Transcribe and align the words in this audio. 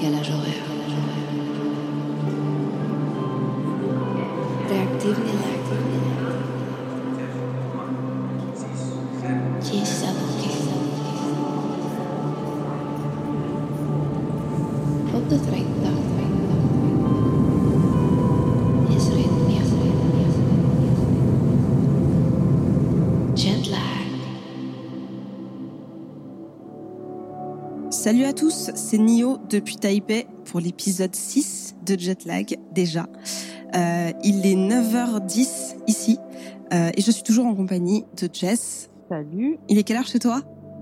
décalage 0.00 0.30
horaire. 0.30 0.64
Réactivité 4.70 5.30
Ci 5.30 5.99
Salut 28.10 28.24
à 28.24 28.32
tous, 28.32 28.72
c'est 28.74 28.98
Nio 28.98 29.38
depuis 29.48 29.76
Taipei 29.76 30.26
pour 30.46 30.58
l'épisode 30.58 31.14
6 31.14 31.76
de 31.86 31.96
Jetlag 31.96 32.58
déjà. 32.72 33.06
Euh, 33.76 34.10
il 34.24 34.44
est 34.44 34.56
9h10 34.56 35.76
ici 35.86 36.18
euh, 36.72 36.90
et 36.92 37.02
je 37.02 37.10
suis 37.12 37.22
toujours 37.22 37.46
en 37.46 37.54
compagnie 37.54 38.04
de 38.20 38.28
Jess. 38.32 38.90
Salut. 39.08 39.60
Il 39.68 39.78
est 39.78 39.84
quelle 39.84 39.98
heure 39.98 40.08
chez 40.08 40.18
toi? 40.18 40.40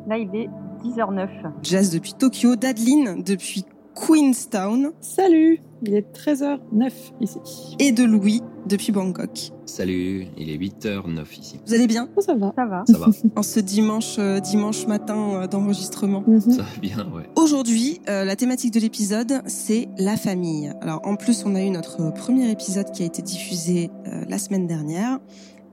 Là, 0.09 0.17
il 0.17 0.35
est 0.35 0.49
10h09. 0.83 1.29
Jess 1.63 1.91
depuis 1.91 2.15
Tokyo, 2.15 2.57
d'Adeline 2.57 3.23
depuis 3.23 3.67
Queenstown 3.95 4.93
Salut 5.03 5.61
Il 5.83 5.95
est 5.95 6.07
13h09 6.13 6.91
ici. 7.21 7.39
et 7.79 7.93
de 7.93 8.03
Louis 8.05 8.43
depuis 8.67 8.91
Bangkok. 8.93 9.53
Salut, 9.65 10.27
il 10.37 10.51
est 10.51 10.57
8h09 10.59 11.39
ici. 11.41 11.61
Vous 11.67 11.73
allez 11.75 11.87
bien? 11.87 12.09
Oh, 12.17 12.21
ça 12.21 12.35
va. 12.35 12.53
Ça 12.57 12.65
va. 12.67 12.85
Ça 12.87 12.99
va, 12.99 13.07
en 13.37 13.43
ce 13.43 13.61
dimanche, 13.61 14.17
euh, 14.19 14.41
dimanche 14.41 14.87
matin 14.87 15.43
euh, 15.43 15.47
d'enregistrement 15.47 16.25
Mhm. 16.27 16.41
ça 16.41 16.63
va 16.63 16.81
bien, 16.81 17.07
ouais. 17.15 17.29
Aujourd'hui, 17.37 18.01
euh, 18.09 18.25
la 18.25 18.35
thématique 18.37 18.75
de 18.75 18.81
l'épisode, 18.81 19.41
c'est 19.47 19.89
la 19.99 20.17
famille. 20.17 20.73
Alors 20.81 21.01
en 21.05 21.17
plus, 21.17 21.45
on 21.47 21.55
a 21.55 21.63
eu 21.63 21.71
notre 21.71 22.13
premier 22.13 22.51
épisode 22.51 22.91
qui 22.91 23.03
a 23.05 23.07
été 23.07 23.23
diffusé 23.23 23.91
euh, 24.07 24.25
la 24.29 24.39
semaine 24.39 24.67
dernière, 24.67 25.19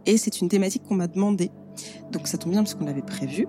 et 0.05 0.17
c'est 0.17 0.39
une 0.41 0.49
thématique 0.49 0.83
qu'on 0.87 0.95
m'a 0.95 1.07
demandé. 1.07 1.49
Donc 2.11 2.27
ça 2.27 2.37
tombe 2.37 2.51
bien 2.53 2.61
parce 2.63 2.75
qu'on 2.75 2.85
l'avait 2.85 3.01
prévu. 3.01 3.47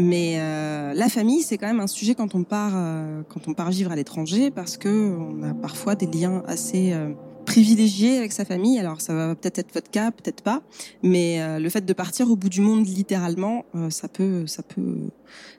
Mais 0.00 0.36
euh, 0.38 0.94
la 0.94 1.10
famille, 1.10 1.42
c'est 1.42 1.58
quand 1.58 1.66
même 1.66 1.80
un 1.80 1.86
sujet 1.86 2.14
quand 2.14 2.34
on 2.34 2.42
part, 2.42 2.72
euh, 2.74 3.22
quand 3.28 3.48
on 3.48 3.54
part 3.54 3.70
vivre 3.70 3.92
à 3.92 3.96
l'étranger, 3.96 4.50
parce 4.50 4.78
que 4.78 4.88
on 4.88 5.42
a 5.42 5.52
parfois 5.52 5.94
des 5.94 6.06
liens 6.06 6.42
assez 6.46 6.94
euh, 6.94 7.12
privilégiés 7.44 8.16
avec 8.16 8.32
sa 8.32 8.46
famille. 8.46 8.78
Alors 8.78 9.02
ça 9.02 9.12
va 9.12 9.34
peut-être 9.34 9.58
être 9.58 9.74
votre 9.74 9.90
cas, 9.90 10.10
peut-être 10.10 10.42
pas, 10.42 10.62
mais 11.02 11.58
le 11.58 11.68
fait 11.68 11.84
de 11.84 11.92
partir 11.92 12.30
au 12.30 12.36
bout 12.36 12.48
du 12.48 12.62
monde 12.62 12.86
littéralement, 12.86 13.64
ça 13.90 14.08
peut, 14.08 14.46
ça 14.46 14.62
peut, 14.62 15.10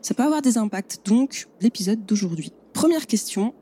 ça 0.01 0.13
peut 0.13 0.23
avoir 0.23 0.41
des 0.41 0.57
impacts. 0.57 1.01
Donc 1.05 1.47
l'épisode 1.59 2.05
d'aujourd'hui. 2.05 2.51
Première 2.73 3.05
question. 3.05 3.53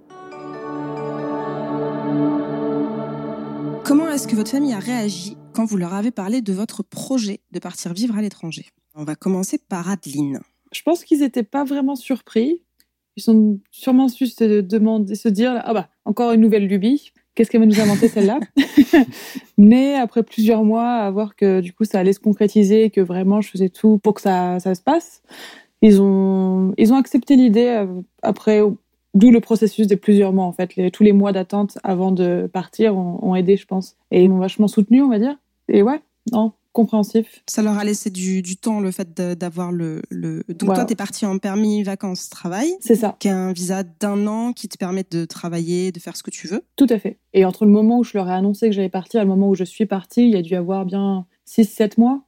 Comment 3.83 4.09
est-ce 4.11 4.27
que 4.27 4.36
votre 4.36 4.52
famille 4.52 4.73
a 4.73 4.80
réagi 4.80 5.36
quand 5.53 5.66
vous 5.66 5.77
leur 5.77 5.93
avez 5.93 6.11
parlé 6.11 6.41
de 6.41 6.53
votre 6.53 6.83
projet 6.83 7.41
de 7.52 7.59
partir 7.59 7.93
vivre 7.93 8.16
à 8.17 8.21
l'étranger? 8.21 8.67
On 8.95 9.03
va 9.03 9.16
commencer 9.16 9.58
par 9.58 9.89
Adeline. 9.89 10.39
Je 10.71 10.81
pense 10.83 11.03
qu'ils 11.03 11.19
n'étaient 11.19 11.43
pas 11.43 11.63
vraiment 11.63 11.95
surpris. 11.95 12.61
Ils 13.17 13.23
sont 13.23 13.59
sûrement 13.71 14.07
juste 14.07 14.39
se 14.39 14.61
demander, 14.61 15.15
se 15.15 15.27
dire 15.29 15.61
ah 15.65 15.73
bah 15.73 15.89
encore 16.05 16.31
une 16.31 16.41
nouvelle 16.41 16.67
lubie. 16.67 17.11
Qu'est-ce 17.35 17.49
qu'elle 17.51 17.61
va 17.61 17.67
nous 17.67 17.79
inventer 17.79 18.07
celle-là? 18.07 18.39
Mais 19.57 19.95
après 19.95 20.23
plusieurs 20.23 20.63
mois 20.63 20.87
à 20.89 21.11
voir 21.11 21.35
que 21.35 21.61
du 21.61 21.73
coup 21.73 21.85
ça 21.85 21.99
allait 21.99 22.13
se 22.13 22.19
concrétiser, 22.19 22.89
que 22.89 23.01
vraiment 23.01 23.41
je 23.41 23.49
faisais 23.49 23.69
tout 23.69 23.97
pour 23.99 24.13
que 24.13 24.21
ça, 24.21 24.59
ça 24.59 24.75
se 24.75 24.81
passe, 24.81 25.21
ils 25.81 26.01
ont 26.01 26.73
ils 26.77 26.93
ont 26.93 26.97
accepté 26.97 27.35
l'idée 27.35 27.67
euh, 27.67 28.01
après. 28.21 28.61
D'où 29.15 29.31
le 29.31 29.39
processus 29.39 29.87
des 29.87 29.95
plusieurs 29.97 30.33
mois 30.33 30.45
en 30.45 30.51
fait. 30.53 30.75
Les- 30.75 30.91
tous 30.91 31.01
les 31.03 31.13
mois 31.13 31.31
d'attente 31.31 31.79
avant 31.83 32.11
de 32.11 32.47
partir 32.53 32.95
ont, 32.95 33.17
ont 33.23 33.33
aidé, 33.35 33.58
je 33.58 33.65
pense, 33.65 33.95
et 34.11 34.23
ils 34.23 34.29
m'ont 34.29 34.37
vachement 34.37 34.67
soutenu, 34.67 35.02
on 35.02 35.09
va 35.09 35.17
dire. 35.17 35.35
Et 35.67 35.81
ouais, 35.81 35.99
non, 36.31 36.52
compréhensif. 36.71 37.43
Ça 37.47 37.61
leur 37.61 37.77
a 37.77 37.83
laissé 37.83 38.09
du, 38.09 38.41
du 38.41 38.57
temps 38.57 38.80
le 38.80 38.91
fait 38.91 39.13
d'avoir 39.13 39.71
le, 39.71 40.02
le... 40.09 40.43
Donc 40.49 40.63
Voilà. 40.65 40.81
toi, 40.81 40.85
t'es 40.85 40.95
parti 40.95 41.25
en 41.25 41.37
permis 41.37 41.83
vacances-travail, 41.83 42.71
C'est 42.80 42.95
ça. 42.95 43.15
qui 43.19 43.27
est 43.27 43.31
un 43.31 43.52
visa 43.52 43.83
d'un 43.83 44.27
an 44.27 44.53
qui 44.53 44.67
te 44.69 44.77
permet 44.77 45.05
de 45.09 45.25
travailler, 45.25 45.91
de 45.91 45.99
faire 45.99 46.15
ce 46.15 46.23
que 46.23 46.31
tu 46.31 46.47
veux. 46.47 46.63
Tout 46.75 46.87
à 46.89 46.99
fait. 46.99 47.17
Et 47.33 47.45
entre 47.45 47.65
le 47.65 47.71
moment 47.71 47.99
où 47.99 48.03
je 48.03 48.11
leur 48.17 48.27
ai 48.29 48.33
annoncé 48.33 48.67
que 48.67 48.73
j'allais 48.75 48.89
partir 48.89 49.21
et 49.21 49.23
le 49.23 49.29
moment 49.29 49.49
où 49.49 49.55
je 49.55 49.63
suis 49.63 49.85
partie, 49.85 50.23
il 50.23 50.29
y 50.31 50.35
a 50.37 50.41
dû 50.41 50.52
y 50.52 50.55
avoir 50.55 50.85
bien 50.85 51.25
6-7 51.47 51.93
mois. 51.97 52.21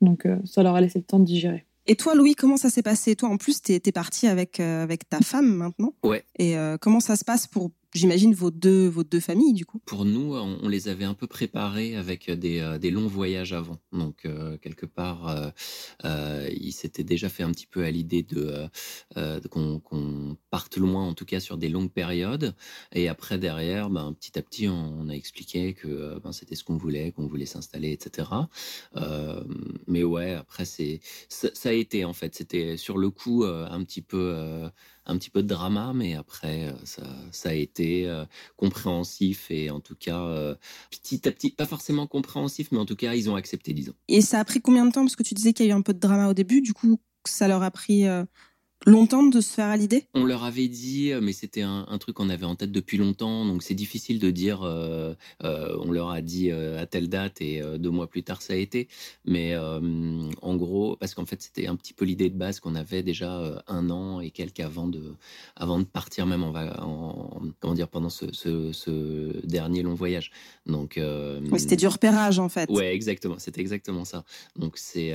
Donc 0.00 0.26
euh, 0.26 0.36
ça 0.44 0.62
leur 0.62 0.74
a 0.74 0.80
laissé 0.80 0.98
le 0.98 1.04
temps 1.04 1.18
de 1.20 1.24
digérer. 1.24 1.64
Et 1.86 1.96
toi, 1.96 2.14
Louis, 2.14 2.34
comment 2.34 2.56
ça 2.56 2.70
s'est 2.70 2.82
passé? 2.82 3.14
Toi, 3.14 3.28
en 3.28 3.36
plus, 3.36 3.60
t'es 3.60 3.80
es 3.84 3.92
parti 3.92 4.26
avec, 4.26 4.58
euh, 4.58 4.82
avec 4.82 5.06
ta 5.08 5.20
femme 5.20 5.54
maintenant. 5.54 5.92
Ouais. 6.02 6.24
Et 6.38 6.56
euh, 6.56 6.78
comment 6.80 7.00
ça 7.00 7.14
se 7.14 7.24
passe 7.26 7.46
pour, 7.46 7.70
j'imagine, 7.94 8.34
vos 8.34 8.50
deux, 8.50 8.88
vos 8.88 9.04
deux 9.04 9.20
familles, 9.20 9.54
du 9.54 9.64
coup 9.64 9.80
Pour 9.86 10.04
nous, 10.04 10.34
on, 10.34 10.68
les 10.68 10.88
avait 10.88 11.04
un 11.04 11.14
peu 11.14 11.26
préparés 11.26 11.96
avec 11.96 12.30
des, 12.30 12.58
euh, 12.60 12.78
des 12.78 12.90
longs 12.90 13.06
voyages 13.06 13.52
avant. 13.52 13.78
Donc, 13.92 14.24
euh, 14.24 14.58
quelque 14.58 14.86
part, 14.86 15.28
euh, 15.28 15.50
euh, 16.04 16.50
ils 16.52 16.72
s'étaient 16.72 17.04
déjà 17.04 17.28
fait 17.28 17.42
un 17.42 17.52
petit 17.52 17.66
peu 17.66 17.84
à 17.84 17.90
l'idée 17.90 18.22
de, 18.22 18.46
euh, 18.46 18.68
euh, 19.16 19.40
qu'on 19.50 20.36
parte 20.50 20.76
loin, 20.76 21.06
en 21.06 21.14
tout 21.14 21.24
cas 21.24 21.40
sur 21.40 21.56
des 21.56 21.68
longues 21.68 21.92
périodes. 21.92 22.54
Et 22.92 23.08
après, 23.08 23.38
derrière, 23.38 23.90
ben, 23.90 24.12
petit 24.12 24.38
à 24.38 24.42
petit, 24.42 24.68
on, 24.68 25.08
a 25.08 25.12
expliqué 25.12 25.74
que 25.74 25.88
euh, 25.88 26.20
ben, 26.22 26.32
c'était 26.32 26.56
ce 26.56 26.64
qu'on 26.64 26.76
voulait, 26.76 27.12
qu'on 27.12 27.26
voulait 27.26 27.46
s'installer, 27.46 27.92
etc. 27.92 28.28
Euh, 28.96 29.44
mais 29.86 30.02
ouais, 30.02 30.32
après, 30.32 30.64
ça, 30.64 31.68
a 31.68 31.72
été, 31.72 32.04
en 32.04 32.12
fait. 32.12 32.34
C'était 32.34 32.76
sur 32.76 32.98
le 32.98 33.10
coup 33.10 33.44
euh, 33.44 33.66
un 33.70 33.84
petit 33.84 34.02
peu... 34.02 34.68
un 35.06 35.18
petit 35.18 35.30
peu 35.30 35.42
de 35.42 35.48
drama, 35.48 35.92
mais 35.94 36.14
après, 36.14 36.68
euh, 36.68 36.72
ça, 36.84 37.02
ça 37.30 37.50
a 37.50 37.52
été 37.52 38.06
euh, 38.08 38.24
compréhensif 38.56 39.50
et 39.50 39.70
en 39.70 39.80
tout 39.80 39.96
cas, 39.96 40.20
euh, 40.20 40.54
petit 40.90 41.28
à 41.28 41.32
petit, 41.32 41.50
pas 41.50 41.66
forcément 41.66 42.06
compréhensif, 42.06 42.68
mais 42.72 42.78
en 42.78 42.86
tout 42.86 42.96
cas, 42.96 43.14
ils 43.14 43.28
ont 43.30 43.36
accepté, 43.36 43.72
disons. 43.72 43.94
Et 44.08 44.20
ça 44.20 44.40
a 44.40 44.44
pris 44.44 44.60
combien 44.60 44.86
de 44.86 44.92
temps? 44.92 45.02
Parce 45.02 45.16
que 45.16 45.22
tu 45.22 45.34
disais 45.34 45.52
qu'il 45.52 45.66
y 45.66 45.68
a 45.70 45.72
eu 45.72 45.76
un 45.76 45.82
peu 45.82 45.94
de 45.94 45.98
drama 46.00 46.28
au 46.28 46.34
début, 46.34 46.60
du 46.60 46.72
coup, 46.72 47.00
ça 47.26 47.48
leur 47.48 47.62
a 47.62 47.70
pris 47.70 48.04
longtemps 48.86 49.22
de 49.22 49.40
se 49.40 49.52
faire 49.54 49.66
à 49.66 49.76
l'idée? 49.76 50.04
On 50.14 50.24
leur 50.24 50.44
avait 50.44 50.68
dit, 50.68 51.10
euh, 51.12 51.20
mais 51.22 51.32
c'était 51.32 51.62
un, 51.62 51.86
un 51.88 51.98
truc 51.98 52.16
qu'on 52.16 52.28
avait 52.28 52.44
en 52.46 52.54
tête 52.54 52.72
depuis 52.72 52.96
longtemps, 52.98 53.44
donc 53.46 53.62
c'est 53.62 53.74
difficile 53.74 54.18
de 54.18 54.30
dire, 54.30 54.62
euh, 54.62 55.14
euh, 55.42 55.76
on 55.84 55.90
leur 55.90 56.10
a 56.10 56.20
dit 56.20 56.50
euh, 56.50 56.80
à 56.80 56.86
telle 56.86 57.08
date 57.08 57.40
et 57.40 57.62
deux 57.78 57.90
mois 57.90 58.06
plus 58.08 58.22
tard 58.22 58.42
ça 58.42 58.52
a 58.52 58.56
été. 58.56 58.88
Mais 59.24 59.56
en 59.56 60.56
gros, 60.56 60.96
parce 60.96 61.14
qu'en 61.14 61.24
fait 61.26 61.40
c'était 61.42 61.66
un 61.66 61.76
petit 61.76 61.92
peu 61.94 62.04
l'idée 62.04 62.30
de 62.30 62.36
base 62.36 62.60
qu'on 62.60 62.74
avait 62.74 63.02
déjà 63.02 63.62
un 63.66 63.90
an 63.90 64.20
et 64.20 64.30
quelques 64.30 64.60
avant 64.60 64.86
de, 64.88 65.14
avant 65.56 65.78
de 65.78 65.84
partir 65.84 66.26
même 66.26 66.42
en, 66.42 66.50
va- 66.50 66.82
en 66.84 67.40
comment 67.60 67.74
dire, 67.74 67.88
pendant 67.88 68.10
ce, 68.10 68.26
ce- 68.32 68.72
ce 68.72 69.46
dernier 69.46 69.82
long 69.82 69.94
voyage. 69.94 70.30
Donc 70.66 70.98
Ouais, 70.98 71.58
C'était 71.58 71.76
du 71.76 71.86
repérage, 71.86 72.38
en 72.38 72.48
fait. 72.48 72.68
Ouais, 72.70 72.94
exactement. 72.94 73.36
C'était 73.38 73.60
exactement 73.60 74.04
ça. 74.04 74.24
Donc 74.56 74.76
c'est 74.76 75.12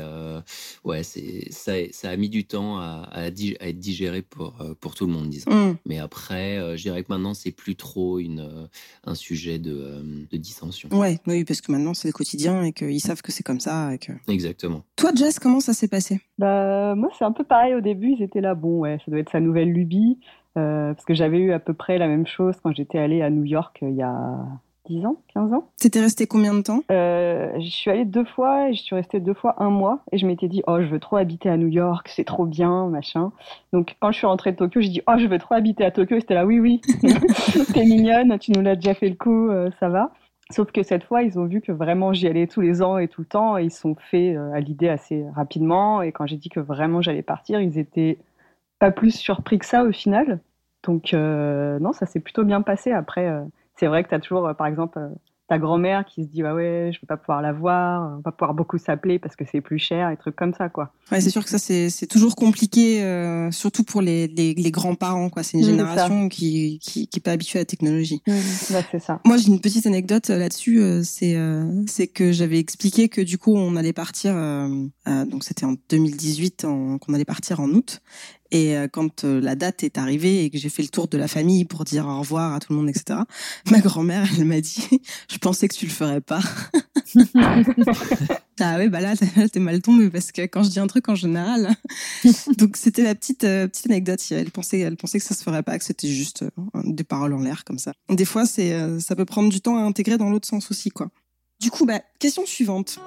ouais, 0.84 1.04
c'est 1.04 1.52
ça, 1.52 1.74
ça 1.92 2.10
a 2.10 2.16
mis 2.18 2.30
du 2.30 2.46
temps 2.46 2.78
à, 2.78 3.08
à, 3.12 3.30
dig- 3.32 3.58
à 3.60 3.68
être 3.68 3.80
digéré 3.80 4.22
pour 4.22 4.62
euh, 4.62 4.74
pour 4.80 4.96
tout 4.96 5.06
le 5.06 5.14
monde, 5.14 5.30
disons. 5.30 5.52
Hum. 5.52 5.78
Mais 5.86 6.00
après, 6.00 6.58
euh, 6.58 6.78
je 6.78 6.84
dirais 6.84 7.04
que 7.04 7.12
maintenant 7.12 7.34
c'est 7.34 7.52
plus 7.52 7.76
trop 7.76 8.20
une 8.20 8.40
euh, 8.40 8.68
un 9.06 9.16
sujet 9.16 9.60
de, 9.60 9.74
euh, 9.74 10.02
de 10.30 10.38
dissension. 10.38 10.90
Ouais, 10.92 11.20
oui, 11.28 11.44
parce 11.44 11.62
que 11.62 11.72
maintenant 11.72 11.94
c'est 11.94 12.08
le 12.08 12.14
quotidien 12.14 12.64
et 12.64 12.74
qu'ils 12.74 13.02
savent 13.02 13.22
que 13.22 13.32
c'est 13.32 13.44
comme 13.44 13.60
ça. 13.60 13.94
Et 13.94 13.98
que... 13.98 14.12
Exactement. 14.28 14.84
Toi, 14.96 15.12
Jess, 15.16 15.40
comment 15.40 15.60
ça 15.60 15.74
s'est 15.74 15.88
passé? 15.88 16.20
Bah, 16.38 16.96
moi, 16.96 17.10
c'est 17.18 17.26
un 17.26 17.32
peu 17.32 17.44
pareil 17.44 17.76
au 17.76 17.82
début. 17.82 18.16
Ils 18.18 18.24
étaient 18.24 18.42
là, 18.42 18.56
bon, 18.56 18.80
ouais, 18.80 18.98
ça 19.04 19.12
doit 19.12 19.20
être 19.20 19.32
sa 19.32 19.40
nouvelle 19.40 19.72
lubie. 19.72 20.18
Euh, 20.58 20.94
parce 20.94 21.06
que 21.06 21.14
j'avais 21.14 21.38
eu 21.38 21.52
à 21.52 21.60
peu 21.60 21.74
près 21.74 22.00
la 22.00 22.08
même 22.08 22.26
chose 22.26 22.56
quand 22.64 22.74
j'étais 22.74 22.98
allée 22.98 23.22
à 23.22 23.30
New 23.30 23.44
York 23.44 23.80
euh, 23.84 23.90
il 23.90 23.96
y 23.96 24.02
a 24.02 24.48
10 24.90 25.06
ans, 25.06 25.18
15 25.34 25.54
ans. 25.54 25.70
T'étais 25.78 26.02
resté 26.02 26.28
combien 26.28 26.54
de 26.54 26.62
temps? 26.62 26.82
Euh, 26.92 27.52
je 27.60 27.70
suis 27.70 27.92
allée 27.92 28.06
deux 28.06 28.26
fois 28.26 28.70
et 28.70 28.74
je 28.74 28.82
suis 28.82 28.96
restée 28.96 29.20
deux 29.20 29.34
fois 29.34 29.56
un 29.64 29.70
mois. 29.70 30.00
Et 30.12 30.18
je 30.18 30.26
m'étais 30.26 30.48
dit, 30.48 30.64
oh, 30.68 30.82
je 30.82 30.88
veux 30.88 31.00
trop 31.00 31.18
habiter 31.18 31.50
à 31.50 31.58
New 31.58 31.68
York, 31.68 32.10
c'est 32.10 32.24
trop 32.24 32.46
bien, 32.46 32.88
machin. 32.88 33.32
Donc, 33.72 33.96
quand 34.00 34.12
je 34.12 34.18
suis 34.18 34.28
rentrée 34.28 34.52
de 34.52 34.58
Tokyo, 34.58 34.82
j'ai 34.82 34.90
dit, 34.90 35.02
oh, 35.08 35.14
je 35.18 35.28
veux 35.28 35.38
trop 35.38 35.56
habiter 35.56 35.86
à 35.86 35.92
Tokyo. 35.92 36.18
Et 36.18 36.20
c'était 36.22 36.34
là, 36.34 36.46
oui, 36.46 36.60
oui, 36.60 36.82
t'es 37.74 37.86
mignonne, 37.86 38.38
tu 38.40 38.52
nous 38.52 38.62
l'as 38.62 38.76
déjà 38.76 38.94
fait 38.94 39.10
le 39.10 39.16
coup, 39.16 39.50
euh, 39.50 39.70
ça 39.80 39.90
va. 39.90 40.12
Sauf 40.52 40.72
que 40.72 40.82
cette 40.82 41.04
fois, 41.04 41.22
ils 41.22 41.38
ont 41.38 41.46
vu 41.46 41.62
que 41.62 41.72
vraiment 41.72 42.12
j'y 42.12 42.28
allais 42.28 42.48
tous 42.48 42.62
les 42.62 42.82
ans 42.82 42.98
et 42.98 43.08
tout 43.08 43.22
le 43.22 43.28
temps. 43.28 43.58
Et 43.58 43.66
ils 43.66 43.72
se 43.72 43.82
sont 43.82 43.96
fait 43.96 44.36
euh, 44.36 44.52
à 44.52 44.60
l'idée 44.60 44.90
assez 44.90 45.24
rapidement. 45.36 46.02
Et 46.02 46.12
quand 46.12 46.26
j'ai 46.26 46.38
dit 46.38 46.50
que 46.50 46.60
vraiment 46.60 47.02
j'allais 47.02 47.22
partir, 47.22 47.62
ils 47.62 47.78
étaient 47.78 48.18
pas 48.80 48.92
plus 48.92 49.12
surpris 49.12 49.60
que 49.60 49.66
ça 49.66 49.84
au 49.84 49.92
final. 49.92 50.40
Donc, 50.84 51.14
euh, 51.14 51.78
non, 51.80 51.94
ça 51.94 52.06
s'est 52.06 52.20
plutôt 52.20 52.44
bien 52.44 52.62
passé. 52.62 52.92
Après, 52.92 53.28
euh, 53.28 53.44
c'est 53.80 53.88
vrai 53.88 54.04
que 54.04 54.10
tu 54.10 54.16
as 54.16 54.20
toujours, 54.20 54.46
euh, 54.48 54.54
par 54.54 54.68
exemple, 54.68 55.00
euh, 55.00 55.08
ta 55.48 55.58
grand-mère 55.58 56.06
qui 56.06 56.24
se 56.26 56.30
dit 56.30 56.44
ah 56.44 56.54
ouais, 56.54 56.92
je 56.94 57.00
vais 57.02 57.08
pas 57.08 57.18
pouvoir 57.18 57.42
la 57.42 57.52
voir, 57.54 58.12
on 58.12 58.16
va 58.18 58.22
pas 58.22 58.32
pouvoir 58.32 58.54
beaucoup 58.54 58.78
s'appeler 58.78 59.18
parce 59.18 59.36
que 59.36 59.46
c'est 59.52 59.62
plus 59.62 59.80
cher, 59.80 60.12
et 60.12 60.16
trucs 60.18 60.36
comme 60.36 60.54
ça, 60.54 60.70
quoi. 60.70 60.94
Ouais, 61.12 61.22
c'est 61.22 61.32
sûr 61.32 61.44
que 61.44 61.50
ça, 61.50 61.58
c'est 61.58 61.90
c'est 61.90 62.06
toujours 62.06 62.36
compliqué, 62.36 63.02
euh, 63.04 63.50
surtout 63.50 63.84
pour 63.84 64.02
les, 64.04 64.28
les, 64.28 64.54
les 64.54 64.70
grands-parents. 64.72 65.32
quoi. 65.32 65.42
C'est 65.42 65.58
une 65.58 65.64
génération 65.72 66.30
qui, 66.30 66.78
qui, 66.84 67.08
qui 67.08 67.18
est 67.18 67.24
pas 67.24 67.32
habituée 67.32 67.58
à 67.58 67.62
la 67.64 67.66
technologie. 67.66 68.22
C'est 68.92 69.00
ça. 69.00 69.22
Moi, 69.26 69.38
j'ai 69.38 69.48
une 69.48 69.60
petite 69.60 69.88
anecdote 69.88 70.30
euh, 70.30 70.38
là-dessus. 70.38 70.82
euh, 70.82 71.02
C'est 71.04 71.36
euh, 71.36 71.66
c'est 71.88 72.06
que 72.08 72.32
j'avais 72.32 72.60
expliqué 72.60 73.10
que 73.10 73.22
du 73.22 73.40
coup, 73.40 73.56
on 73.56 73.76
allait 73.76 73.92
partir. 73.94 74.36
euh, 74.36 74.68
euh, 75.08 75.26
donc, 75.26 75.44
c'était 75.44 75.66
en 75.66 75.74
2018 75.90 76.64
en- 76.66 77.00
qu'on 77.00 77.16
allait 77.16 77.26
partir 77.26 77.60
en 77.60 77.70
août. 77.70 78.02
Et 78.52 78.76
euh, 78.76 78.88
quand 78.88 79.24
euh, 79.24 79.40
la 79.40 79.56
date 79.56 79.84
est 79.84 79.98
arrivée 79.98 80.44
et 80.44 80.50
que 80.50 80.58
j'ai 80.58 80.70
fait 80.70 80.82
le 80.82 80.90
tour 80.90 81.08
de 81.08 81.18
la 81.18 81.28
famille 81.28 81.66
pour 81.66 81.84
dire 81.84 82.08
au 82.08 82.20
revoir 82.20 82.54
à 82.54 82.60
tout 82.60 82.74
le 82.74 82.80
monde, 82.80 82.90
etc., 82.90 83.20
ma 83.72 83.80
grand-mère, 83.80 84.28
elle 84.38 84.46
m'a 84.46 84.62
dit, 84.62 84.88
je 85.32 85.38
pensais 85.38 85.68
que 85.68 85.76
tu 85.76 85.86
le 85.86 85.92
ferais 85.92 86.22
pas. 86.22 86.42
ah 88.60 88.78
ouais, 88.78 88.90
bah 88.90 89.02
là, 89.02 89.14
t'es 89.52 89.60
mal 89.60 89.82
tombé 89.82 90.10
parce 90.10 90.32
que 90.32 90.42
quand 90.44 90.64
je 90.64 90.70
dis 90.70 90.80
un 90.80 90.88
truc 90.88 91.10
en 91.10 91.16
général, 91.16 91.76
donc 92.58 92.78
c'était 92.78 93.04
la 93.04 93.16
petite 93.16 93.44
euh, 93.44 93.68
petite 93.68 93.86
anecdote. 93.88 94.20
Elle 94.32 94.52
pensait, 94.52 94.80
elle 94.80 94.98
pensait 94.98 95.20
que 95.20 95.26
ça 95.26 95.36
se 95.36 95.44
ferait 95.44 95.64
pas, 95.64 95.78
que 95.78 95.86
c'était 95.86 96.08
juste 96.08 96.44
des 96.84 97.04
paroles 97.04 97.34
en 97.34 97.40
l'air 97.42 97.64
comme 97.66 97.80
ça. 97.80 97.94
Des 98.10 98.26
fois, 98.26 98.46
c'est, 98.46 99.00
ça 99.00 99.16
peut 99.16 99.26
prendre 99.26 99.50
du 99.50 99.62
temps 99.62 99.78
à 99.78 99.82
intégrer 99.82 100.18
dans 100.18 100.30
l'autre 100.30 100.48
sens 100.48 100.72
aussi, 100.72 100.90
quoi. 100.90 101.10
Du 101.60 101.72
coup, 101.72 101.86
bah, 101.86 102.02
question 102.20 102.46
suivante. 102.46 103.00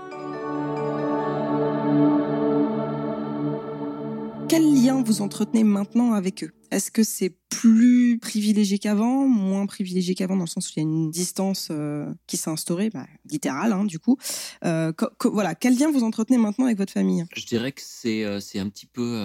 Quel 4.53 4.85
lien 4.85 5.03
vous 5.03 5.23
entretenez 5.23 5.65
maintenant 5.65 6.13
avec 6.13 6.45
eux? 6.45 6.51
Est-ce 6.73 6.91
que 6.91 7.03
c'est 7.03 7.37
plus 7.53 8.19
privilégié 8.19 8.79
qu'avant, 8.79 9.27
moins 9.29 9.67
privilégié 9.67 10.15
qu'avant, 10.15 10.37
dans 10.37 10.45
le 10.45 10.49
sens 10.49 10.69
où 10.69 10.73
il 10.77 10.81
y 10.81 10.87
a 10.87 10.89
une 10.89 11.11
distance 11.11 11.69
euh, 11.71 12.11
qui 12.27 12.39
s'est 12.39 12.49
instaurée, 12.49 12.89
bah, 12.89 13.07
littérale, 13.29 13.73
hein, 13.73 13.85
du 13.85 13.99
coup. 13.99 14.17
Euh, 14.65 14.91
voilà, 15.25 15.55
quel 15.55 15.79
lien 15.79 15.91
vous 15.91 16.03
entretenez 16.03 16.39
maintenant 16.39 16.65
avec 16.65 16.79
votre 16.79 16.93
famille? 16.93 17.27
Je 17.37 17.45
dirais 17.45 17.73
que 17.73 17.83
c'est 17.85 18.25
euh, 18.25 18.41
un 18.57 18.69
petit 18.69 18.87
peu 18.87 19.17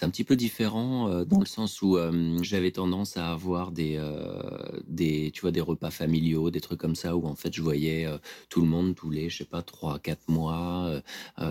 un 0.00 0.10
petit 0.10 0.24
peu 0.24 0.36
différent 0.36 1.24
dans 1.24 1.40
le 1.40 1.46
sens 1.46 1.82
où 1.82 1.98
j'avais 2.42 2.70
tendance 2.70 3.16
à 3.16 3.30
avoir 3.32 3.72
des 3.72 4.00
des 4.86 5.30
tu 5.32 5.42
vois 5.42 5.50
des 5.50 5.60
repas 5.60 5.90
familiaux, 5.90 6.50
des 6.50 6.60
trucs 6.60 6.80
comme 6.80 6.94
ça 6.94 7.16
où 7.16 7.26
en 7.26 7.34
fait 7.34 7.52
je 7.52 7.62
voyais 7.62 8.06
tout 8.48 8.60
le 8.60 8.68
monde 8.68 8.94
tous 8.94 9.10
les 9.10 9.28
je 9.28 9.38
sais 9.38 9.44
pas 9.44 9.62
trois 9.62 9.98
quatre 9.98 10.28
mois 10.28 11.00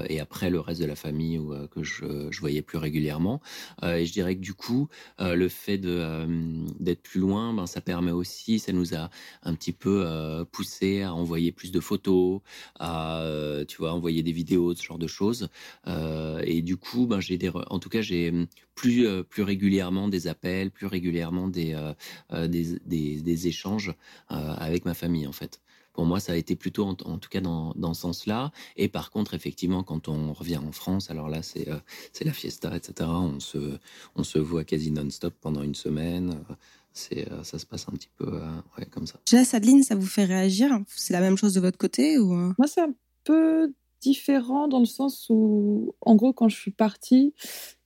et 0.08 0.20
après 0.20 0.50
le 0.50 0.60
reste 0.60 0.82
de 0.82 0.86
la 0.86 0.96
famille 0.96 1.38
où, 1.38 1.54
que 1.68 1.84
je 1.84 2.28
je 2.32 2.40
voyais 2.40 2.62
plus 2.62 2.78
régulièrement. 2.78 3.42
Et 3.84 4.06
je 4.06 4.14
dirais 4.14 4.36
que 4.36 4.47
du 4.48 4.54
coup 4.54 4.88
euh, 5.20 5.36
le 5.36 5.50
fait 5.50 5.84
euh, 5.84 6.26
d'être 6.80 7.02
plus 7.02 7.20
loin, 7.20 7.54
ben 7.54 7.68
ça 7.68 7.82
permet 7.82 8.12
aussi, 8.12 8.60
ça 8.60 8.72
nous 8.72 8.96
a 8.96 9.10
un 9.44 9.54
petit 9.56 9.74
peu 9.74 10.04
euh, 10.06 10.46
poussé 10.46 11.02
à 11.02 11.14
envoyer 11.14 11.52
plus 11.52 11.70
de 11.70 11.82
photos, 11.82 12.40
à 12.80 13.22
tu 13.68 13.78
vois 13.78 13.92
envoyer 13.92 14.24
des 14.24 14.32
vidéos, 14.32 14.74
ce 14.74 14.84
genre 14.84 14.98
de 14.98 15.08
choses. 15.08 15.50
et 15.86 16.62
du 16.62 16.78
coup, 16.78 17.08
ben 17.08 17.20
en 17.70 17.80
tout 17.80 17.90
cas 17.90 18.02
j'ai 18.02 18.32
plus 18.76 19.06
plus 19.24 19.44
régulièrement 19.44 20.08
des 20.08 20.28
appels, 20.28 20.72
plus 20.72 20.88
régulièrement 20.88 21.50
des, 21.50 21.76
des, 22.32 23.48
échanges 23.48 23.94
avec 24.30 24.86
ma 24.86 24.94
famille 24.94 25.28
en 25.28 25.34
fait 25.34 25.60
pour 25.98 26.06
moi, 26.06 26.20
ça 26.20 26.34
a 26.34 26.36
été 26.36 26.56
plutôt, 26.56 26.84
en, 26.86 26.94
tout 26.94 27.28
cas, 27.28 27.42
dans, 27.42 27.74
dans 27.76 27.96
ce 27.96 28.02
sens-là. 28.02 28.52
Et 28.76 28.88
par 28.88 29.10
contre, 29.10 29.34
effectivement, 29.34 29.82
quand 29.82 30.10
on 30.10 30.32
revient 30.32 30.58
en 30.58 30.72
France, 30.72 31.10
alors 31.10 31.28
là, 31.28 31.42
c'est 31.42 31.68
euh, 31.70 31.78
c'est 32.14 32.24
la 32.24 32.34
fiesta, 32.34 32.78
etc. 32.78 33.10
On 33.10 33.40
se, 33.40 33.80
on 34.16 34.24
se 34.24 34.38
voit 34.38 34.64
quasi 34.64 34.92
non-stop 34.92 35.34
pendant 35.42 35.64
une 35.64 35.74
semaine. 35.74 36.38
C'est, 36.94 37.32
euh, 37.32 37.44
ça 37.44 37.58
se 37.58 37.66
passe 37.66 37.88
un 37.90 37.94
petit 37.94 38.12
peu 38.16 38.28
euh, 38.28 38.48
ouais, 38.78 38.86
comme 38.86 39.08
ça. 39.08 39.20
Jess, 39.26 39.56
Adeline, 39.56 39.82
ça 39.82 39.96
vous 39.96 40.06
fait 40.06 40.26
réagir? 40.26 40.70
C'est 40.86 41.14
la 41.14 41.20
même 41.20 41.36
chose 41.36 41.56
de 41.56 41.62
votre 41.62 41.80
côté 41.80 42.20
ou 42.20 42.32
Moi, 42.32 42.68
c'est 42.68 42.82
un 42.82 42.94
peu 43.24 43.74
différent 44.00 44.68
dans 44.68 44.80
le 44.80 44.86
sens 44.86 45.26
où, 45.32 45.96
en 46.02 46.16
gros, 46.16 46.32
quand 46.32 46.48
je 46.48 46.58
suis 46.58 46.70
partie, 46.70 47.34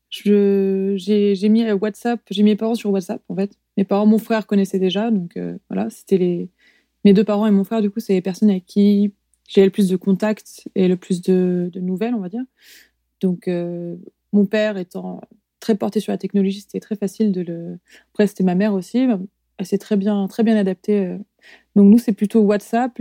je, 0.09 0.95
j'ai, 0.97 1.35
j'ai 1.35 1.47
mis 1.47 1.71
WhatsApp, 1.71 2.19
j'ai 2.29 2.43
mis 2.43 2.49
mes 2.49 2.55
parents 2.57 2.75
sur 2.75 2.91
WhatsApp, 2.91 3.23
en 3.29 3.37
fait. 3.37 3.57
Mes 3.77 3.85
parents, 3.85 4.05
mon 4.05 4.17
frère 4.17 4.47
connaissait 4.47 4.79
déjà, 4.79 5.11
donc 5.11 5.39
voilà, 5.69 5.89
c'était 5.89 6.17
les 6.17 6.49
mes 7.03 7.13
deux 7.13 7.23
parents 7.23 7.47
et 7.47 7.51
mon 7.51 7.63
frère, 7.63 7.81
du 7.81 7.89
coup, 7.89 7.99
c'est 7.99 8.13
les 8.13 8.21
personnes 8.21 8.49
avec 8.49 8.65
qui 8.65 9.13
j'ai 9.51 9.65
le 9.65 9.69
plus 9.69 9.89
de 9.89 9.97
contacts 9.97 10.67
et 10.75 10.87
le 10.87 10.95
plus 10.95 11.21
de, 11.21 11.71
nouvelles, 11.75 12.15
on 12.15 12.19
va 12.19 12.29
dire. 12.29 12.43
Donc, 13.19 13.47
euh, 13.47 13.97
mon 14.31 14.45
père 14.45 14.77
étant 14.77 15.21
très 15.59 15.75
porté 15.75 15.99
sur 15.99 16.11
la 16.11 16.17
technologie, 16.17 16.61
c'était 16.61 16.79
très 16.79 16.95
facile 16.95 17.31
de 17.31 17.41
le. 17.41 17.79
Après, 18.13 18.27
c'était 18.27 18.45
ma 18.45 18.55
mère 18.55 18.73
aussi. 18.73 19.07
Elle 19.57 19.65
s'est 19.65 19.77
très 19.77 19.97
bien, 19.97 20.27
très 20.27 20.43
bien 20.43 20.55
adaptée. 20.55 21.05
Euh. 21.05 21.17
Donc, 21.75 21.91
nous, 21.91 21.97
c'est 21.97 22.13
plutôt 22.13 22.39
WhatsApp. 22.41 22.97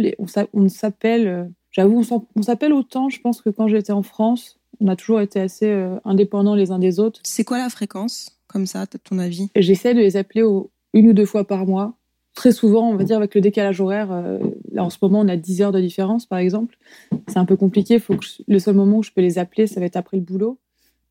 On 0.53 0.69
s'appelle. 0.69 1.29
Euh, 1.29 1.45
j'avoue, 1.71 2.05
on 2.35 2.43
s'appelle 2.43 2.73
autant, 2.73 3.09
je 3.09 3.21
pense, 3.21 3.41
que 3.41 3.51
quand 3.51 3.69
j'étais 3.69 3.93
en 3.93 4.03
France. 4.03 4.57
On 4.83 4.89
a 4.89 4.97
toujours 4.97 5.21
été 5.21 5.39
assez 5.39 5.71
indépendants 6.05 6.55
les 6.55 6.71
uns 6.71 6.79
des 6.79 7.01
autres. 7.01 7.21
C'est 7.25 7.45
quoi 7.45 7.59
la 7.59 7.69
fréquence, 7.69 8.41
comme 8.47 8.65
ça, 8.65 8.83
à 8.83 8.87
ton 8.87 9.19
avis? 9.19 9.51
J'essaie 9.55 9.93
de 9.93 9.99
les 9.99 10.17
appeler 10.17 10.43
une 10.95 11.09
ou 11.09 11.13
deux 11.13 11.27
fois 11.27 11.47
par 11.47 11.67
mois 11.67 12.00
très 12.35 12.53
souvent, 12.53 12.89
on 12.89 12.97
va 12.97 13.05
dire, 13.05 13.17
avec 13.17 13.35
le 13.35 13.41
décalage 13.41 13.81
horaire, 13.81 14.13
euh, 14.13 14.39
là 14.73 14.85
en 14.85 14.91
ce 14.91 14.99
moment, 15.03 15.21
on 15.21 15.29
a 15.29 15.37
10 15.37 15.63
heures 15.63 15.73
de 15.73 15.81
différence, 15.81 16.27
par 16.27 16.39
exemple. 16.39 16.77
C'est 17.29 17.39
un 17.39 17.45
peu 17.45 17.57
compliqué. 17.57 17.99
Faut 17.99 18.17
que 18.17 18.25
le 18.47 18.59
seul 18.59 18.75
moment 18.75 18.99
où 18.99 19.03
je 19.03 19.11
peux 19.11 19.21
les 19.21 19.39
appeler, 19.39 19.67
ça 19.67 19.81
va 19.81 19.87
être 19.87 19.97
après 19.97 20.17
le 20.17 20.23
boulot. 20.23 20.59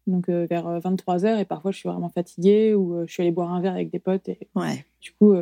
Donc 0.08 0.30
euh, 0.30 0.48
vers 0.50 0.80
23 0.80 1.26
euh, 1.26 1.28
heures, 1.28 1.40
et 1.40 1.46
parfois 1.46 1.72
je 1.72 1.78
suis 1.78 1.88
vraiment 1.90 2.10
fatiguée 2.10 2.74
ou 2.74 3.06
je 3.06 3.12
suis 3.12 3.22
allée 3.22 3.32
boire 3.32 3.54
un 3.54 3.62
verre 3.62 3.74
avec 3.74 3.92
des 3.92 4.00
potes. 4.00 4.28
Et, 4.30 4.40
ouais. 4.56 4.86
Du 5.02 5.12
coup, 5.12 5.36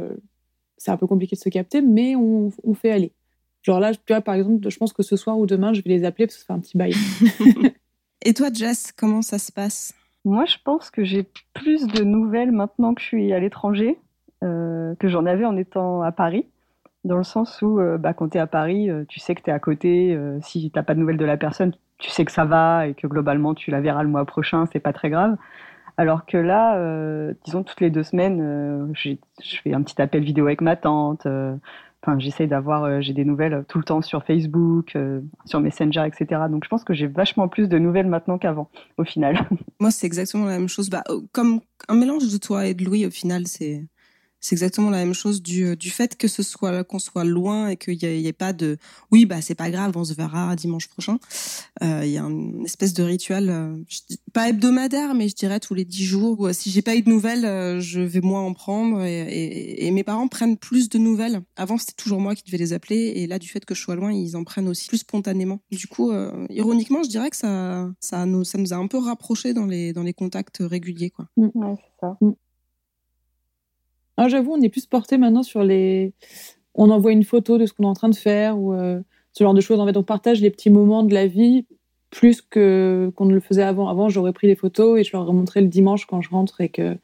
c'est 0.77 0.91
un 0.91 0.97
peu 0.97 1.07
compliqué 1.07 1.35
de 1.35 1.41
se 1.41 1.49
capter, 1.49 1.81
mais 1.81 2.15
on, 2.15 2.51
on, 2.63 2.73
fait 2.73 2.91
aller. 2.91 3.13
Genre 3.61 3.79
là, 3.79 3.93
tu 3.93 4.01
vois, 4.09 4.21
par 4.21 4.35
exemple, 4.35 4.69
je 4.69 4.77
pense 4.77 4.93
que 4.93 5.03
ce 5.03 5.15
soir 5.15 5.37
ou 5.37 5.45
demain, 5.45 5.73
je 5.73 5.81
vais 5.81 5.89
les 5.89 6.03
appeler 6.03 6.27
parce 6.27 6.35
que 6.35 6.41
ça 6.41 6.47
fait 6.47 6.53
un 6.53 6.59
petit 6.59 6.77
bail. 6.77 6.93
et 8.25 8.33
toi, 8.33 8.49
Jess, 8.51 8.91
comment 8.91 9.21
ça 9.21 9.39
se 9.39 9.51
passe? 9.51 9.93
Moi, 10.25 10.45
je 10.45 10.57
pense 10.65 10.89
que 10.89 11.05
j'ai 11.05 11.23
plus 11.53 11.87
de 11.87 12.03
nouvelles 12.03 12.51
maintenant 12.51 12.93
que 12.93 13.01
je 13.01 13.07
suis 13.07 13.31
à 13.31 13.39
l'étranger 13.39 13.97
euh, 14.43 14.93
que 14.99 15.07
j'en 15.07 15.25
avais 15.25 15.45
en 15.45 15.57
étant 15.57 16.03
à 16.03 16.11
Paris, 16.11 16.45
dans 17.03 17.17
le 17.17 17.23
sens 17.23 17.61
où 17.63 17.79
euh, 17.79 17.97
bah, 17.97 18.13
quand 18.13 18.29
tu 18.29 18.37
es 18.37 18.41
à 18.41 18.45
Paris, 18.47 18.89
euh, 18.89 19.03
tu 19.07 19.19
sais 19.19 19.33
que 19.33 19.41
tu 19.41 19.49
es 19.49 19.53
à 19.53 19.59
côté, 19.59 20.17
si 20.41 20.69
tu 20.69 20.77
n'as 20.77 20.83
pas 20.83 20.93
de 20.93 20.99
nouvelles 20.99 21.17
de 21.17 21.25
la 21.25 21.37
personne, 21.37 21.73
tu 21.97 22.11
sais 22.11 22.25
que 22.25 22.31
ça 22.31 22.45
va 22.45 22.87
et 22.87 22.93
que 22.93 23.07
globalement 23.07 23.55
tu 23.55 23.71
la 23.71 23.81
verras 23.81 24.03
le 24.03 24.09
mois 24.09 24.25
prochain, 24.25 24.65
c'est 24.71 24.79
pas 24.79 24.93
très 24.93 25.09
grave. 25.09 25.37
Alors 25.97 26.27
que 26.27 26.37
là, 26.37 27.33
disons 27.43 27.63
toutes 27.63 27.81
les 27.81 27.89
deux 27.89 28.03
semaines, 28.03 28.93
je 28.93 29.15
fais 29.63 29.73
un 29.73 29.81
petit 29.81 29.99
appel 29.99 30.23
vidéo 30.23 30.45
avec 30.45 30.61
ma 30.61 30.75
tante. 30.75 31.25
Enfin, 32.03 32.19
j'essaie 32.19 32.45
d'avoir, 32.45 33.01
j'ai 33.01 33.13
des 33.13 33.25
nouvelles 33.25 33.65
tout 33.67 33.79
le 33.79 33.83
temps 33.83 34.03
sur 34.03 34.23
Facebook, 34.23 34.95
sur 35.45 35.59
Messenger, 35.59 36.05
etc. 36.05 36.41
Donc, 36.51 36.65
je 36.65 36.69
pense 36.69 36.83
que 36.83 36.93
j'ai 36.93 37.07
vachement 37.07 37.47
plus 37.47 37.67
de 37.67 37.79
nouvelles 37.79 38.05
maintenant 38.05 38.37
qu'avant, 38.37 38.69
au 38.97 39.03
final. 39.03 39.39
Moi, 39.79 39.89
c'est 39.89 40.05
exactement 40.05 40.45
la 40.45 40.59
même 40.59 40.69
chose. 40.69 40.91
Bah, 40.91 41.03
comme 41.31 41.61
un 41.89 41.95
mélange 41.95 42.31
de 42.31 42.37
toi 42.37 42.67
et 42.67 42.75
de 42.75 42.85
Louis, 42.85 43.07
au 43.07 43.11
final, 43.11 43.47
c'est 43.47 43.87
c'est 44.47 44.55
exactement 44.55 44.89
la 44.89 44.99
même 44.99 45.13
chose 45.13 45.41
du, 45.41 45.65
euh, 45.65 45.75
du 45.75 45.89
fait 45.89 46.15
que 46.15 46.29
ce 46.29 46.41
soit 46.41 46.85
qu'on 46.85 46.99
soit 46.99 47.25
loin 47.25 47.67
et 47.67 47.75
qu'il 47.75 47.97
n'y 47.97 48.27
ait, 48.27 48.33
pas 48.33 48.53
de 48.53 48.77
oui 49.11 49.25
bah 49.25 49.41
c'est 49.41 49.55
pas 49.55 49.69
grave 49.69 49.97
on 49.97 50.05
se 50.05 50.13
verra 50.13 50.55
dimanche 50.55 50.87
prochain. 50.87 51.19
Euh, 51.83 52.03
il 52.05 52.11
y 52.11 52.17
a 52.17 52.21
une 52.21 52.63
espèce 52.63 52.93
de 52.93 53.03
rituel 53.03 53.49
euh, 53.49 53.75
pas 54.31 54.47
hebdomadaire 54.47 55.15
mais 55.15 55.27
je 55.27 55.35
dirais 55.35 55.59
tous 55.59 55.73
les 55.73 55.83
dix 55.83 56.05
jours 56.05 56.39
où, 56.39 56.53
si 56.53 56.71
j'ai 56.71 56.81
pas 56.81 56.95
eu 56.95 57.01
de 57.01 57.09
nouvelles 57.09 57.81
je 57.81 57.99
vais 57.99 58.21
moins 58.21 58.41
en 58.41 58.53
prendre 58.53 59.03
et, 59.03 59.85
et, 59.85 59.91
mes 59.91 60.05
parents 60.05 60.29
prennent 60.29 60.57
plus 60.57 60.87
de 60.87 60.97
nouvelles. 60.97 61.41
Avant 61.57 61.77
c'était 61.77 62.01
toujours 62.01 62.21
moi 62.21 62.33
qui 62.33 62.43
devais 62.45 62.57
les 62.57 62.71
appeler 62.71 63.13
et 63.17 63.27
là 63.27 63.39
du 63.39 63.49
fait 63.49 63.65
que 63.65 63.75
je 63.75 63.81
sois 63.81 63.95
loin 63.95 64.13
ils 64.13 64.37
en 64.37 64.45
prennent 64.45 64.69
aussi 64.69 64.87
plus 64.87 64.99
spontanément. 64.99 65.59
Du 65.71 65.87
coup 65.87 66.13
ironiquement 66.49 67.03
je 67.03 67.09
dirais 67.09 67.29
que 67.29 67.35
ça 67.35 67.91
ça 67.99 68.25
nous 68.25 68.45
ça 68.45 68.57
nous 68.57 68.71
a 68.71 68.77
un 68.77 68.87
peu 68.87 68.97
rapprochés 68.97 69.53
dans 69.53 69.65
les 69.65 69.91
dans 69.91 70.03
les 70.03 70.13
contacts 70.13 70.59
réguliers 70.61 71.09
quoi. 71.09 71.27
Ouais 71.35 71.75
c'est 71.75 71.99
ça. 71.99 72.17
Mm. 72.21 72.31
Ah, 74.17 74.27
j'avoue, 74.27 74.53
on 74.53 74.61
est 74.61 74.69
plus 74.69 74.87
porté 74.87 75.17
maintenant 75.17 75.43
sur 75.43 75.63
les. 75.63 76.13
On 76.73 76.89
envoie 76.89 77.11
une 77.11 77.23
photo 77.23 77.57
de 77.57 77.65
ce 77.65 77.73
qu'on 77.73 77.83
est 77.83 77.87
en 77.87 77.93
train 77.93 78.09
de 78.09 78.15
faire 78.15 78.59
ou 78.59 78.73
euh, 78.73 78.99
ce 79.33 79.43
genre 79.43 79.53
de 79.53 79.61
choses. 79.61 79.79
En 79.79 79.85
fait, 79.85 79.95
on 79.95 80.03
partage 80.03 80.41
les 80.41 80.49
petits 80.49 80.71
moments 80.71 81.03
de 81.03 81.13
la 81.13 81.27
vie 81.27 81.65
plus 82.09 82.41
que 82.41 83.11
qu'on 83.15 83.25
ne 83.25 83.33
le 83.33 83.39
faisait 83.39 83.63
avant. 83.63 83.89
Avant, 83.89 84.09
j'aurais 84.09 84.33
pris 84.33 84.47
des 84.47 84.55
photos 84.55 84.99
et 84.99 85.03
je 85.03 85.11
leur 85.15 85.31
montrais 85.31 85.61
le 85.61 85.67
dimanche 85.67 86.05
quand 86.07 86.21
je 86.21 86.29
rentre 86.29 86.61
et 86.61 86.69
que 86.69 86.97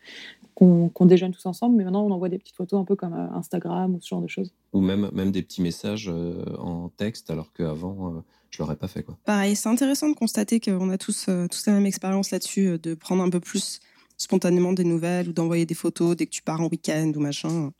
qu'on 0.55 1.05
déjeune 1.05 1.32
tous 1.32 1.46
ensemble. 1.46 1.75
Mais 1.75 1.84
maintenant, 1.84 2.05
on 2.05 2.12
envoie 2.12 2.29
des 2.29 2.38
petites 2.38 2.55
photos 2.55 2.79
un 2.79 2.86
peu 2.86 2.96
comme 2.96 3.13
euh, 3.13 3.38
Instagram 3.38 3.96
ou 3.96 4.01
ce 4.01 4.08
genre 4.08 4.22
de 4.22 4.27
choses. 4.27 4.53
Ou 4.74 4.82
même 4.82 5.10
même 5.13 5.32
des 5.32 5.43
petits 5.43 5.62
messages 5.62 6.10
euh, 6.12 6.43
en 6.58 6.89
texte, 6.89 7.29
alors 7.29 7.53
qu'avant. 7.53 8.24
je 8.50 8.60
l'aurais 8.60 8.75
pas 8.75 8.88
fait 8.88 9.03
quoi. 9.03 9.17
Pareil, 9.25 9.55
c'est 9.55 9.70
intéressant 9.70 10.10
de 10.10 10.15
constater 10.15 10.60
qu'on 10.60 10.89
a 10.89 10.98
tous 10.98 11.29
tous 11.51 11.65
la 11.67 11.74
même 11.74 11.86
expérience 11.86 12.32
là-dessus, 12.32 12.79
de 12.79 12.96
prendre 12.96 13.22
un 13.22 13.29
peu 13.29 13.39
plus 13.39 13.82
spontanément 14.24 14.74
des 14.74 14.86
nouvelles 14.86 15.30
ou 15.30 15.34
d'envoyer 15.34 15.65
des 15.65 15.74
photos 15.75 16.15
dès 16.15 16.25
que 16.25 16.32
tu 16.32 16.42
pars 16.42 16.62
en 16.62 16.68
week-end 16.68 17.12
ou 17.15 17.20
machin. 17.20 17.72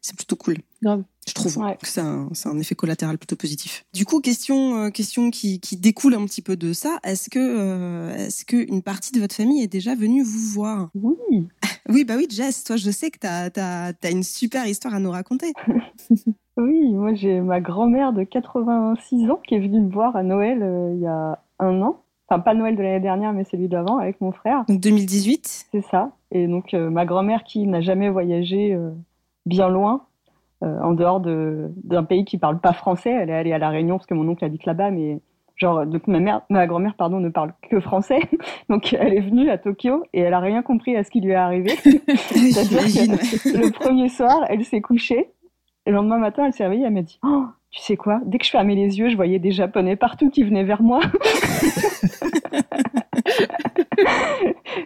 C'est 0.00 0.16
plutôt 0.16 0.36
cool. 0.36 0.56
Je 0.82 1.34
trouve 1.34 1.54
que 1.80 1.86
c'est 1.86 2.00
un, 2.00 2.28
un, 2.46 2.58
effet 2.58 2.74
collatéral 2.74 3.16
plutôt 3.16 3.36
positif. 3.36 3.84
Du 3.94 4.04
coup, 4.04 4.20
question, 4.20 4.76
euh, 4.76 4.90
question 4.90 5.30
qui, 5.30 5.60
qui, 5.60 5.76
découle 5.76 6.14
un 6.14 6.24
petit 6.24 6.42
peu 6.42 6.56
de 6.56 6.72
ça. 6.72 6.98
Est-ce 7.04 7.30
que, 7.30 7.38
euh, 7.38 8.14
est-ce 8.16 8.44
que 8.44 8.56
une 8.56 8.82
partie 8.82 9.12
de 9.12 9.20
votre 9.20 9.34
famille 9.34 9.62
est 9.62 9.68
déjà 9.68 9.94
venue 9.94 10.24
vous 10.24 10.52
voir? 10.52 10.90
Oui. 10.94 11.46
oui, 11.88 12.04
bah 12.04 12.14
oui, 12.16 12.26
Jess, 12.28 12.64
toi, 12.64 12.76
je 12.76 12.90
sais 12.90 13.10
que 13.10 13.18
tu 13.20 13.26
as, 13.28 13.92
as, 14.02 14.10
une 14.10 14.24
super 14.24 14.66
histoire 14.66 14.94
à 14.94 14.98
nous 14.98 15.12
raconter. 15.12 15.52
oui, 16.56 16.92
moi, 16.92 17.14
j'ai 17.14 17.40
ma 17.40 17.60
grand-mère 17.60 18.12
de 18.12 18.24
86 18.24 19.30
ans 19.30 19.40
qui 19.46 19.54
est 19.54 19.60
venue 19.60 19.82
me 19.82 19.92
voir 19.92 20.16
à 20.16 20.24
Noël 20.24 20.62
euh, 20.62 20.92
il 20.94 21.02
y 21.02 21.06
a 21.06 21.38
un 21.60 21.82
an 21.82 22.02
enfin 22.32 22.40
pas 22.40 22.54
Noël 22.54 22.76
de 22.76 22.82
l'année 22.82 23.00
dernière, 23.00 23.32
mais 23.32 23.44
celui 23.44 23.68
d'avant 23.68 23.98
avec 23.98 24.20
mon 24.20 24.32
frère. 24.32 24.64
Donc 24.68 24.80
2018 24.80 25.66
C'est 25.70 25.82
ça. 25.82 26.12
Et 26.30 26.46
donc 26.46 26.74
euh, 26.74 26.88
ma 26.88 27.04
grand-mère 27.04 27.44
qui 27.44 27.66
n'a 27.66 27.80
jamais 27.80 28.08
voyagé 28.08 28.74
euh, 28.74 28.90
bien 29.44 29.68
loin, 29.68 30.06
euh, 30.64 30.80
en 30.80 30.92
dehors 30.92 31.20
d'un 31.20 32.04
pays 32.04 32.24
qui 32.24 32.38
parle 32.38 32.58
pas 32.58 32.72
français, 32.72 33.10
elle 33.10 33.30
est 33.30 33.34
allée 33.34 33.52
à 33.52 33.58
La 33.58 33.68
Réunion 33.68 33.98
parce 33.98 34.06
que 34.06 34.14
mon 34.14 34.28
oncle 34.28 34.44
habite 34.44 34.64
là-bas, 34.64 34.90
mais 34.90 35.20
Genre, 35.56 35.86
donc 35.86 36.08
ma 36.08 36.18
mère, 36.18 36.40
ma 36.48 36.66
grand-mère, 36.66 36.94
pardon, 36.94 37.20
ne 37.20 37.28
parle 37.28 37.52
que 37.68 37.78
français. 37.78 38.20
Donc, 38.70 38.94
elle 38.94 39.12
est 39.12 39.20
venue 39.20 39.50
à 39.50 39.58
Tokyo 39.58 40.02
et 40.14 40.20
elle 40.20 40.32
a 40.32 40.40
rien 40.40 40.62
compris 40.62 40.96
à 40.96 41.04
ce 41.04 41.10
qui 41.10 41.20
lui 41.20 41.32
est 41.32 41.36
arrivé. 41.36 41.74
J'imagine. 41.84 43.12
le 43.12 43.70
premier 43.70 44.08
soir, 44.08 44.44
elle 44.48 44.64
s'est 44.64 44.80
couchée. 44.80 45.30
Et 45.84 45.90
le 45.90 45.96
lendemain 45.96 46.18
matin, 46.18 46.46
elle 46.46 46.54
s'est 46.54 46.64
réveillée. 46.64 46.86
Elle 46.86 46.94
m'a 46.94 47.02
dit, 47.02 47.20
oh, 47.22 47.44
tu 47.72 47.80
sais 47.80 47.96
quoi? 47.96 48.20
Dès 48.26 48.38
que 48.38 48.44
je 48.44 48.50
fermais 48.50 48.74
les 48.74 48.98
yeux, 48.98 49.08
je 49.08 49.16
voyais 49.16 49.38
des 49.38 49.50
Japonais 49.50 49.96
partout 49.96 50.30
qui 50.30 50.42
venaient 50.44 50.62
vers 50.64 50.82
moi. 50.82 51.00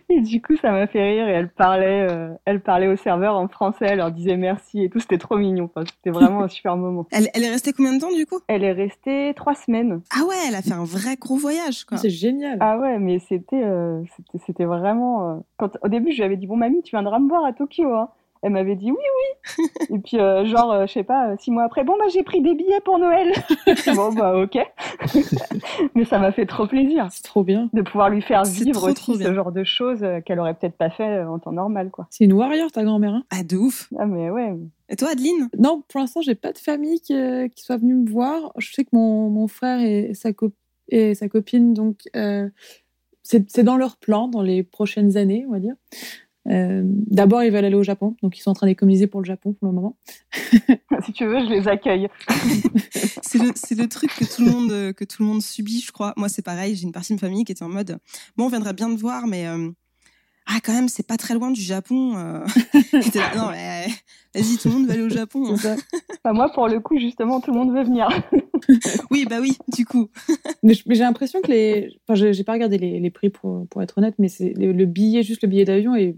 et 0.08 0.20
du 0.20 0.40
coup, 0.42 0.56
ça 0.56 0.70
m'a 0.70 0.86
fait 0.86 1.02
rire 1.02 1.28
et 1.28 1.32
elle 1.32 1.48
parlait, 1.48 2.06
euh, 2.10 2.32
elle 2.44 2.60
parlait 2.60 2.86
au 2.86 2.96
serveur 2.96 3.36
en 3.36 3.48
français, 3.48 3.86
elle 3.88 3.98
leur 3.98 4.10
disait 4.12 4.36
merci 4.36 4.84
et 4.84 4.88
tout. 4.90 5.00
C'était 5.00 5.18
trop 5.18 5.36
mignon. 5.36 5.64
Enfin, 5.74 5.84
c'était 5.86 6.10
vraiment 6.10 6.42
un 6.42 6.48
super 6.48 6.76
moment. 6.76 7.06
Elle, 7.10 7.28
elle 7.34 7.44
est 7.44 7.50
restée 7.50 7.72
combien 7.72 7.94
de 7.94 8.00
temps 8.00 8.12
du 8.12 8.26
coup? 8.26 8.38
Elle 8.48 8.64
est 8.64 8.72
restée 8.72 9.32
trois 9.36 9.54
semaines. 9.54 10.00
Ah 10.12 10.24
ouais, 10.26 10.36
elle 10.48 10.54
a 10.54 10.62
fait 10.62 10.72
un 10.72 10.84
vrai 10.84 11.16
gros 11.16 11.36
voyage 11.36 11.84
quoi. 11.84 11.98
C'est 11.98 12.10
génial. 12.10 12.58
Ah 12.60 12.78
ouais, 12.78 12.98
mais 12.98 13.18
c'était, 13.18 13.62
euh, 13.64 14.02
c'était 14.46 14.64
vraiment. 14.64 15.30
euh, 15.30 15.36
Quand 15.56 15.76
au 15.82 15.88
début, 15.88 16.12
je 16.12 16.18
lui 16.18 16.22
avais 16.24 16.36
dit 16.36 16.46
bon 16.46 16.56
mamie, 16.56 16.82
tu 16.82 16.90
viendras 16.90 17.18
me 17.18 17.28
voir 17.28 17.44
à 17.44 17.52
Tokyo. 17.52 17.92
Hein. 17.94 18.08
Elle 18.46 18.52
m'avait 18.52 18.76
dit 18.76 18.92
oui 18.92 18.96
oui. 19.58 19.66
et 19.90 19.98
puis 19.98 20.20
euh, 20.20 20.44
genre, 20.46 20.70
euh, 20.70 20.86
je 20.86 20.92
sais 20.92 21.02
pas, 21.02 21.30
euh, 21.30 21.36
six 21.40 21.50
mois 21.50 21.64
après, 21.64 21.82
bon 21.82 21.94
bah 21.98 22.04
j'ai 22.12 22.22
pris 22.22 22.40
des 22.42 22.54
billets 22.54 22.80
pour 22.84 22.98
Noël. 23.00 23.32
bon 23.96 24.12
bah 24.12 24.36
ok. 24.36 24.56
mais 25.96 26.04
ça 26.04 26.18
m'a 26.20 26.30
fait 26.30 26.46
trop 26.46 26.66
plaisir 26.68 27.08
C'est 27.10 27.24
trop 27.24 27.42
bien. 27.42 27.68
de 27.72 27.82
pouvoir 27.82 28.08
lui 28.08 28.22
faire 28.22 28.44
vivre 28.44 28.78
trop, 28.78 28.86
aussi 28.86 28.94
trop 28.94 29.14
ce 29.14 29.34
genre 29.34 29.50
de 29.50 29.64
choses 29.64 30.04
euh, 30.04 30.20
qu'elle 30.20 30.38
aurait 30.38 30.54
peut-être 30.54 30.76
pas 30.76 30.90
fait 30.90 31.22
en 31.24 31.40
temps 31.40 31.50
normal 31.52 31.90
quoi. 31.90 32.06
C'est 32.10 32.24
une 32.24 32.34
warrior, 32.34 32.70
ta 32.70 32.84
grand-mère. 32.84 33.14
Hein 33.14 33.24
Ah 33.30 33.42
de 33.42 33.56
ouf. 33.56 33.88
Ah 33.98 34.06
mais 34.06 34.30
ouais. 34.30 34.54
Et 34.88 34.94
toi 34.96 35.08
Adeline? 35.10 35.48
Non, 35.58 35.82
pour 35.88 35.98
l'instant, 36.00 36.20
j'ai 36.20 36.36
pas 36.36 36.52
de 36.52 36.58
famille 36.58 37.00
qui, 37.00 37.14
euh, 37.14 37.48
qui 37.48 37.64
soit 37.64 37.78
venue 37.78 37.94
me 37.94 38.08
voir. 38.08 38.52
Je 38.58 38.72
sais 38.72 38.84
que 38.84 38.90
mon, 38.92 39.28
mon 39.30 39.48
frère 39.48 39.80
et 39.80 40.14
sa, 40.14 40.32
co- 40.32 40.52
et 40.88 41.16
sa 41.16 41.28
copine, 41.28 41.74
donc, 41.74 42.02
euh, 42.14 42.48
c'est 43.24 43.50
c'est 43.50 43.64
dans 43.64 43.76
leur 43.76 43.96
plan, 43.96 44.28
dans 44.28 44.42
les 44.42 44.62
prochaines 44.62 45.16
années, 45.16 45.44
on 45.48 45.52
va 45.52 45.58
dire. 45.58 45.74
Euh, 46.48 46.82
D'abord, 46.84 47.42
ils 47.42 47.50
veulent 47.50 47.64
aller 47.64 47.74
au 47.74 47.82
Japon, 47.82 48.16
donc 48.22 48.38
ils 48.38 48.40
sont 48.40 48.50
en 48.50 48.54
train 48.54 48.66
d'économiser 48.66 49.06
pour 49.06 49.20
le 49.20 49.26
Japon 49.26 49.52
pour 49.54 49.68
le 49.68 49.74
moment. 49.74 49.96
si 51.04 51.12
tu 51.12 51.26
veux, 51.26 51.40
je 51.40 51.50
les 51.50 51.68
accueille. 51.68 52.08
C'est 53.22 53.38
le, 53.76 53.88
truc 53.88 54.10
que 54.14 54.24
tout 54.24 54.44
le 54.44 54.50
monde 54.50 54.92
que 54.94 55.04
tout 55.04 55.22
le 55.22 55.28
monde 55.28 55.42
subit, 55.42 55.80
je 55.80 55.92
crois. 55.92 56.14
Moi, 56.16 56.28
c'est 56.28 56.42
pareil. 56.42 56.74
J'ai 56.76 56.84
une 56.84 56.92
partie 56.92 57.12
de 57.14 57.16
ma 57.16 57.20
famille 57.20 57.44
qui 57.44 57.52
était 57.52 57.62
en 57.64 57.68
mode, 57.68 57.98
bon, 58.36 58.44
on 58.46 58.48
viendrait 58.48 58.72
bien 58.72 58.94
te 58.94 58.98
voir, 58.98 59.26
mais 59.26 59.46
euh, 59.46 59.70
ah, 60.46 60.58
quand 60.62 60.72
même, 60.72 60.88
c'est 60.88 61.06
pas 61.06 61.16
très 61.16 61.34
loin 61.34 61.50
du 61.50 61.60
Japon. 61.60 62.16
euh. 62.16 62.44
Là, 63.14 63.32
non, 63.36 63.50
mais 63.50 63.86
vas-y, 64.34 64.56
tout 64.56 64.68
le 64.68 64.74
monde 64.74 64.86
va 64.86 64.94
aller 64.94 65.02
au 65.02 65.08
Japon. 65.08 65.52
hein. 65.52 65.56
Ça. 65.56 65.74
Enfin, 66.24 66.32
moi, 66.32 66.50
pour 66.52 66.68
le 66.68 66.78
coup, 66.80 66.98
justement, 66.98 67.40
tout 67.40 67.52
le 67.52 67.58
monde 67.58 67.72
veut 67.74 67.82
venir. 67.84 68.08
Oui, 69.10 69.26
bah 69.28 69.38
oui, 69.40 69.56
du 69.76 69.84
coup. 69.84 70.08
Mais 70.62 70.74
j'ai 70.74 71.02
l'impression 71.02 71.40
que 71.42 71.50
les. 71.50 71.98
Enfin, 72.04 72.14
j'ai 72.14 72.32
j'ai 72.32 72.44
pas 72.44 72.52
regardé 72.52 72.78
les, 72.78 73.00
les 73.00 73.10
prix 73.10 73.30
pour, 73.30 73.66
pour 73.68 73.82
être 73.82 73.98
honnête, 73.98 74.14
mais 74.18 74.28
c'est 74.28 74.52
le, 74.56 74.72
le 74.72 74.86
billet, 74.86 75.22
juste 75.22 75.42
le 75.42 75.48
billet 75.48 75.64
d'avion 75.64 75.94
est, 75.94 76.16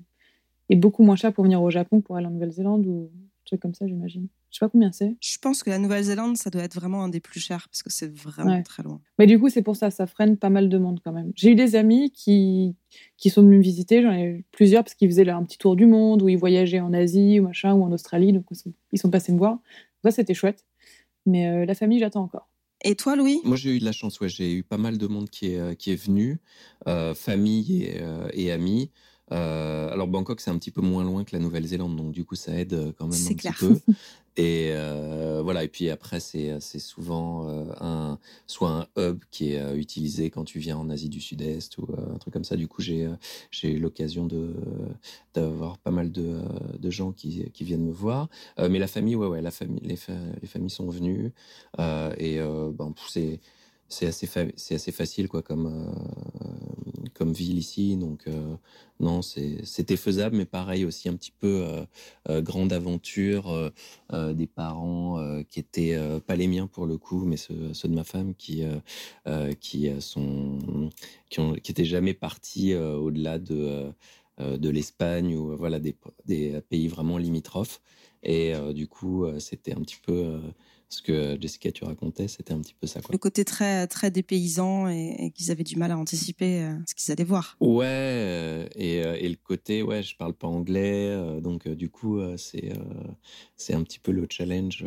est 0.68 0.76
beaucoup 0.76 1.02
moins 1.02 1.16
cher 1.16 1.32
pour 1.32 1.44
venir 1.44 1.62
au 1.62 1.70
Japon 1.70 2.00
pour 2.00 2.16
aller 2.16 2.26
en 2.26 2.30
Nouvelle-Zélande 2.30 2.87
ou 2.87 3.10
un 3.14 3.44
truc 3.44 3.60
comme 3.60 3.75
ça, 3.75 3.87
j'imagine. 3.87 4.28
Je 4.50 4.58
sais 4.58 4.64
pas 4.64 4.68
combien 4.70 4.92
c'est. 4.92 5.14
Je 5.20 5.38
pense 5.38 5.62
que 5.62 5.70
la 5.70 5.78
Nouvelle-Zélande, 5.78 6.37
ça 6.37 6.48
doit 6.50 6.62
être 6.62 6.75
vraiment 6.75 7.02
un 7.04 7.08
des 7.08 7.20
plus 7.20 7.40
chers 7.40 7.68
parce 7.68 7.82
que 7.82 7.90
c'est 7.90 8.10
vraiment 8.14 8.52
Ouais. 8.56 8.62
très 8.62 8.82
loin. 8.82 9.00
Mais 9.18 9.26
du 9.26 9.38
coup, 9.38 9.48
c'est 9.50 9.62
pour 9.62 9.76
ça, 9.76 9.90
ça 9.90 10.06
freine 10.06 10.37
pas 10.37 10.50
mal 10.50 10.68
de 10.68 10.78
monde 10.78 11.00
quand 11.04 11.12
même. 11.12 11.32
J'ai 11.34 11.50
eu 11.50 11.54
des 11.54 11.75
amis 11.76 12.10
qui, 12.10 12.75
qui 13.16 13.30
sont 13.30 13.42
venus 13.42 13.58
me 13.58 13.62
visiter, 13.62 14.02
j'en 14.02 14.12
ai 14.12 14.25
eu 14.25 14.44
plusieurs 14.52 14.84
parce 14.84 14.94
qu'ils 14.94 15.08
faisaient 15.08 15.25
là 15.25 15.37
un 15.37 15.44
petit 15.44 15.58
tour 15.58 15.76
du 15.76 15.87
monde 15.87 16.22
ou 16.22 16.28
ils 16.28 16.37
voyageaient 16.38 16.80
en 16.80 16.92
Asie 16.92 17.40
ou 17.40 17.44
machin 17.44 17.75
ou 17.75 17.82
en 17.84 17.92
Australie, 17.92 18.32
donc 18.32 18.44
ils 18.50 18.56
sont, 18.56 18.72
ils 18.92 18.98
sont 18.98 19.10
passés 19.10 19.32
me 19.32 19.38
voir. 19.38 19.58
Ça, 20.04 20.10
c'était 20.10 20.34
chouette. 20.34 20.64
Mais 21.26 21.46
euh, 21.48 21.64
la 21.66 21.75
famille, 21.75 21.98
j'attends 21.98 22.22
encore. 22.22 22.48
Et 22.84 22.94
toi, 22.94 23.16
Louis? 23.16 23.40
Moi, 23.44 23.56
j'ai 23.56 23.75
eu 23.76 23.80
de 23.80 23.84
la 23.84 23.92
chance, 23.92 24.20
ouais. 24.20 24.28
J'ai 24.28 24.54
eu 24.54 24.62
pas 24.62 24.78
mal 24.78 24.98
de 24.98 25.06
monde 25.08 25.28
qui 25.28 25.48
est, 25.52 25.58
euh, 25.58 25.75
qui 25.75 25.90
est 25.90 25.96
venu, 26.02 26.38
euh, 26.87 27.12
famille 27.14 27.82
et, 27.84 27.96
euh, 28.00 28.28
et 28.32 28.52
amis. 28.52 28.90
Euh, 29.32 29.90
alors, 29.92 30.06
Bangkok, 30.08 30.40
c'est 30.40 30.50
un 30.50 30.58
petit 30.58 30.70
peu 30.70 30.80
moins 30.80 31.04
loin 31.04 31.25
que 31.25 31.35
la 31.37 31.40
Nouvelle-Zélande, 31.40 31.97
donc 31.97 32.12
du 32.12 32.25
coup, 32.25 32.35
ça 32.35 32.58
aide 32.58 32.73
euh, 32.75 32.92
quand 32.97 33.06
même 33.06 33.26
un 33.30 33.35
clair. 33.35 33.54
petit 33.54 33.64
peu. 33.66 33.78
Et 34.40 34.68
euh, 34.70 35.40
voilà, 35.42 35.64
et 35.64 35.68
puis 35.68 35.90
après, 35.90 36.20
c'est 36.20 36.61
souvent 36.78 37.49
euh, 37.49 37.64
un, 37.80 38.20
soit 38.47 38.70
un 38.70 38.87
hub 38.97 39.18
qui 39.32 39.54
est 39.54 39.76
utilisé 39.76 40.30
quand 40.30 40.44
tu 40.44 40.61
viens 40.61 40.76
en 40.78 40.90
Asie 40.90 41.08
du 41.08 41.20
Sud-Est 41.20 41.76
ou 41.78 41.88
un 42.14 42.18
truc 42.18 42.35
comme 42.35 42.44
ça. 42.44 42.54
Du 42.54 42.68
coup, 42.68 42.80
j'ai 42.80 43.08
eu 43.64 43.78
l'occasion 43.80 44.28
d'avoir 45.35 45.78
pas 45.78 45.90
mal 45.90 46.12
de, 46.12 46.38
de 46.78 46.88
gens 46.88 47.11
qui, 47.11 47.50
qui 47.50 47.64
viennent 47.64 47.85
me 47.85 47.90
voir. 47.92 48.28
Mais 48.58 48.78
la 48.78 48.87
famille, 48.87 49.16
ouais, 49.16 49.26
ouais, 49.26 49.42
la 49.42 49.50
famille, 49.50 49.82
les, 49.82 49.97
fa- 49.97 50.12
les 50.40 50.47
familles 50.47 50.70
sont 50.70 50.88
venues. 50.88 51.32
Et 51.80 52.38
ben, 52.38 52.94
c'est 53.08 53.40
c'est 53.88 54.07
assez, 54.07 54.28
assez 54.75 54.92
facile 54.92 55.28
quoi, 55.28 55.42
comme, 55.42 55.66
euh, 55.66 57.09
comme 57.14 57.33
ville 57.33 57.59
ici. 57.59 57.97
Donc, 57.97 58.26
euh, 58.26 58.54
non, 59.00 59.23
c'était 59.23 59.97
faisable, 59.97 60.37
mais 60.37 60.45
pareil 60.45 60.85
aussi 60.85 61.09
un 61.09 61.16
petit 61.16 61.33
peu 61.33 61.66
euh, 62.28 62.42
grande 62.42 62.73
aventure. 62.73 63.73
des 64.12 64.47
parents 64.47 65.42
qui 65.49 65.61
étaient 65.61 65.99
pas 66.26 66.37
les 66.37 66.49
miens 66.49 66.66
pour 66.66 66.87
le 66.87 66.99
coup, 66.99 67.25
mais 67.25 67.37
ceux, 67.37 67.54
de 67.88 67.95
ma 67.95 68.04
femme 68.04 68.35
qui, 68.35 68.64
qui, 69.61 69.90
sont, 70.00 70.90
qui, 71.30 71.40
ont, 71.40 71.54
qui 71.54 71.71
étaient 71.73 71.85
jamais 71.85 72.14
partis 72.14 72.75
au-delà 72.75 73.38
de, 73.38 73.92
de 74.38 74.68
l'Espagne 74.68 75.35
ou 75.37 75.57
voilà, 75.57 75.78
des, 75.78 75.97
des 76.26 76.61
pays 76.68 76.88
vraiment 76.88 77.18
limitrophes. 77.18 77.80
Et 78.23 78.52
du 78.75 78.88
coup, 78.88 79.26
c'était 79.38 79.75
un 79.75 79.80
petit 79.80 79.99
peu 80.02 80.40
ce 80.88 81.02
que 81.02 81.37
Jessica, 81.40 81.71
tu 81.71 81.85
racontais, 81.85 82.28
c'était 82.28 82.52
un 82.52 82.61
petit 82.61 82.75
peu 82.75 82.87
ça. 82.87 83.00
Quoi. 83.00 83.11
Le 83.12 83.18
côté 83.18 83.45
très, 83.45 83.87
très 83.87 84.11
dépaysant 84.11 84.88
et, 84.88 85.16
et 85.18 85.30
qu'ils 85.30 85.50
avaient 85.50 85.64
du 85.64 85.76
mal 85.76 85.90
à 85.90 85.99
anticiper 85.99 86.62
euh, 86.62 86.75
ce 86.88 86.95
qu'ils 86.95 87.12
allaient 87.12 87.25
voir. 87.25 87.57
Ouais, 87.61 87.85
euh, 87.87 88.68
et, 88.75 89.04
euh, 89.04 89.16
et 89.21 89.28
le 89.28 89.37
côté, 89.37 89.83
ouais, 89.83 90.02
je 90.02 90.16
parle 90.16 90.35
pas 90.35 90.49
anglais, 90.49 91.40
donc 91.42 91.68
du 91.68 91.90
coup, 91.90 92.21
c'est 92.37 92.73
c'est 93.57 93.75
un 93.75 93.83
petit 93.83 93.99
peu 93.99 94.12
le 94.12 94.26
challenge 94.30 94.85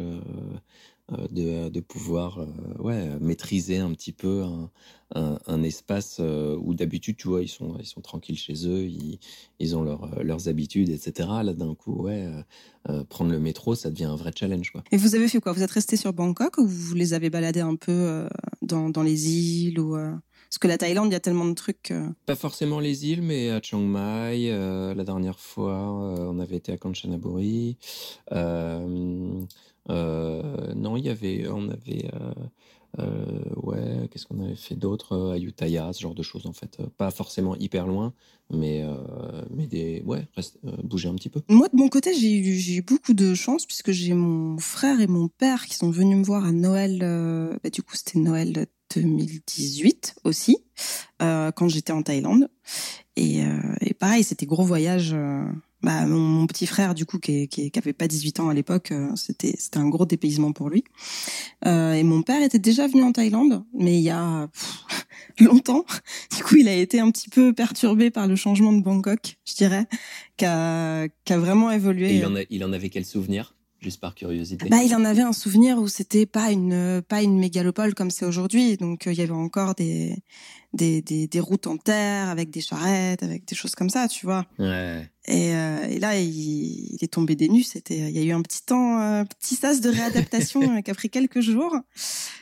de, 1.31 1.69
de 1.69 1.79
pouvoir 1.79 2.39
euh, 2.39 2.47
ouais, 2.79 3.19
maîtriser 3.19 3.77
un 3.77 3.91
petit 3.93 4.11
peu 4.11 4.43
un, 4.43 4.69
un, 5.15 5.63
espace 5.63 6.17
euh, 6.19 6.57
où 6.61 6.73
d'habitude, 6.73 7.17
tu 7.17 7.27
vois, 7.27 7.41
ils 7.41 7.49
sont, 7.49 7.75
ils 7.79 7.85
sont 7.85 8.01
tranquilles 8.01 8.37
chez 8.37 8.67
eux, 8.67 8.85
ils, 8.85 9.19
ils 9.59 9.75
ont 9.75 9.83
leur, 9.83 10.03
euh, 10.05 10.23
leurs 10.23 10.47
habitudes, 10.47 10.89
etc. 10.89 11.27
Là, 11.43 11.53
d'un 11.53 11.75
coup, 11.75 12.03
ouais, 12.03 12.25
euh, 12.25 12.41
euh, 12.89 13.03
prendre 13.03 13.31
le 13.31 13.39
métro, 13.39 13.75
ça 13.75 13.89
devient 13.89 14.05
un 14.05 14.15
vrai 14.15 14.31
challenge, 14.35 14.71
quoi. 14.71 14.83
Et 14.91 14.97
vous 14.97 15.15
avez 15.15 15.27
fait 15.27 15.39
quoi? 15.39 15.51
Vous 15.51 15.63
êtes 15.63 15.71
resté 15.71 15.97
sur 15.97 16.13
Bangkok 16.13 16.57
ou 16.57 16.67
vous 16.67 16.95
les 16.95 17.13
avez 17.13 17.29
baladés 17.29 17.59
un 17.59 17.75
peu 17.75 17.91
euh, 17.91 18.27
dans, 18.61 18.89
dans 18.89 19.03
les 19.03 19.29
îles 19.29 19.79
ou 19.79 19.95
euh, 19.95 20.13
Parce 20.51 20.60
que 20.60 20.67
la 20.67 20.77
Thaïlande, 20.77 21.08
il 21.08 21.13
y 21.13 21.15
a 21.15 21.22
tellement 21.22 21.46
de 21.46 21.53
trucs. 21.53 21.91
euh, 21.91 22.10
Pas 22.25 22.36
forcément 22.36 22.81
les 22.81 23.08
îles, 23.10 23.22
mais 23.22 23.51
à 23.51 23.62
Chiang 23.62 23.79
Mai, 23.79 24.51
euh, 24.51 24.93
la 24.93 25.05
dernière 25.05 25.39
fois, 25.39 25.75
euh, 25.77 26.25
on 26.29 26.39
avait 26.39 26.58
été 26.58 26.74
à 26.74 26.77
Kanchanaburi. 26.77 27.77
Euh, 28.34 29.46
euh, 29.89 30.74
non, 30.75 30.98
il 30.98 31.05
y 31.05 31.10
avait, 31.10 31.48
on 31.48 31.70
avait, 31.70 32.12
euh, 33.00 33.43
ouais, 33.55 34.10
qu'est-ce 34.10 34.25
qu'on 34.25 34.41
avait 34.43 34.55
fait 34.55 34.75
d'autre 34.75 35.13
euh, 35.13 35.31
à 35.31 35.33
Ayutthaya, 35.36 35.93
ce 35.93 36.01
genre 36.01 36.13
de 36.15 36.24
choses 36.24 36.45
en 36.45 36.53
fait. 36.53 36.77
Euh, 36.79 36.88
Pas 36.98 37.12
forcément 37.12 37.55
hyper 37.55 37.88
loin, 37.88 38.13
mais, 38.53 38.83
mais 39.50 39.65
des, 39.67 40.01
ouais, 40.05 40.27
bouger 40.83 41.07
un 41.07 41.15
petit 41.15 41.29
peu. 41.29 41.41
Moi, 41.48 41.67
de 41.71 41.77
mon 41.77 41.88
côté, 41.88 42.13
j'ai 42.13 42.33
eu, 42.38 42.77
eu 42.77 42.81
beaucoup 42.81 43.13
de 43.13 43.33
chance 43.33 43.65
puisque 43.65 43.91
j'ai 43.91 44.13
mon 44.13 44.57
frère 44.57 45.00
et 45.00 45.07
mon 45.07 45.29
père 45.29 45.65
qui 45.65 45.75
sont 45.75 45.89
venus 45.89 46.17
me 46.17 46.24
voir 46.24 46.45
à 46.45 46.51
Noël. 46.51 47.00
bah, 47.63 47.69
du 47.69 47.81
coup, 47.81 47.95
c'était 47.95 48.19
Noël 48.19 48.67
2018 48.93 50.15
aussi, 50.25 50.57
quand 51.19 51.67
j'étais 51.69 51.93
en 51.93 52.03
Thaïlande. 52.03 52.50
Et, 53.15 53.39
et 53.79 53.93
pareil, 53.93 54.25
c'était 54.25 54.45
gros 54.45 54.63
voyage. 54.65 55.15
Bah, 55.83 56.05
mon, 56.05 56.45
petit 56.47 56.67
frère, 56.67 56.93
du 56.95 57.05
coup, 57.05 57.17
qui, 57.19 57.47
qui, 57.47 57.71
qui 57.71 57.79
avait 57.79 57.93
pas 57.93 58.07
18 58.07 58.39
ans 58.39 58.50
à 58.50 58.53
l'époque, 58.53 58.91
euh, 58.91 59.09
c'était 59.15 59.55
c'était 59.57 59.77
un 59.79 59.89
gros 59.89 60.05
dépaysement 60.05 60.51
pour 60.51 60.69
lui. 60.69 60.83
Euh, 61.65 61.93
et 61.93 62.03
mon 62.03 62.21
père 62.21 62.41
était 62.43 62.59
déjà 62.59 62.88
venu 62.88 63.03
en 63.03 63.11
Thaïlande, 63.11 63.63
mais 63.73 63.95
il 63.97 64.01
y 64.03 64.09
a 64.09 64.50
longtemps. 65.39 65.85
Du 66.35 66.43
coup, 66.43 66.55
il 66.57 66.67
a 66.67 66.75
été 66.75 67.00
un 67.00 67.09
petit 67.11 67.29
peu 67.29 67.53
perturbé 67.53 68.11
par 68.11 68.27
le 68.27 68.35
changement 68.35 68.73
de 68.73 68.81
Bangkok, 68.81 69.38
je 69.45 69.55
dirais, 69.55 69.85
qui 70.38 70.45
a, 70.45 71.01
a 71.03 71.38
vraiment 71.38 71.71
évolué. 71.71 72.11
Et 72.11 72.17
il 72.17 72.25
en, 72.25 72.35
a- 72.35 72.43
il 72.50 72.63
en 72.63 72.73
avait 72.73 72.89
quel 72.89 73.05
souvenir, 73.05 73.55
juste 73.81 74.00
par 74.00 74.15
curiosité 74.15 74.69
Bah, 74.69 74.83
il 74.83 74.93
en 74.95 75.03
avait 75.03 75.21
un 75.21 75.33
souvenir 75.33 75.77
où 75.79 75.88
c'était 75.88 76.25
pas 76.25 76.51
une 76.51 77.01
pas 77.07 77.21
une 77.21 77.38
mégalopole 77.38 77.93
comme 77.93 78.11
c'est 78.11 78.25
aujourd'hui, 78.25 78.77
donc 78.77 79.07
euh, 79.07 79.13
il 79.13 79.19
y 79.19 79.21
avait 79.21 79.31
encore 79.31 79.75
des, 79.75 80.15
des 80.73 81.01
des 81.01 81.27
des 81.27 81.39
routes 81.39 81.67
en 81.67 81.77
terre 81.77 82.29
avec 82.29 82.50
des 82.50 82.61
charrettes, 82.61 83.23
avec 83.23 83.45
des 83.45 83.55
choses 83.55 83.75
comme 83.75 83.89
ça, 83.89 84.07
tu 84.07 84.25
vois. 84.25 84.45
Ouais. 84.59 85.09
Et, 85.27 85.53
euh, 85.55 85.88
et 85.88 86.00
là, 86.00 86.19
il, 86.19 86.29
il 86.29 86.97
est 87.01 87.13
tombé 87.13 87.35
des 87.35 87.47
nues. 87.47 87.63
C'était, 87.63 88.09
il 88.09 88.17
y 88.17 88.19
a 88.19 88.23
eu 88.23 88.31
un 88.31 88.41
petit 88.41 88.63
temps, 88.63 88.97
un 88.97 89.25
petit 89.25 89.55
sas 89.55 89.79
de 89.79 89.89
réadaptation 89.89 90.77
euh, 90.77 90.81
qui 90.81 90.89
a 90.89 90.95
pris 90.95 91.09
quelques 91.09 91.41
jours. 91.41 91.75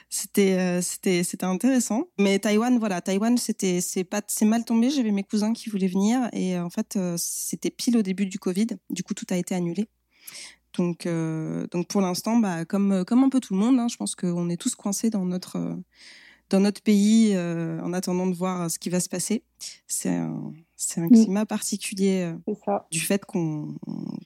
C'était, 0.09 0.57
euh, 0.57 0.81
c'était, 0.81 1.23
c'était 1.23 1.45
intéressant. 1.45 2.07
Mais 2.17 2.39
Taïwan, 2.39 2.79
voilà, 2.79 2.99
Taïwan, 2.99 3.37
c'était, 3.37 3.79
c'est 3.79 4.03
pas, 4.03 4.21
c'est 4.27 4.45
mal 4.45 4.65
tombé. 4.65 4.89
J'avais 4.89 5.11
mes 5.11 5.23
cousins 5.23 5.53
qui 5.53 5.69
voulaient 5.69 5.87
venir 5.87 6.29
et 6.33 6.57
euh, 6.57 6.63
en 6.63 6.69
fait, 6.71 6.95
euh, 6.95 7.15
c'était 7.17 7.69
pile 7.69 7.95
au 7.95 8.01
début 8.01 8.25
du 8.25 8.39
Covid. 8.39 8.67
Du 8.89 9.03
coup, 9.03 9.13
tout 9.13 9.27
a 9.29 9.37
été 9.37 9.53
annulé. 9.53 9.87
Donc, 10.79 11.05
euh, 11.05 11.67
donc 11.71 11.87
pour 11.87 11.99
l'instant, 11.99 12.37
bah, 12.37 12.63
comme, 12.63 13.03
comme 13.05 13.21
un 13.23 13.29
peu 13.29 13.41
tout 13.41 13.53
le 13.53 13.59
monde, 13.59 13.77
hein, 13.79 13.87
je 13.89 13.97
pense 13.97 14.15
qu'on 14.15 14.49
est 14.49 14.55
tous 14.55 14.75
coincés 14.75 15.09
dans 15.09 15.25
notre, 15.25 15.57
euh, 15.57 15.75
dans 16.49 16.61
notre 16.61 16.81
pays 16.81 17.33
euh, 17.35 17.81
en 17.83 17.91
attendant 17.91 18.25
de 18.27 18.33
voir 18.33 18.71
ce 18.71 18.79
qui 18.79 18.89
va 18.89 19.01
se 19.01 19.09
passer. 19.09 19.43
C'est 19.87 20.09
un, 20.15 20.53
c'est 20.77 21.01
un 21.01 21.07
Mm. 21.07 21.11
climat 21.11 21.45
particulier 21.45 22.31
euh, 22.47 22.53
ça. 22.65 22.87
du 22.91 23.01
fait 23.01 23.25
qu'on 23.25 23.75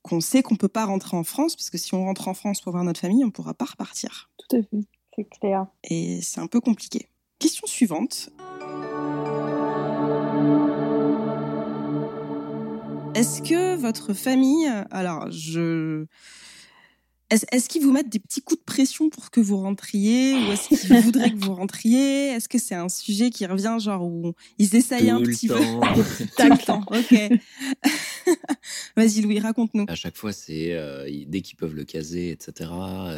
qu'on 0.03 0.22
sait 0.22 0.43
qu'on 0.43 0.55
peut 0.55 0.67
pas 0.67 0.86
rentrer 0.86 1.17
en 1.17 1.24
France, 1.24 1.55
parce 1.55 1.72
que 1.72 1.79
si 1.79 1.95
on 1.95 2.03
rentre 2.05 2.27
en 2.27 2.36
France 2.36 2.62
pour 2.62 2.72
voir 2.72 2.83
notre 2.83 3.00
famille, 3.00 3.25
on 3.25 3.31
pourra 3.31 3.55
pas 3.55 3.65
repartir. 3.65 4.29
Tout 4.38 4.57
à 4.57 4.62
fait. 4.62 4.86
C'est 5.15 5.27
clair. 5.39 5.65
Et 5.86 6.22
c'est 6.22 6.39
un 6.39 6.48
peu 6.48 6.62
compliqué. 6.62 7.10
Question 7.39 7.65
suivante. 7.65 8.29
Est-ce 13.15 13.43
que 13.43 13.75
votre 13.75 14.13
famille, 14.13 14.67
alors 14.89 15.29
je, 15.29 16.05
est-ce, 17.34 17.46
est-ce 17.52 17.68
qu'ils 17.70 17.82
vous 17.84 17.92
mettent 17.92 18.10
des 18.10 18.20
petits 18.20 18.42
coups 18.42 18.60
de 18.60 18.66
pression 18.66 19.10
pour 19.10 19.32
que 19.32 19.40
vous 19.40 19.58
rentriez, 19.58 20.34
ou 20.36 20.52
est-ce 20.52 20.68
qu'ils 20.70 20.98
voudraient 21.04 21.32
que 21.32 21.38
vous 21.44 21.56
rentriez? 21.56 22.28
Est-ce 22.28 22.48
que 22.48 22.58
c'est 22.60 22.75
un 22.75 22.90
sujet 22.90 23.30
qui 23.30 23.46
revient, 23.46 23.78
genre 23.80 24.04
où 24.04 24.34
ils 24.60 24.75
essayent 24.75 25.10
un 25.10 25.18
Tout 25.18 25.24
le 25.25 25.32
petit 25.32 25.48
peu? 25.48 25.56
temps. 25.60 25.82
tout 25.82 26.50
le 26.50 26.66
temps 26.66 26.82
Ok. 26.92 27.40
Vas-y 28.96 29.22
Louis, 29.22 29.40
raconte-nous. 29.40 29.86
À 29.88 29.96
chaque 29.96 30.16
fois, 30.16 30.32
c'est 30.32 30.74
euh, 30.74 31.10
dès 31.28 31.42
qu'ils 31.42 31.58
peuvent 31.58 31.74
le 31.75 31.84
caser, 31.84 32.30
etc. 32.32 32.70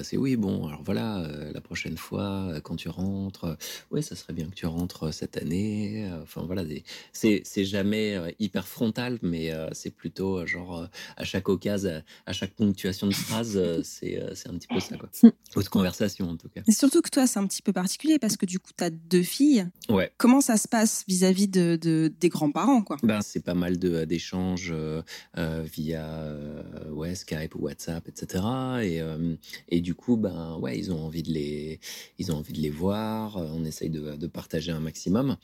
C'est 0.03 0.17
oui, 0.17 0.35
bon, 0.35 0.67
alors 0.67 0.81
voilà, 0.83 1.19
euh, 1.19 1.51
la 1.53 1.61
prochaine 1.61 1.97
fois, 1.97 2.47
euh, 2.49 2.59
quand 2.61 2.75
tu 2.75 2.89
rentres, 2.89 3.43
euh, 3.45 3.55
ouais, 3.91 4.01
ça 4.01 4.15
serait 4.15 4.33
bien 4.33 4.45
que 4.47 4.55
tu 4.55 4.65
rentres 4.65 5.03
euh, 5.07 5.11
cette 5.11 5.37
année. 5.37 6.07
euh, 6.09 6.21
Enfin 6.23 6.43
voilà, 6.45 6.63
c'est 7.11 7.43
jamais 7.65 8.15
euh, 8.15 8.31
hyper 8.39 8.67
frontal, 8.67 9.19
mais 9.21 9.51
euh, 9.51 9.67
c'est 9.73 9.91
plutôt 9.91 10.39
euh, 10.39 10.45
genre 10.47 10.79
euh, 10.79 10.85
à 11.17 11.23
chaque 11.23 11.49
occasion, 11.49 12.01
à, 12.25 12.29
à 12.29 12.33
chaque 12.33 12.51
ponctuation 12.53 13.07
de 13.07 13.13
phrase, 13.13 13.59
c'est 13.83 14.04
euh, 14.04 14.04
c'est 14.33 14.49
un 14.49 14.53
petit 14.57 14.67
peu 14.67 14.79
ça 14.79 14.97
quoi. 14.97 15.09
De 15.55 15.67
conversation 15.69 16.29
en 16.29 16.37
tout 16.37 16.49
cas. 16.49 16.61
Et 16.67 16.71
surtout 16.71 17.01
que 17.01 17.09
toi, 17.09 17.27
c'est 17.27 17.39
un 17.39 17.47
petit 17.47 17.61
peu 17.61 17.73
particulier 17.73 18.19
parce 18.19 18.37
que 18.37 18.45
du 18.45 18.59
coup, 18.59 18.71
tu 18.77 18.83
as 18.83 18.89
deux 18.89 19.23
filles. 19.23 19.67
Ouais. 19.89 20.11
Comment 20.17 20.41
ça 20.41 20.57
se 20.57 20.67
passe 20.67 21.03
vis-à-vis 21.07 21.47
de, 21.47 21.77
de- 21.81 22.11
des 22.19 22.29
grands-parents, 22.29 22.81
quoi? 22.81 22.97
Ben, 23.03 23.21
c'est 23.21 23.43
pas 23.43 23.53
mal 23.53 23.77
de- 23.79 24.05
d'échanges 24.05 24.71
euh, 24.71 25.01
euh, 25.37 25.63
via 25.63 26.05
euh, 26.05 26.89
ouais, 26.91 27.15
Skype 27.15 27.55
ou 27.55 27.59
WhatsApp, 27.63 28.07
etc. 28.07 28.43
Et, 28.83 29.01
euh, 29.01 29.35
et 29.69 29.81
du 29.81 29.95
coup, 29.95 30.17
ben, 30.17 30.57
ouais, 30.59 30.77
ils 30.77 30.91
ont 30.91 30.99
envie 31.05 31.23
de 31.23 31.31
les, 31.31 31.79
ils 32.19 32.31
ont 32.31 32.37
envie 32.37 32.53
de 32.53 32.61
les 32.61 32.69
voir. 32.69 33.37
euh, 33.37 33.47
On 33.53 33.63
essaye 33.65 33.89
de, 33.89 34.15
de 34.15 34.27
partager 34.27 34.71
un 34.71 34.79
maximum. 34.79 35.37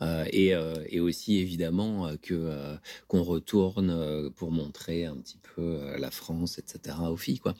Euh, 0.00 0.24
et, 0.32 0.54
euh, 0.54 0.74
et 0.88 1.00
aussi, 1.00 1.38
évidemment, 1.38 2.06
euh, 2.08 2.16
que 2.20 2.34
euh, 2.34 2.76
qu'on 3.08 3.22
retourne 3.22 3.90
euh, 3.90 4.30
pour 4.30 4.50
montrer 4.50 5.04
un 5.06 5.16
petit 5.16 5.38
peu 5.54 5.62
euh, 5.62 5.98
la 5.98 6.10
France, 6.10 6.58
etc. 6.58 6.96
aux 7.10 7.16
filles, 7.16 7.38
quoi. 7.38 7.54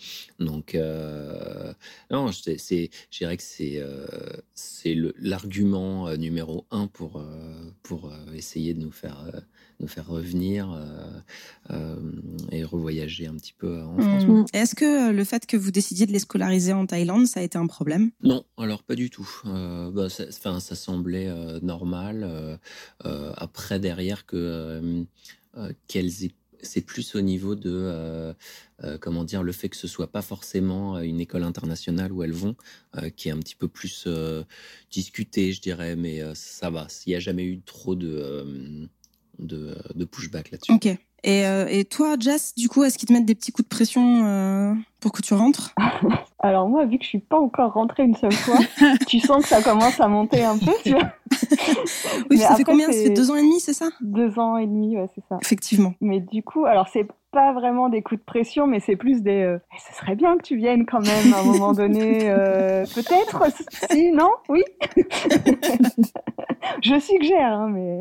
Donc, 0.45 0.75
euh, 0.75 1.73
non, 2.11 2.31
je- 2.31 2.57
c'est, 2.59 2.91
je 3.11 3.19
dirais 3.19 3.37
que 3.37 3.43
c'est, 3.43 3.79
euh, 3.79 4.07
c'est 4.55 4.97
l'argument 5.19 6.09
euh, 6.09 6.17
numéro 6.17 6.67
un 6.71 6.87
pour, 6.87 7.17
euh, 7.19 7.71
pour 7.83 8.13
essayer 8.35 8.75
de 8.75 8.81
nous 8.81 8.91
faire, 8.93 9.25
nous 9.81 9.89
faire 9.89 10.07
revenir 10.07 10.79
et 12.51 12.65
revoyager 12.65 13.27
un 13.27 13.35
petit 13.35 13.55
peu 13.57 13.81
en 13.83 13.99
France. 13.99 14.25
Hmm. 14.27 14.45
Est-ce 14.53 14.75
que 14.75 15.11
le 15.13 15.25
fait 15.25 15.47
que 15.47 15.57
vous 15.57 15.71
décidiez 15.71 16.07
de 16.07 16.13
les 16.13 16.19
scolariser 16.21 16.73
en 16.73 16.87
Thaïlande, 16.87 17.27
ça 17.27 17.41
a 17.41 17.43
été 17.43 17.59
un 17.59 17.67
problème? 17.67 18.11
Non, 18.23 18.45
alors 18.57 18.83
pas 18.83 18.95
du 18.95 19.11
tout. 19.11 19.29
Bah, 19.45 20.09
ça, 20.09 20.61
semblait 20.61 21.33
normal. 21.63 22.59
après, 23.37 23.79
derrière, 23.81 24.27
que 24.27 25.05
qu'elles 25.89 26.25
c'est 26.63 26.81
plus 26.81 27.15
au 27.15 27.21
niveau 27.21 27.55
de 27.55 27.71
euh, 27.73 28.33
euh, 28.85 28.99
comment 28.99 29.25
dire 29.25 29.43
le 29.43 29.53
fait 29.53 29.69
que 29.69 29.77
ce 29.77 29.89
soit 29.89 30.11
pas 30.11 30.23
forcément 30.23 30.97
euh, 30.97 31.01
une 31.03 31.21
école 31.21 31.43
internationale 31.43 32.13
où 32.13 32.23
elles 32.23 32.33
vont, 32.33 32.57
qui 33.17 33.29
est 33.29 33.33
un 33.33 33.39
petit 33.39 33.55
peu 33.55 33.69
plus 33.69 34.07
discuté, 34.91 35.53
je 35.53 35.61
dirais, 35.61 35.97
mais 35.97 36.21
ça 36.35 36.71
va. 36.71 36.87
Il 37.07 37.11
n'y 37.11 37.17
a 37.17 37.21
jamais 37.21 37.45
eu 37.45 37.61
trop 37.61 37.95
de 37.95 38.89
de, 39.39 40.05
pushback 40.05 40.51
là-dessus. 40.51 40.73
Ok. 40.73 40.87
Et, 41.25 41.43
et 41.71 41.85
toi, 41.85 42.17
Jess, 42.19 42.55
du 42.55 42.69
coup, 42.69 42.85
est-ce 42.85 42.99
qu'ils 42.99 43.09
te 43.09 43.13
mettent 43.13 43.27
des 43.27 43.35
petits 43.35 43.53
coups 43.53 43.69
de 43.69 43.75
pression 43.75 44.77
pour 45.03 45.13
que 45.13 45.21
tu 45.21 45.35
rentres? 45.35 45.75
Alors 46.39 46.69
moi, 46.69 46.87
vu 46.87 46.97
que 46.99 47.05
je 47.05 47.09
suis 47.09 47.19
pas 47.21 47.39
encore 47.39 47.73
rentrée 47.75 48.05
une 48.05 48.15
seule 48.17 48.33
fois, 48.33 48.59
tu 49.07 49.21
sens 49.21 49.43
que 49.43 49.49
ça 49.49 49.63
commence 49.63 50.01
à 50.01 50.09
monter 50.09 50.43
un 50.45 50.57
peu, 50.59 50.73
tu 50.83 50.93
vois. 50.93 51.03
Oui, 52.31 52.39
ça 52.39 52.55
fait 52.57 52.65
combien? 52.65 52.87
Ça 52.87 52.93
c'est- 52.93 53.05
fait 53.05 53.11
deux 53.15 53.31
ans 53.31 53.37
et 53.37 53.43
demi, 53.43 53.59
c'est 53.61 53.73
ça? 53.73 53.89
Deux 54.01 54.39
ans 54.39 54.57
et 54.59 54.67
demi, 54.67 54.97
ouais, 54.97 55.07
c'est 55.15 55.25
ça. 55.29 55.39
Effectivement. 55.41 55.95
Mais 56.01 56.21
du 56.21 56.43
coup, 56.43 56.67
alors 56.67 56.89
c'est 56.89 57.07
pas 57.31 57.53
vraiment 57.53 57.89
des 57.89 58.03
coups 58.03 58.21
de 58.21 58.25
pression, 58.25 58.67
mais 58.67 58.81
c'est 58.81 58.97
plus 58.97 59.23
des. 59.23 59.43
euh, 59.43 59.59
Eh, 59.75 59.79
ce 59.79 59.97
serait 59.99 60.15
bien 60.15 60.37
que 60.37 60.43
tu 60.43 60.57
viennes 60.57 60.85
quand 60.85 61.01
même 61.01 61.33
à 61.33 61.39
un 61.39 61.43
moment 61.43 61.73
donné. 61.73 62.29
euh, 62.31 62.85
Peut-être, 62.95 63.45
si, 63.91 64.13
non, 64.13 64.31
oui. 64.51 64.63
Je 66.83 66.99
suggère, 67.01 67.53
hein, 67.53 67.69
mais 67.71 68.01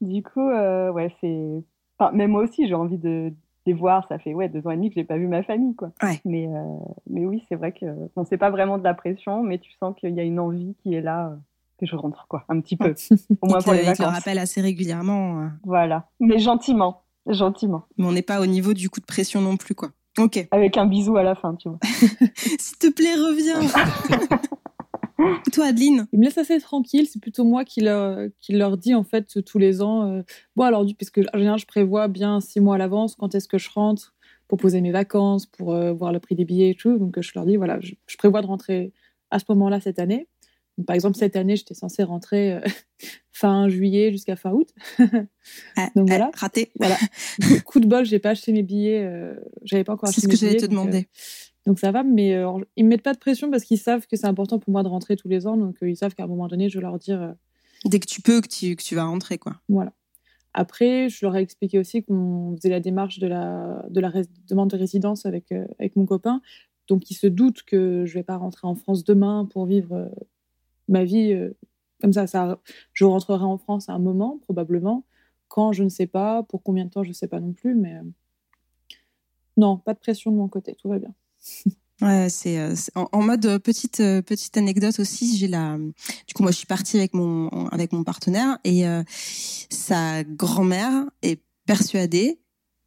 du 0.00 0.22
coup, 0.22 0.48
euh, 0.48 0.90
ouais, 0.92 1.14
c'est. 1.20 1.64
Enfin, 1.98 2.12
même 2.12 2.32
moi 2.32 2.42
aussi, 2.42 2.66
j'ai 2.68 2.74
envie 2.74 2.98
de 2.98 3.32
les 3.66 3.72
voir. 3.72 4.06
Ça 4.08 4.18
fait 4.18 4.32
ouais 4.34 4.48
deux 4.48 4.66
ans 4.66 4.70
et 4.70 4.76
demi 4.76 4.88
que 4.88 4.94
j'ai 4.94 5.04
pas 5.04 5.16
vu 5.18 5.26
ma 5.26 5.42
famille, 5.42 5.74
quoi. 5.74 5.90
Ouais. 6.02 6.20
Mais 6.24 6.46
euh, 6.48 6.62
mais 7.10 7.26
oui, 7.26 7.44
c'est 7.48 7.56
vrai 7.56 7.72
que 7.72 7.86
bon, 8.16 8.24
c'est 8.28 8.38
pas 8.38 8.50
vraiment 8.50 8.78
de 8.78 8.84
la 8.84 8.94
pression, 8.94 9.42
mais 9.42 9.58
tu 9.58 9.70
sens 9.80 9.94
qu'il 9.98 10.14
y 10.14 10.20
a 10.20 10.24
une 10.24 10.38
envie 10.40 10.74
qui 10.82 10.94
est 10.94 11.00
là. 11.02 11.28
euh, 11.28 11.36
que 11.78 11.84
je 11.84 11.94
rentre 11.94 12.26
quoi, 12.26 12.42
un 12.48 12.58
petit 12.62 12.74
peu, 12.78 12.94
au 13.42 13.48
moins 13.48 13.60
pour 13.60 13.74
les 13.74 13.80
ils 13.80 13.82
te 13.82 13.90
le 13.90 13.96
vacances. 13.96 14.14
rappellent 14.14 14.38
assez 14.38 14.62
régulièrement. 14.62 15.42
euh, 15.42 15.46
Voilà, 15.62 16.08
mais 16.20 16.38
gentiment, 16.38 17.02
gentiment. 17.26 17.82
mais 17.98 18.06
on 18.06 18.12
n'est 18.12 18.22
pas 18.22 18.40
au 18.40 18.46
niveau 18.46 18.72
du 18.72 18.88
coup 18.88 18.98
de 19.00 19.04
pression 19.04 19.42
non 19.42 19.58
plus, 19.58 19.74
quoi. 19.74 19.90
Ok. 20.18 20.48
Avec 20.52 20.78
un 20.78 20.86
bisou 20.86 21.18
à 21.18 21.22
la 21.22 21.34
fin, 21.34 21.54
tu 21.56 21.68
vois. 21.68 21.78
S'il 22.58 22.78
te 22.78 22.90
plaît, 22.90 23.14
reviens. 23.14 23.60
toi, 25.52 25.66
Adeline? 25.66 26.06
Ils 26.12 26.18
me 26.18 26.24
laissent 26.24 26.38
assez 26.38 26.60
tranquille. 26.60 27.06
C'est 27.06 27.20
plutôt 27.20 27.44
moi 27.44 27.64
qui 27.64 27.80
leur, 27.80 28.28
qui 28.40 28.52
leur 28.52 28.76
dis 28.76 28.94
en 28.94 29.04
fait 29.04 29.42
tous 29.44 29.58
les 29.58 29.82
ans. 29.82 30.10
euh, 30.10 30.22
bon 30.56 30.64
alors, 30.64 30.84
du- 30.84 30.94
parce 30.94 31.10
que 31.10 31.20
en 31.34 31.38
général, 31.38 31.58
je 31.58 31.66
prévois 31.66 32.08
bien 32.08 32.40
six 32.40 32.60
mois 32.60 32.74
à 32.76 32.78
l'avance 32.78 33.14
quand 33.16 33.34
est-ce 33.34 33.48
que 33.48 33.58
je 33.58 33.70
rentre 33.70 34.14
pour 34.48 34.58
poser 34.58 34.80
mes 34.80 34.92
vacances, 34.92 35.46
pour 35.46 35.72
euh, 35.74 35.92
voir 35.92 36.12
le 36.12 36.20
prix 36.20 36.34
des 36.34 36.44
billets 36.44 36.70
et 36.70 36.74
tout. 36.74 36.98
Donc 36.98 37.20
je 37.20 37.32
leur 37.34 37.46
dis 37.46 37.56
voilà, 37.56 37.78
je 37.80 38.16
prévois 38.16 38.42
de 38.42 38.46
rentrer 38.46 38.92
à 39.30 39.38
ce 39.38 39.44
moment-là 39.48 39.80
cette 39.80 39.98
année. 39.98 40.28
Donc, 40.76 40.86
par 40.86 40.94
exemple, 40.94 41.16
cette 41.16 41.36
année, 41.36 41.56
j'étais 41.56 41.74
censée 41.74 42.02
rentrer 42.02 42.52
euh, 42.52 42.60
fin 43.32 43.68
juillet 43.68 44.10
jusqu'à 44.12 44.36
fin 44.36 44.52
août. 44.52 44.68
Ah, 44.98 45.04
Donc 45.96 46.08
ah, 46.10 46.16
voilà. 46.16 46.30
Raté. 46.34 46.70
Voilà. 46.78 46.96
Coup- 47.64 47.80
de 47.80 47.86
bol, 47.86 48.04
j'ai 48.04 48.18
pas 48.18 48.30
acheté 48.30 48.52
mes 48.52 48.62
billets. 48.62 49.02
euh, 49.04 49.34
J'avais 49.62 49.84
pas 49.84 49.94
encore 49.94 50.08
C'est 50.08 50.18
acheté 50.18 50.22
ce 50.22 50.26
mes 50.26 50.32
que 50.32 50.38
j'allais 50.38 50.52
billets, 50.56 50.68
te 50.68 50.72
donc, 50.74 50.78
euh, 50.86 50.90
demander. 50.90 51.08
donc 51.66 51.78
ça 51.78 51.90
va, 51.92 52.02
mais 52.02 52.34
euh, 52.34 52.50
ils 52.76 52.84
me 52.84 52.90
mettent 52.90 53.02
pas 53.02 53.14
de 53.14 53.18
pression 53.18 53.50
parce 53.50 53.64
qu'ils 53.64 53.78
savent 53.78 54.06
que 54.06 54.16
c'est 54.16 54.26
important 54.26 54.58
pour 54.58 54.70
moi 54.72 54.82
de 54.82 54.88
rentrer 54.88 55.16
tous 55.16 55.28
les 55.28 55.46
ans. 55.46 55.56
Donc 55.56 55.76
ils 55.82 55.96
savent 55.96 56.14
qu'à 56.14 56.24
un 56.24 56.28
moment 56.28 56.48
donné, 56.48 56.68
je 56.68 56.78
vais 56.78 56.82
leur 56.82 56.98
dire 56.98 57.34
Dès 57.84 57.98
que 58.00 58.06
tu 58.06 58.20
peux, 58.22 58.40
que 58.40 58.48
tu, 58.48 58.74
que 58.76 58.82
tu 58.82 58.94
vas 58.94 59.04
rentrer, 59.04 59.38
quoi. 59.38 59.60
voilà. 59.68 59.92
Après, 60.58 61.10
je 61.10 61.18
leur 61.24 61.36
ai 61.36 61.42
expliqué 61.42 61.78
aussi 61.78 62.02
qu'on 62.02 62.54
faisait 62.56 62.70
la 62.70 62.80
démarche 62.80 63.18
de 63.18 63.26
la, 63.26 63.84
de 63.90 64.00
la 64.00 64.10
demande 64.48 64.70
de 64.70 64.76
résidence 64.78 65.26
avec, 65.26 65.52
avec 65.78 65.96
mon 65.96 66.06
copain. 66.06 66.40
Donc 66.88 67.10
ils 67.10 67.14
se 67.14 67.26
doutent 67.26 67.62
que 67.62 68.04
je 68.06 68.14
vais 68.14 68.22
pas 68.22 68.36
rentrer 68.38 68.66
en 68.66 68.74
France 68.74 69.04
demain 69.04 69.44
pour 69.52 69.66
vivre 69.66 70.10
ma 70.88 71.04
vie 71.04 71.32
euh, 71.32 71.56
comme 72.00 72.12
ça, 72.12 72.26
ça. 72.26 72.60
Je 72.92 73.04
rentrerai 73.04 73.44
en 73.44 73.58
France 73.58 73.88
à 73.88 73.92
un 73.92 73.98
moment, 73.98 74.38
probablement. 74.42 75.04
Quand, 75.48 75.72
je 75.72 75.82
ne 75.82 75.88
sais 75.88 76.06
pas. 76.06 76.42
Pour 76.42 76.62
combien 76.62 76.84
de 76.84 76.90
temps, 76.90 77.02
je 77.02 77.08
ne 77.08 77.14
sais 77.14 77.28
pas 77.28 77.40
non 77.40 77.52
plus. 77.52 77.74
Mais 77.74 77.94
euh, 77.94 78.02
non, 79.56 79.78
pas 79.78 79.94
de 79.94 79.98
pression 79.98 80.30
de 80.30 80.36
mon 80.36 80.48
côté, 80.48 80.74
tout 80.74 80.88
va 80.88 80.98
bien. 80.98 81.14
Ouais, 82.02 82.28
c'est 82.28 82.58
euh, 82.58 82.74
en, 82.94 83.08
en 83.10 83.22
mode 83.22 83.56
petite 83.62 84.02
petite 84.26 84.58
anecdote 84.58 85.00
aussi. 85.00 85.34
J'ai 85.38 85.48
la, 85.48 85.78
du 85.78 86.34
coup, 86.34 86.42
moi, 86.42 86.52
je 86.52 86.58
suis 86.58 86.66
partie 86.66 86.98
avec 86.98 87.14
mon 87.14 87.48
avec 87.68 87.92
mon 87.92 88.04
partenaire 88.04 88.58
et 88.64 88.86
euh, 88.86 89.02
sa 89.70 90.22
grand-mère 90.22 91.06
est 91.22 91.40
persuadée 91.64 92.38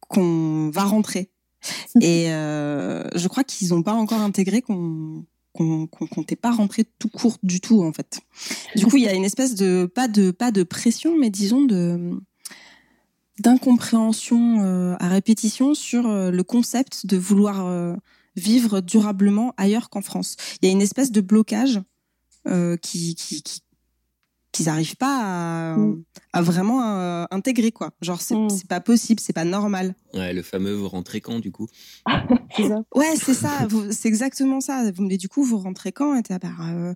qu'on 0.08 0.70
va 0.70 0.84
rentrer. 0.84 1.30
Et 2.00 2.32
euh, 2.32 3.04
je 3.14 3.28
crois 3.28 3.44
qu'ils 3.44 3.68
n'ont 3.68 3.82
pas 3.82 3.92
encore 3.92 4.20
intégré 4.20 4.62
qu'on 4.62 5.26
qu'on 5.52 5.86
qu'on 5.86 6.06
comptait 6.06 6.36
pas 6.36 6.50
rentrer 6.50 6.84
tout 6.98 7.08
court 7.08 7.38
du 7.42 7.60
tout 7.60 7.82
en 7.82 7.92
fait. 7.92 8.20
Du 8.76 8.86
coup, 8.86 8.96
il 8.96 9.04
y 9.04 9.08
a 9.08 9.14
une 9.14 9.24
espèce 9.24 9.54
de 9.54 9.90
pas 9.92 10.08
de 10.08 10.30
pas 10.30 10.50
de 10.50 10.62
pression, 10.62 11.16
mais 11.18 11.30
disons 11.30 11.64
de 11.64 12.20
d'incompréhension 13.40 14.60
euh, 14.60 14.96
à 15.00 15.08
répétition 15.08 15.74
sur 15.74 16.06
euh, 16.06 16.30
le 16.30 16.42
concept 16.42 17.06
de 17.06 17.16
vouloir 17.16 17.66
euh, 17.66 17.94
vivre 18.36 18.80
durablement 18.80 19.54
ailleurs 19.56 19.88
qu'en 19.88 20.02
France. 20.02 20.36
Il 20.60 20.66
y 20.66 20.68
a 20.68 20.72
une 20.72 20.82
espèce 20.82 21.10
de 21.10 21.20
blocage 21.20 21.80
qui 22.80 23.14
qui 23.16 23.42
qui 23.42 23.60
qu'ils 24.52 24.66
n'arrivent 24.66 24.96
pas 24.96 25.72
à, 25.72 25.76
Mm. 25.76 26.02
à 26.32 26.42
vraiment 26.42 26.82
euh, 26.82 27.24
intégrer 27.30 27.70
quoi. 27.72 27.90
Genre 28.02 28.20
c'est 28.20 28.34
Mm. 28.36 28.50
c'est 28.50 28.66
pas 28.68 28.80
possible, 28.80 29.20
c'est 29.20 29.32
pas 29.32 29.44
normal. 29.44 29.94
Ouais, 30.14 30.32
le 30.32 30.42
fameux 30.42 30.72
vous 30.74 30.88
rentrez 30.88 31.20
quand 31.20 31.38
du 31.40 31.52
coup? 31.52 31.68
C'est 32.56 32.68
ça. 32.68 32.82
Ouais, 32.94 33.14
c'est 33.16 33.34
ça, 33.34 33.68
c'est 33.92 34.08
exactement 34.08 34.60
ça. 34.60 34.90
Vous 34.92 35.02
me 35.04 35.08
dites 35.08 35.20
du 35.20 35.28
coup 35.28 35.44
vous 35.44 35.58
rentrez 35.58 35.92
quand? 35.92 36.16
Et 36.16 36.22
ah, 36.30 36.38
bah, 36.40 36.48
euh, 36.62 36.94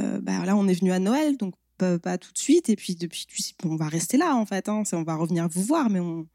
euh, 0.00 0.20
bah 0.20 0.44
là 0.44 0.54
on 0.56 0.68
est 0.68 0.74
venu 0.74 0.92
à 0.92 0.98
Noël 0.98 1.36
donc 1.38 1.54
pas, 1.78 1.98
pas 1.98 2.18
tout 2.18 2.32
de 2.32 2.38
suite 2.38 2.68
et 2.68 2.76
puis 2.76 2.94
depuis 2.96 3.24
tu 3.26 3.40
sais, 3.42 3.54
on 3.64 3.76
va 3.76 3.86
rester 3.88 4.18
là 4.18 4.34
en 4.36 4.44
fait 4.44 4.68
hein. 4.68 4.82
On 4.92 5.02
va 5.02 5.14
revenir 5.14 5.48
vous 5.48 5.62
voir 5.62 5.88
mais 5.88 6.00
on 6.00 6.26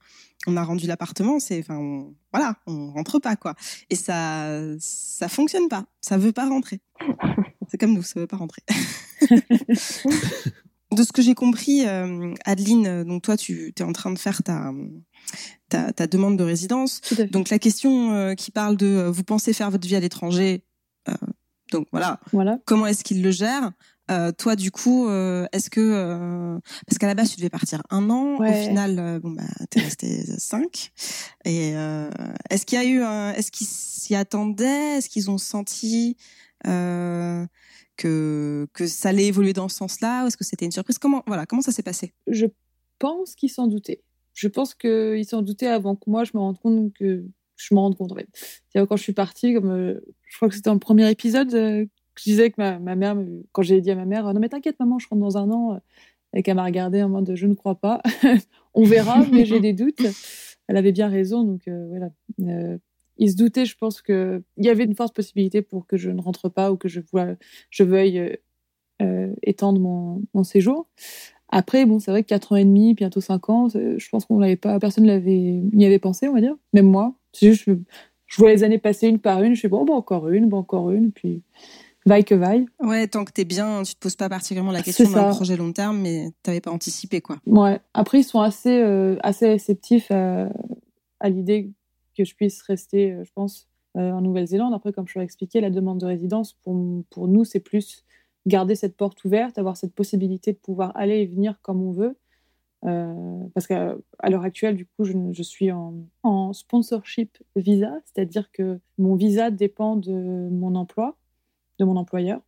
on 0.47 0.57
a 0.57 0.63
rendu 0.63 0.85
l'appartement, 0.87 1.39
c'est 1.39 1.59
enfin 1.59 1.77
on- 1.77 2.13
voilà, 2.33 2.57
on 2.67 2.91
rentre 2.91 3.19
pas 3.19 3.35
quoi. 3.35 3.53
Et 3.91 3.95
ça 3.95 4.49
ça 4.79 5.27
fonctionne 5.27 5.69
pas, 5.69 5.85
ça 6.01 6.17
veut 6.17 6.31
pas 6.33 6.47
rentrer. 6.49 6.81
C'est 7.69 7.79
comme 7.79 7.93
nous, 7.93 8.03
ça 8.03 8.19
veut 8.19 8.27
pas 8.27 8.37
rentrer. 8.37 8.61
de 10.91 11.03
ce 11.03 11.11
que 11.11 11.21
j'ai 11.21 11.35
compris, 11.35 11.85
euh, 11.85 12.33
Adeline, 12.45 12.87
euh, 12.87 13.03
donc 13.03 13.23
toi, 13.23 13.35
tu 13.37 13.73
es 13.77 13.81
en 13.83 13.91
train 13.93 14.11
de 14.11 14.19
faire 14.19 14.43
ta, 14.43 14.71
ta, 15.69 15.91
ta 15.91 16.07
demande 16.07 16.37
de 16.37 16.43
résidence. 16.43 17.01
Donc 17.31 17.49
la 17.49 17.59
question 17.59 18.13
euh, 18.13 18.33
qui 18.33 18.51
parle 18.51 18.77
de 18.77 18.85
euh, 18.85 19.11
vous 19.11 19.23
pensez 19.23 19.51
faire 19.53 19.71
votre 19.71 19.87
vie 19.87 19.95
à 19.95 19.99
l'étranger, 19.99 20.63
donc 21.71 21.87
voilà, 21.91 22.19
Voilà. 22.31 22.59
comment 22.65 22.85
est-ce 22.87 23.03
qu'il 23.03 23.21
le 23.23 23.31
gère? 23.31 23.71
Toi, 24.37 24.55
du 24.55 24.69
coup, 24.71 25.09
est-ce 25.09 25.69
que 25.71 26.59
parce 26.87 26.97
qu'à 26.99 27.07
la 27.07 27.15
base 27.15 27.31
tu 27.31 27.37
devais 27.37 27.49
partir 27.49 27.81
un 27.89 28.09
an, 28.11 28.37
Ouais. 28.39 28.49
au 28.49 28.67
final, 28.67 29.19
bon 29.21 29.31
bah 29.31 29.43
t'es 29.71 29.81
resté 29.81 30.23
cinq. 30.37 30.91
Et 31.43 31.69
est-ce 32.49 32.65
qu'il 32.67 32.77
y 32.79 32.81
a 32.81 32.85
eu, 32.85 33.01
un, 33.01 33.33
est-ce 33.33 33.51
qu'ils 33.51 33.67
s'y 33.67 34.13
attendaient, 34.15 34.97
est-ce 34.97 35.09
qu'ils 35.09 35.29
ont 35.31 35.37
senti 35.39 36.17
euh, 36.67 37.45
que 37.97 38.67
que 38.73 38.87
ça 38.87 39.09
allait 39.09 39.27
évoluer 39.27 39.53
dans 39.53 39.69
ce 39.69 39.77
sens-là, 39.77 40.23
ou 40.23 40.27
est-ce 40.27 40.37
que 40.37 40.43
c'était 40.43 40.65
une 40.65 40.71
surprise? 40.71 40.97
Comment 40.97 41.23
voilà, 41.27 41.45
comment 41.45 41.61
ça 41.61 41.71
s'est 41.71 41.83
passé? 41.83 42.13
Je 42.27 42.45
pense 42.99 43.35
qu'ils 43.35 43.49
s'en 43.49 43.67
doutaient. 43.67 44.01
Je 44.33 44.47
pense 44.47 44.73
qu'ils 44.75 45.25
s'en 45.25 45.41
doutaient 45.41 45.67
avant 45.67 45.95
que 45.95 46.09
moi 46.09 46.23
je 46.23 46.31
me 46.33 46.39
rende 46.39 46.59
compte 46.59 46.93
que 46.93 47.25
je 47.57 47.73
me 47.73 47.79
rende 47.79 47.95
compte 47.95 48.11
en 48.11 48.85
Quand 48.85 48.95
je 48.97 49.03
suis 49.03 49.13
partie, 49.13 49.53
comme 49.53 49.71
euh, 49.71 49.99
je 50.27 50.35
crois 50.35 50.49
que 50.49 50.55
c'était 50.55 50.71
le 50.71 50.79
premier 50.79 51.09
épisode, 51.09 51.53
euh, 51.53 51.85
je 52.17 52.23
disais 52.23 52.49
que 52.51 52.55
ma, 52.57 52.79
ma 52.79 52.95
mère, 52.95 53.17
quand 53.53 53.61
j'ai 53.61 53.81
dit 53.81 53.91
à 53.91 53.95
ma 53.95 54.05
mère, 54.05 54.33
non 54.33 54.39
mais 54.39 54.49
t'inquiète 54.49 54.79
maman, 54.79 54.99
je 54.99 55.07
rentre 55.07 55.21
dans 55.21 55.37
un 55.37 55.49
an, 55.51 55.75
euh, 55.75 55.79
et 56.33 56.43
qu'elle 56.43 56.55
m'a 56.55 56.65
regardé 56.65 57.01
en 57.01 57.09
mode 57.09 57.31
je 57.33 57.47
ne 57.47 57.53
crois 57.53 57.75
pas, 57.75 58.01
on 58.73 58.83
verra, 58.83 59.25
mais 59.31 59.45
j'ai 59.45 59.61
des 59.61 59.73
doutes. 59.73 60.05
Elle 60.67 60.77
avait 60.77 60.91
bien 60.91 61.07
raison, 61.07 61.43
donc 61.43 61.61
voilà. 61.67 62.09
Euh, 63.19 63.23
ils 63.23 63.31
se 63.31 63.35
doutaient, 63.35 63.65
je 63.65 63.77
pense 63.77 64.01
que 64.01 64.41
il 64.57 64.65
y 64.65 64.69
avait 64.69 64.83
une 64.83 64.95
forte 64.95 65.15
possibilité 65.15 65.61
pour 65.61 65.87
que 65.87 65.97
je 65.97 66.09
ne 66.09 66.21
rentre 66.21 66.49
pas 66.49 66.71
ou 66.71 66.77
que 66.77 66.87
je, 66.87 67.01
veuille 67.81 68.19
euh, 68.19 68.35
euh, 69.01 69.33
étendre 69.43 69.79
mon, 69.79 70.21
mon 70.33 70.43
séjour. 70.43 70.87
Après, 71.49 71.85
bon, 71.85 71.99
c'est 71.99 72.11
vrai 72.11 72.23
que 72.23 72.27
4 72.29 72.53
ans 72.53 72.55
et 72.55 72.65
demi, 72.65 72.93
bientôt 72.93 73.21
5 73.21 73.49
ans, 73.49 73.69
c'est- 73.69 73.99
je 73.99 74.09
pense 74.09 74.25
qu'on 74.25 74.39
l'avait 74.39 74.55
pas, 74.55 74.79
personne 74.79 75.05
l'avait, 75.05 75.61
n'y 75.73 75.85
avait 75.85 75.99
pensé, 75.99 76.27
on 76.27 76.33
va 76.33 76.41
dire. 76.41 76.55
Même 76.73 76.87
moi. 76.87 77.13
C'est 77.33 77.47
juste, 77.51 77.63
je, 77.67 77.73
je 78.27 78.37
vois 78.37 78.49
les 78.51 78.63
années 78.63 78.79
passer 78.79 79.07
une 79.07 79.19
par 79.19 79.43
une, 79.43 79.55
je 79.55 79.61
fais 79.61 79.67
bon, 79.67 79.85
bon, 79.85 79.93
encore 79.93 80.29
une, 80.29 80.49
bon, 80.49 80.57
encore 80.57 80.91
une, 80.91 81.11
puis 81.11 81.43
vaille 82.05 82.23
que 82.25 82.35
vaille. 82.35 82.65
Ouais, 82.81 83.07
tant 83.07 83.25
que 83.25 83.31
t'es 83.31 83.45
bien, 83.45 83.83
tu 83.83 83.95
te 83.95 83.99
poses 83.99 84.15
pas 84.15 84.29
particulièrement 84.29 84.71
la 84.71 84.81
question 84.81 85.09
d'un 85.09 85.29
projet 85.31 85.57
long 85.57 85.71
terme, 85.71 85.99
mais 86.01 86.29
t'avais 86.43 86.61
pas 86.61 86.71
anticipé 86.71 87.19
quoi. 87.21 87.37
Ouais. 87.47 87.79
Après, 87.93 88.19
ils 88.19 88.23
sont 88.23 88.41
assez, 88.41 88.79
euh, 88.79 89.17
assez 89.23 89.47
réceptifs 89.47 90.11
à, 90.11 90.49
à 91.19 91.29
l'idée 91.29 91.71
que 92.15 92.23
je 92.23 92.35
puisse 92.35 92.61
rester, 92.63 93.13
euh, 93.13 93.23
je 93.23 93.31
pense, 93.33 93.67
euh, 93.97 94.11
en 94.11 94.21
Nouvelle-Zélande. 94.21 94.73
Après, 94.73 94.91
comme 94.91 95.07
je 95.07 95.13
leur 95.15 95.21
ai 95.21 95.25
expliqué, 95.25 95.61
la 95.61 95.69
demande 95.69 95.99
de 95.99 96.05
résidence, 96.05 96.53
pour, 96.53 96.75
pour 97.09 97.27
nous, 97.27 97.43
c'est 97.45 97.59
plus 97.59 98.03
garder 98.47 98.75
cette 98.75 98.95
porte 98.95 99.23
ouverte, 99.25 99.57
avoir 99.57 99.77
cette 99.77 99.93
possibilité 99.93 100.53
de 100.53 100.57
pouvoir 100.57 100.91
aller 100.95 101.21
et 101.21 101.25
venir 101.25 101.59
comme 101.61 101.81
on 101.81 101.91
veut. 101.91 102.17
Euh, 102.85 103.43
parce 103.55 103.65
qu'à 103.65 103.95
l'heure 104.29 104.43
actuelle, 104.43 104.75
du 104.75 104.85
coup, 104.85 105.05
je, 105.05 105.13
je 105.31 105.43
suis 105.43 105.71
en, 105.71 106.53
sponsorship 106.53 107.37
visa, 107.55 107.99
c'est-à-dire 108.05 108.51
que 108.51 108.79
mon 108.97 109.15
visa 109.15 109.49
dépend 109.49 109.95
de 109.95 110.13
mon 110.51 110.75
emploi, 110.75 111.17
de 111.79 111.85
mon 111.85 111.95
employeur. 111.95 112.41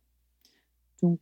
Donc, 1.02 1.20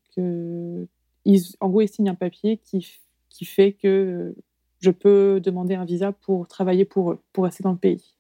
ils, 1.25 1.43
en 1.61 1.69
gros, 1.69 1.81
ils 1.81 1.89
signent 1.89 2.11
un 2.11 2.15
papier 2.15 2.59
qui, 2.59 2.87
qui 3.31 3.45
fait 3.45 3.73
que 3.73 4.35
je 4.81 4.91
peux 4.91 5.41
demander 5.41 5.75
un 5.75 5.85
visa 5.85 6.13
pour 6.13 6.49
travailler 6.49 6.85
pour 6.85 7.13
eux, 7.13 7.23
pour 7.33 7.45
rester 7.45 7.63
dans 7.63 7.73
le 7.73 7.79
pays. 7.79 8.16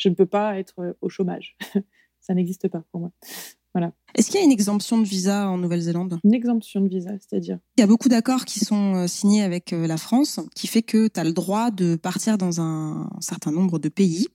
Je 0.00 0.08
ne 0.08 0.14
peux 0.14 0.26
pas 0.26 0.58
être 0.58 0.74
euh, 0.80 0.92
au 1.02 1.08
chômage. 1.08 1.56
Ça 2.20 2.34
n'existe 2.34 2.68
pas 2.68 2.82
pour 2.90 3.00
moi. 3.00 3.12
Est-ce 4.16 4.26
qu'il 4.30 4.40
y 4.40 4.42
a 4.42 4.44
une 4.44 4.50
exemption 4.50 4.98
de 4.98 5.04
visa 5.06 5.48
en 5.48 5.56
Nouvelle-Zélande? 5.56 6.18
Une 6.24 6.34
exemption 6.34 6.80
de 6.80 6.88
visa, 6.88 7.10
c'est-à-dire 7.20 7.60
Il 7.76 7.80
y 7.80 7.84
a 7.84 7.86
beaucoup 7.86 8.08
d'accords 8.08 8.44
qui 8.44 8.58
sont 8.58 8.94
euh, 8.96 9.06
signés 9.06 9.42
avec 9.44 9.72
euh, 9.72 9.86
la 9.86 9.96
France, 9.96 10.40
qui 10.56 10.66
fait 10.66 10.82
que 10.82 11.06
tu 11.06 11.20
as 11.20 11.22
le 11.24 11.32
droit 11.32 11.70
de 11.70 11.94
partir 11.94 12.36
dans 12.36 12.60
un 12.60 13.08
certain 13.20 13.52
nombre 13.52 13.78
de 13.78 13.88
pays 13.88 14.26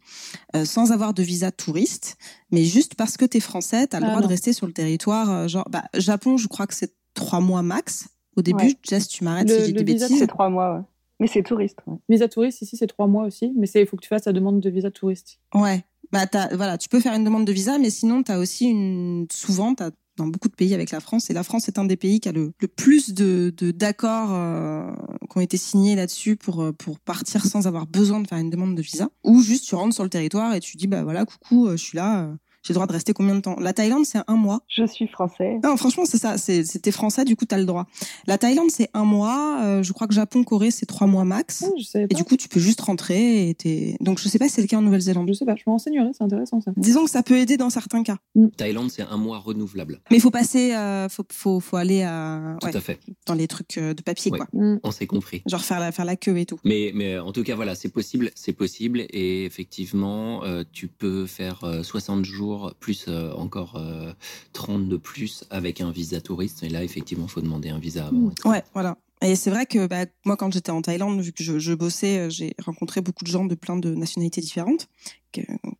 euh, 0.55 0.63
sans 0.63 0.93
avoir 0.93 1.13
de 1.13 1.21
visa 1.21 1.51
touriste, 1.51 2.15
mais 2.51 2.63
juste 2.63 2.95
parce 2.95 3.17
que 3.17 3.25
tu 3.25 3.37
es 3.37 3.39
français, 3.41 3.87
tu 3.87 3.95
as 3.97 3.99
le 3.99 4.05
Ah, 4.05 4.09
droit 4.11 4.21
de 4.21 4.27
rester 4.27 4.53
sur 4.53 4.67
le 4.67 4.73
territoire. 4.73 5.49
genre, 5.49 5.67
bah, 5.69 5.83
Japon, 5.95 6.37
je 6.37 6.47
crois 6.47 6.65
que 6.65 6.73
c'est 6.73 6.95
trois 7.13 7.41
mois 7.41 7.61
max. 7.61 8.07
Au 8.37 8.41
début, 8.41 8.63
Ouais. 8.63 8.75
Jess, 8.83 9.07
tu 9.09 9.25
m'arrêtes 9.25 9.49
si 9.49 9.55
j'ai 9.65 9.71
le 9.73 9.83
des 9.83 9.93
visa, 9.93 10.05
bêtises. 10.07 10.19
C'est 10.19 10.27
trois 10.27 10.49
mois, 10.49 10.75
ouais. 10.77 10.81
Mais 11.19 11.27
c'est 11.27 11.43
touriste. 11.43 11.79
ouais. 11.87 11.97
visa 12.09 12.27
touriste 12.27 12.61
ici, 12.61 12.75
c'est 12.77 12.87
trois 12.87 13.07
mois 13.07 13.25
aussi, 13.25 13.53
mais 13.55 13.67
c'est 13.67 13.81
il 13.81 13.87
faut 13.87 13.95
que 13.97 14.01
tu 14.01 14.09
fasses 14.09 14.25
la 14.25 14.33
demande 14.33 14.59
de 14.59 14.69
visa 14.69 14.91
touriste. 14.91 15.39
Ouais. 15.53 15.83
Bah, 16.11 16.27
t'as- 16.27 16.55
voilà, 16.55 16.77
tu 16.77 16.87
peux 16.89 16.99
faire 16.99 17.13
une 17.13 17.23
demande 17.23 17.45
de 17.45 17.51
visa, 17.53 17.77
mais 17.79 17.89
sinon, 17.89 18.21
tu 18.23 18.31
as 18.31 18.39
aussi 18.39 18.65
une. 18.65 19.25
Souvent, 19.31 19.73
t'as 19.75 19.91
dans 20.17 20.27
beaucoup 20.27 20.47
de 20.47 20.55
pays 20.55 20.73
avec 20.73 20.91
la 20.91 21.01
France, 21.01 21.29
et 21.29 21.33
la 21.33 21.43
France 21.43 21.67
est 21.67 21.77
un 21.77 21.83
des 21.83 21.97
pays 21.97 22.21
qui 22.21 22.29
a 22.29 22.31
le, 22.31 22.53
le 22.59 22.67
plus 22.69 23.13
de 23.13 23.53
de- 23.57 23.71
d'accords 23.71 24.29
euh, 24.33 24.91
qui 25.29 25.37
ont 25.37 25.41
été 25.41 25.57
signés 25.57 25.95
là-dessus 25.95 26.35
pour, 26.37 26.61
euh, 26.61 26.71
pour 26.71 26.99
partir 26.99 27.45
sans 27.45 27.67
avoir 27.67 27.85
besoin 27.85 28.21
de 28.21 28.27
faire 28.27 28.37
une 28.37 28.49
demande 28.49 28.75
de 28.75 28.81
visa. 28.81 29.09
Ou 29.25 29.41
juste, 29.41 29.65
tu 29.67 29.75
rentres 29.75 29.93
sur 29.95 30.03
le 30.05 30.09
territoire 30.09 30.53
et 30.53 30.61
tu 30.61 30.77
dis, 30.77 30.87
bah 30.87 31.03
voilà, 31.03 31.25
coucou, 31.25 31.67
euh, 31.67 31.71
je 31.75 31.83
suis 31.83 31.97
là, 31.97 32.21
euh, 32.23 32.35
j'ai 32.65 32.73
le 32.73 32.75
droit 32.75 32.87
de 32.87 32.93
rester 32.93 33.13
combien 33.13 33.35
de 33.35 33.41
temps? 33.41 33.55
La 33.59 33.73
Thaïlande, 33.73 34.05
c'est 34.05 34.19
un 34.27 34.35
mois. 34.35 34.61
Je 34.67 34.85
suis 34.87 35.07
français. 35.07 35.59
Non, 35.63 35.77
franchement, 35.77 36.03
c'est 36.05 36.17
ça, 36.17 36.35
t'es 36.37 36.91
français, 36.91 37.23
du 37.25 37.35
coup, 37.35 37.45
t'as 37.45 37.57
le 37.59 37.65
droit. 37.65 37.85
La 38.25 38.37
Thaïlande, 38.39 38.71
c'est 38.71 38.89
un 38.95 39.03
mois, 39.03 39.59
euh, 39.63 39.83
je 39.83 39.93
crois 39.93 40.07
que 40.07 40.13
Japon, 40.15 40.43
Corée, 40.43 40.71
c'est 40.71 40.87
trois 40.87 41.05
mois 41.05 41.25
max. 41.25 41.63
Ah, 41.65 41.69
je 41.77 41.83
savais 41.83 42.07
Et 42.09 42.15
du 42.15 42.23
coup, 42.23 42.37
tu 42.37 42.49
peux 42.49 42.59
juste 42.59 42.81
rentrer 42.81 43.49
et 43.49 43.53
t'es... 43.53 43.97
Donc, 44.01 44.19
je 44.19 44.27
sais 44.27 44.39
pas 44.39 44.47
si 44.47 44.55
c'est 44.55 44.61
le 44.61 44.67
cas 44.67 44.77
en 44.77 44.81
Nouvelle-Zélande. 44.81 45.27
Je 45.27 45.33
sais 45.33 45.45
pas, 45.45 45.55
je 45.55 45.63
me 45.67 45.71
renseignerai, 45.73 46.09
c'est 46.17 46.23
intéressant 46.23 46.59
ça. 46.59 46.71
Disons 46.75 47.03
que 47.05 47.11
ça 47.11 47.21
peut 47.21 47.37
aider 47.37 47.57
dans 47.57 47.69
certains 47.69 48.01
cas. 48.01 48.17
Thaïlande, 48.57 48.89
c'est 48.89 49.03
un 49.03 49.17
mois 49.17 49.37
renouvelable. 49.37 49.99
Mais 50.09 50.17
il 50.17 50.21
faut 50.21 50.31
passer, 50.31 50.73
euh, 50.73 51.07
faut, 51.07 51.23
faut, 51.31 51.59
faut 51.59 51.77
aller 51.77 52.01
à, 52.01 52.57
Tout 52.61 52.67
ouais, 52.67 52.75
à 52.75 52.81
fait. 52.81 52.99
dans 53.27 53.35
les 53.35 53.47
trucs 53.47 53.77
euh, 53.77 53.93
de 53.93 54.01
papier, 54.01 54.31
Ouais. 54.31 54.39
quoi. 54.39 54.47
Mm. 54.53 54.79
On 54.83 54.91
s'est 54.91 55.05
compris. 55.07 55.43
Genre 55.45 55.61
faire 55.63 55.79
la, 55.79 55.91
faire 55.91 56.05
la 56.05 56.15
queue 56.15 56.37
et 56.39 56.45
tout. 56.45 56.57
Mais, 56.63 56.91
mais 56.95 57.19
en 57.19 57.31
tout 57.31 57.43
cas, 57.43 57.55
voilà, 57.55 57.75
c'est 57.75 57.89
possible, 57.89 58.31
c'est 58.35 58.53
possible. 58.53 59.05
Et 59.11 59.45
effectivement, 59.45 60.43
euh, 60.43 60.63
tu 60.71 60.87
peux 60.87 61.25
faire 61.27 61.63
euh, 61.63 61.83
60 61.83 62.25
jours 62.25 62.54
plus 62.79 63.05
euh, 63.07 63.31
encore 63.33 63.75
euh, 63.75 64.13
30 64.53 64.87
de 64.87 64.97
plus 64.97 65.45
avec 65.49 65.81
un 65.81 65.91
visa 65.91 66.21
touriste. 66.21 66.63
Et 66.63 66.69
là, 66.69 66.83
effectivement, 66.83 67.25
il 67.25 67.31
faut 67.31 67.41
demander 67.41 67.69
un 67.69 67.79
visa 67.79 68.07
avant. 68.07 68.31
Ouais, 68.45 68.63
voilà. 68.73 68.97
Et 69.21 69.35
c'est 69.35 69.49
vrai 69.49 69.65
que 69.65 69.87
bah, 69.87 70.05
moi, 70.25 70.35
quand 70.37 70.53
j'étais 70.53 70.71
en 70.71 70.81
Thaïlande, 70.81 71.19
vu 71.21 71.31
que 71.31 71.43
je, 71.43 71.57
je 71.57 71.73
bossais, 71.73 72.19
euh, 72.19 72.29
j'ai 72.29 72.53
rencontré 72.63 73.01
beaucoup 73.01 73.23
de 73.23 73.29
gens 73.29 73.45
de 73.45 73.55
plein 73.55 73.77
de 73.77 73.93
nationalités 73.95 74.41
différentes 74.41 74.87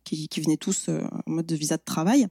qui, 0.04 0.28
qui 0.28 0.40
venaient 0.40 0.56
tous 0.56 0.88
euh, 0.88 1.02
en 1.26 1.30
mode 1.30 1.46
de 1.46 1.56
visa 1.56 1.76
de 1.76 1.82
travail. 1.84 2.26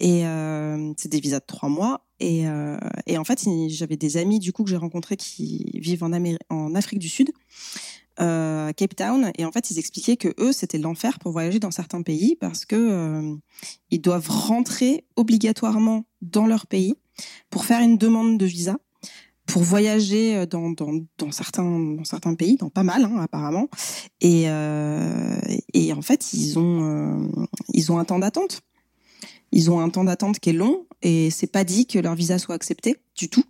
Et 0.00 0.26
euh, 0.26 0.92
c'est 0.96 1.08
des 1.08 1.20
visas 1.20 1.40
de 1.40 1.46
trois 1.46 1.68
mois. 1.68 2.06
Et, 2.20 2.48
euh, 2.48 2.78
et 3.06 3.18
en 3.18 3.24
fait, 3.24 3.44
j'avais 3.68 3.96
des 3.96 4.16
amis 4.16 4.38
du 4.38 4.52
coup 4.52 4.64
que 4.64 4.70
j'ai 4.70 4.76
rencontrés 4.76 5.16
qui 5.16 5.70
vivent 5.74 6.04
en 6.04 6.74
Afrique 6.74 6.98
du 6.98 7.08
Sud, 7.08 7.30
euh, 8.20 8.72
Cape 8.72 8.96
Town. 8.96 9.32
Et 9.38 9.44
en 9.44 9.52
fait, 9.52 9.70
ils 9.70 9.78
expliquaient 9.78 10.16
que 10.16 10.34
eux, 10.38 10.52
c'était 10.52 10.78
l'enfer 10.78 11.18
pour 11.18 11.32
voyager 11.32 11.58
dans 11.58 11.70
certains 11.70 12.02
pays 12.02 12.36
parce 12.36 12.64
que 12.64 12.76
euh, 12.76 13.36
ils 13.90 14.00
doivent 14.00 14.28
rentrer 14.28 15.04
obligatoirement 15.16 16.04
dans 16.22 16.46
leur 16.46 16.66
pays 16.66 16.94
pour 17.50 17.64
faire 17.64 17.80
une 17.80 17.98
demande 17.98 18.38
de 18.38 18.46
visa 18.46 18.78
pour 19.46 19.62
voyager 19.62 20.36
euh, 20.36 20.46
dans, 20.46 20.70
dans, 20.70 21.32
certains, 21.32 21.64
dans 21.64 22.04
certains 22.04 22.34
pays, 22.34 22.56
dans 22.56 22.70
pas 22.70 22.82
mal 22.82 23.04
hein, 23.04 23.16
apparemment. 23.18 23.68
Et, 24.20 24.44
euh, 24.46 25.40
et 25.72 25.92
en 25.92 26.02
fait, 26.02 26.32
ils 26.34 26.58
ont, 26.58 27.30
ils 27.72 27.90
ont 27.90 27.98
un 27.98 28.04
temps 28.04 28.18
d'attente. 28.18 28.60
Ils 29.50 29.70
ont 29.70 29.80
un 29.80 29.88
temps 29.88 30.04
d'attente 30.04 30.38
qui 30.38 30.50
est 30.50 30.54
long 30.54 30.86
et 31.02 31.30
c'est 31.30 31.46
pas 31.50 31.64
dit 31.64 31.86
que 31.86 31.98
leur 31.98 32.14
visa 32.14 32.38
soit 32.38 32.54
accepté 32.54 32.98
du 33.16 33.28
tout. 33.30 33.44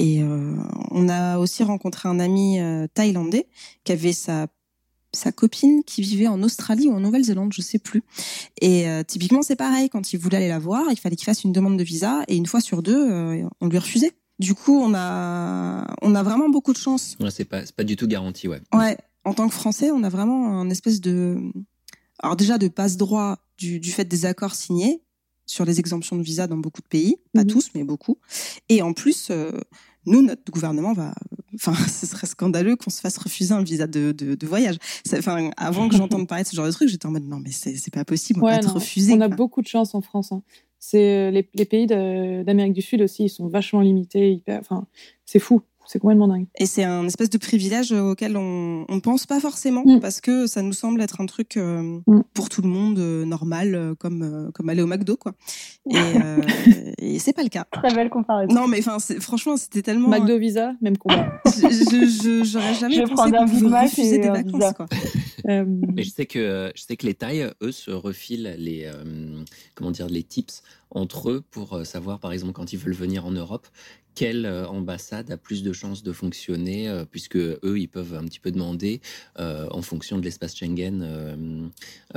Et 0.00 0.22
euh, 0.22 0.56
on 0.90 1.10
a 1.10 1.36
aussi 1.38 1.62
rencontré 1.62 2.08
un 2.08 2.18
ami 2.20 2.58
euh, 2.58 2.86
thaïlandais 2.94 3.46
qui 3.84 3.92
avait 3.92 4.14
sa 4.14 4.46
sa 5.12 5.32
copine 5.32 5.82
qui 5.84 6.02
vivait 6.02 6.28
en 6.28 6.40
Australie 6.42 6.86
ou 6.86 6.92
en 6.92 7.00
Nouvelle-Zélande, 7.00 7.52
je 7.52 7.60
sais 7.62 7.80
plus. 7.80 8.02
Et 8.60 8.88
euh, 8.88 9.02
typiquement, 9.02 9.42
c'est 9.42 9.56
pareil. 9.56 9.90
Quand 9.90 10.12
il 10.12 10.18
voulait 10.20 10.36
aller 10.36 10.48
la 10.48 10.60
voir, 10.60 10.84
il 10.90 10.96
fallait 10.96 11.16
qu'il 11.16 11.24
fasse 11.24 11.42
une 11.42 11.50
demande 11.52 11.76
de 11.76 11.82
visa 11.82 12.22
et 12.28 12.36
une 12.36 12.46
fois 12.46 12.60
sur 12.60 12.80
deux, 12.80 13.10
euh, 13.10 13.44
on 13.60 13.66
lui 13.66 13.78
refusait. 13.78 14.12
Du 14.38 14.54
coup, 14.54 14.80
on 14.80 14.94
a, 14.94 15.84
on 16.02 16.14
a 16.14 16.22
vraiment 16.22 16.48
beaucoup 16.48 16.72
de 16.72 16.78
chance. 16.78 17.16
Ouais, 17.20 17.30
c'est 17.32 17.44
pas, 17.44 17.64
du 17.84 17.96
tout 17.96 18.06
garanti, 18.06 18.46
ouais. 18.46 18.60
Ouais, 18.72 18.96
en 19.24 19.34
tant 19.34 19.48
que 19.48 19.54
Français, 19.54 19.90
on 19.90 20.04
a 20.04 20.08
vraiment 20.08 20.60
un 20.60 20.70
espèce 20.70 21.00
de, 21.00 21.38
alors 22.20 22.36
déjà 22.36 22.56
de 22.56 22.68
passe 22.68 22.96
droit 22.96 23.38
du, 23.58 23.80
du 23.80 23.90
fait 23.90 24.04
des 24.04 24.26
accords 24.26 24.54
signés 24.54 25.02
sur 25.44 25.64
les 25.64 25.80
exemptions 25.80 26.14
de 26.16 26.22
visa 26.22 26.46
dans 26.46 26.56
beaucoup 26.56 26.80
de 26.82 26.86
pays, 26.86 27.16
pas 27.34 27.42
Mhm. 27.42 27.48
tous, 27.48 27.70
mais 27.74 27.82
beaucoup. 27.82 28.18
Et 28.68 28.80
en 28.82 28.92
plus, 28.92 29.28
euh, 29.32 29.50
nous, 30.06 30.22
notre 30.22 30.50
gouvernement 30.50 30.92
va, 30.92 31.14
enfin, 31.54 31.74
ce 31.88 32.06
serait 32.06 32.26
scandaleux 32.26 32.76
qu'on 32.76 32.90
se 32.90 33.00
fasse 33.00 33.18
refuser 33.18 33.52
un 33.52 33.62
visa 33.62 33.86
de, 33.86 34.12
de, 34.12 34.34
de 34.34 34.46
voyage. 34.46 34.76
Enfin, 35.12 35.50
avant 35.56 35.88
que 35.88 35.96
j'entende 35.96 36.26
parler 36.28 36.44
de 36.44 36.48
ce 36.48 36.56
genre 36.56 36.66
de 36.66 36.72
truc, 36.72 36.88
j'étais 36.88 37.06
en 37.06 37.10
mode 37.12 37.26
non, 37.28 37.38
mais 37.38 37.50
c'est 37.50 37.92
pas 37.92 38.04
possible, 38.04 38.40
on 38.42 38.46
va 38.46 38.52
Ouais, 38.56 38.60
non, 38.62 38.74
on 38.74 39.20
a 39.20 39.26
quoi. 39.28 39.36
beaucoup 39.36 39.62
de 39.62 39.68
chance 39.68 39.94
en 39.94 40.00
France. 40.00 40.32
hein. 40.32 40.42
C'est 40.78 41.28
euh, 41.28 41.30
les, 41.30 41.46
les 41.54 41.66
pays 41.66 41.86
d'Amérique 41.86 42.72
du 42.72 42.80
Sud 42.82 43.02
aussi, 43.02 43.24
ils 43.24 43.28
sont 43.28 43.48
vachement 43.48 43.82
limités. 43.82 44.32
hyper- 44.32 44.60
Enfin, 44.60 44.86
c'est 45.26 45.38
fou. 45.38 45.60
c'est 45.86 45.98
complètement 45.98 46.28
dingue. 46.28 46.46
Et 46.58 46.64
c'est 46.66 46.84
un 46.84 47.04
espèce 47.06 47.28
de 47.30 47.36
privilège 47.36 47.90
auquel 47.92 48.36
on 48.36 48.86
ne 48.88 49.00
pense 49.00 49.26
pas 49.26 49.40
forcément 49.40 49.82
Mm. 49.84 49.98
parce 50.00 50.20
que 50.22 50.46
ça 50.46 50.62
nous 50.62 50.72
semble 50.72 51.02
être 51.02 51.20
un 51.20 51.26
truc 51.26 51.56
euh, 51.56 51.98
Mm. 52.06 52.22
pour 52.32 52.48
tout 52.48 52.62
le 52.62 52.68
monde 52.68 52.98
euh, 52.98 53.24
normal, 53.26 53.94
comme, 53.98 54.22
euh, 54.22 54.50
comme 54.52 54.68
aller 54.70 54.80
au 54.82 54.86
McDo, 54.86 55.16
quoi. 55.18 55.34
Et 55.90 55.94
c'est 57.20 57.32
pas 57.32 57.42
le 57.44 57.48
cas. 57.48 57.64
Très 57.70 57.94
belle 57.94 58.10
comparaison. 58.10 58.52
Non, 58.52 58.66
mais 58.66 58.78
enfin, 58.80 58.98
c'est- 58.98 59.20
franchement, 59.20 59.56
c'était 59.56 59.82
tellement. 59.82 60.08
McDo 60.08 60.38
Visa, 60.38 60.74
même 60.80 60.96
combat. 60.98 61.40
Je- 61.46 61.68
je- 61.68 62.22
je- 62.22 62.44
J'aurais 62.44 62.74
jamais 62.74 62.94
Je 62.96 63.02
pensé 63.02 63.30
qu'on 63.30 63.46
pouvait 63.46 63.80
refuser 63.82 64.18
des 64.18 64.28
un 64.28 64.32
vacances, 64.32 64.52
Visa. 64.54 64.72
quoi. 64.74 64.86
Euh, 65.48 65.64
Mais 65.66 66.02
je 66.02 66.10
sais 66.10 66.26
que 66.26 66.70
je 66.76 66.82
sais 66.82 66.98
que 66.98 67.06
les 67.06 67.14
Thaïs, 67.14 67.50
eux, 67.62 67.72
se 67.72 67.90
refilent 67.90 68.54
les 68.58 68.84
euh, 68.84 69.42
comment 69.74 69.90
dire 69.90 70.06
les 70.08 70.22
tips 70.22 70.62
entre 70.90 71.30
eux 71.30 71.42
pour 71.50 71.72
euh, 71.72 71.84
savoir, 71.84 72.18
par 72.18 72.32
exemple, 72.32 72.52
quand 72.52 72.74
ils 72.74 72.78
veulent 72.78 72.92
venir 72.92 73.24
en 73.24 73.30
Europe, 73.30 73.66
quelle 74.14 74.44
euh, 74.44 74.66
ambassade 74.68 75.30
a 75.30 75.38
plus 75.38 75.62
de 75.62 75.72
chances 75.72 76.02
de 76.02 76.12
fonctionner, 76.12 76.88
euh, 76.90 77.04
puisque 77.10 77.36
eux, 77.36 77.60
ils 77.78 77.88
peuvent 77.88 78.14
un 78.14 78.24
petit 78.26 78.38
peu 78.38 78.50
demander 78.50 79.00
euh, 79.38 79.66
en 79.70 79.80
fonction 79.80 80.18
de 80.18 80.24
l'espace 80.24 80.54
Schengen. 80.54 81.00
euh, 81.02 81.36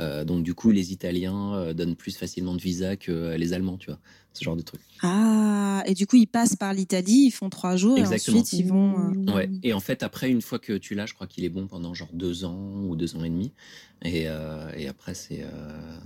euh, 0.00 0.24
donc 0.24 0.42
du 0.44 0.52
coup, 0.54 0.70
les 0.70 0.92
Italiens 0.92 1.54
euh, 1.54 1.72
donnent 1.72 1.96
plus 1.96 2.16
facilement 2.18 2.54
de 2.54 2.60
visa 2.60 2.96
que 2.96 3.34
les 3.36 3.54
Allemands, 3.54 3.78
tu 3.78 3.86
vois, 3.86 3.98
ce 4.34 4.44
genre 4.44 4.56
de 4.56 4.62
truc. 4.62 4.80
Ah, 5.02 5.82
et 5.86 5.94
du 5.94 6.06
coup, 6.06 6.16
ils 6.16 6.26
passent 6.26 6.56
par 6.56 6.72
l'Italie, 6.74 7.24
ils 7.26 7.30
font 7.30 7.48
trois 7.50 7.76
jours 7.76 7.96
Exactement. 7.98 8.36
et 8.36 8.40
ensuite 8.40 8.58
ils 8.60 8.66
vont. 8.66 8.94
euh, 9.28 9.32
Ouais. 9.34 9.50
Et 9.62 9.72
en 9.72 9.80
fait, 9.80 10.02
après, 10.02 10.30
une 10.30 10.42
fois 10.42 10.58
que 10.58 10.74
tu 10.74 10.94
l'as, 10.94 11.06
je 11.06 11.14
crois 11.14 11.26
qu'il 11.26 11.44
est 11.44 11.48
bon 11.48 11.66
pendant 11.66 11.94
genre 11.94 12.08
deux 12.12 12.44
ans 12.44 12.84
ou 12.88 12.96
deux 12.96 13.16
ans 13.16 13.24
et 13.24 13.30
demi. 13.30 13.52
Et, 14.02 14.24
euh, 14.26 14.70
et 14.76 14.86
après, 14.88 15.14
c'est 15.14 15.42
euh, 15.42 15.96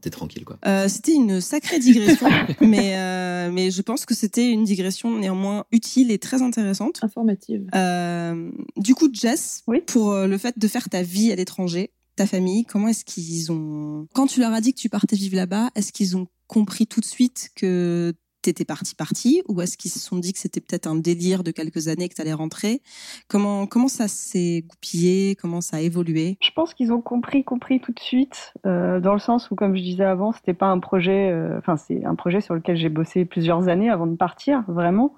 t'es 0.00 0.10
tranquille, 0.10 0.44
quoi. 0.44 0.58
Euh, 0.66 0.88
c'était 0.88 1.14
une 1.14 1.40
sacrée 1.40 1.78
digression, 1.78 2.28
mais, 2.60 2.96
euh, 2.96 3.50
mais 3.52 3.70
je 3.70 3.80
pense 3.82 4.04
que 4.06 4.14
c'était 4.14 4.50
une 4.50 4.64
digression 4.64 5.18
néanmoins 5.18 5.64
utile 5.72 6.10
et 6.10 6.18
très 6.18 6.42
intéressante. 6.42 7.00
informative. 7.02 7.66
Euh, 7.74 8.50
du 8.76 8.94
coup, 8.94 9.08
Jess, 9.12 9.62
Oui. 9.66 9.80
pour 9.86 10.14
le 10.14 10.38
fait 10.38 10.58
de 10.58 10.68
faire 10.68 10.88
ta 10.88 11.02
vie 11.02 11.32
à 11.32 11.36
l'étranger, 11.36 11.90
ta 12.16 12.26
famille, 12.26 12.64
comment 12.64 12.88
est-ce 12.88 13.04
qu'ils 13.04 13.50
ont... 13.50 14.06
Quand 14.14 14.26
tu 14.26 14.38
leur 14.40 14.52
as 14.52 14.60
dit 14.60 14.72
que 14.74 14.78
tu 14.78 14.88
partais 14.88 15.16
vivre 15.16 15.34
là-bas, 15.36 15.70
est-ce 15.74 15.92
qu'ils 15.92 16.16
ont 16.16 16.26
compris 16.46 16.86
tout 16.86 17.00
de 17.00 17.04
suite 17.04 17.50
que 17.54 18.14
t'étais 18.44 18.64
parti 18.64 18.94
parti 18.94 19.42
ou 19.48 19.60
est-ce 19.62 19.78
qu'ils 19.78 19.90
se 19.90 19.98
sont 19.98 20.18
dit 20.18 20.32
que 20.32 20.38
c'était 20.38 20.60
peut-être 20.60 20.86
un 20.86 20.96
délire 20.96 21.42
de 21.42 21.50
quelques 21.50 21.88
années 21.88 22.08
que 22.08 22.14
t'allais 22.14 22.34
rentrer? 22.34 22.82
Comment 23.28 23.66
comment 23.66 23.88
ça 23.88 24.06
s'est 24.06 24.64
goupillé? 24.68 25.34
Comment 25.34 25.62
ça 25.62 25.78
a 25.78 25.80
évolué? 25.80 26.36
Je 26.42 26.50
pense 26.50 26.74
qu'ils 26.74 26.92
ont 26.92 27.00
compris, 27.00 27.42
compris 27.42 27.80
tout 27.80 27.92
de 27.92 28.00
suite, 28.00 28.52
euh, 28.66 29.00
dans 29.00 29.14
le 29.14 29.18
sens 29.18 29.50
où, 29.50 29.54
comme 29.54 29.74
je 29.74 29.82
disais 29.82 30.04
avant, 30.04 30.32
c'était 30.32 30.54
pas 30.54 30.66
un 30.66 30.78
projet, 30.78 31.30
euh, 31.30 31.58
enfin 31.58 31.76
c'est 31.76 32.04
un 32.04 32.14
projet 32.14 32.40
sur 32.40 32.54
lequel 32.54 32.76
j'ai 32.76 32.90
bossé 32.90 33.24
plusieurs 33.24 33.68
années 33.68 33.88
avant 33.88 34.06
de 34.06 34.16
partir, 34.16 34.62
vraiment. 34.68 35.14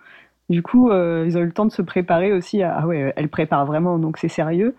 Du 0.49 0.63
coup, 0.63 0.91
euh, 0.91 1.25
ils 1.27 1.37
ont 1.37 1.41
eu 1.41 1.47
le 1.47 1.53
temps 1.53 1.67
de 1.67 1.73
se 1.73 1.83
préparer 1.83 2.33
aussi. 2.33 2.63
À, 2.63 2.79
ah 2.79 2.87
ouais, 2.87 3.13
elle 3.17 3.29
prépare 3.29 3.67
vraiment, 3.67 3.99
donc 3.99 4.17
c'est 4.19 4.29
sérieux. 4.29 4.77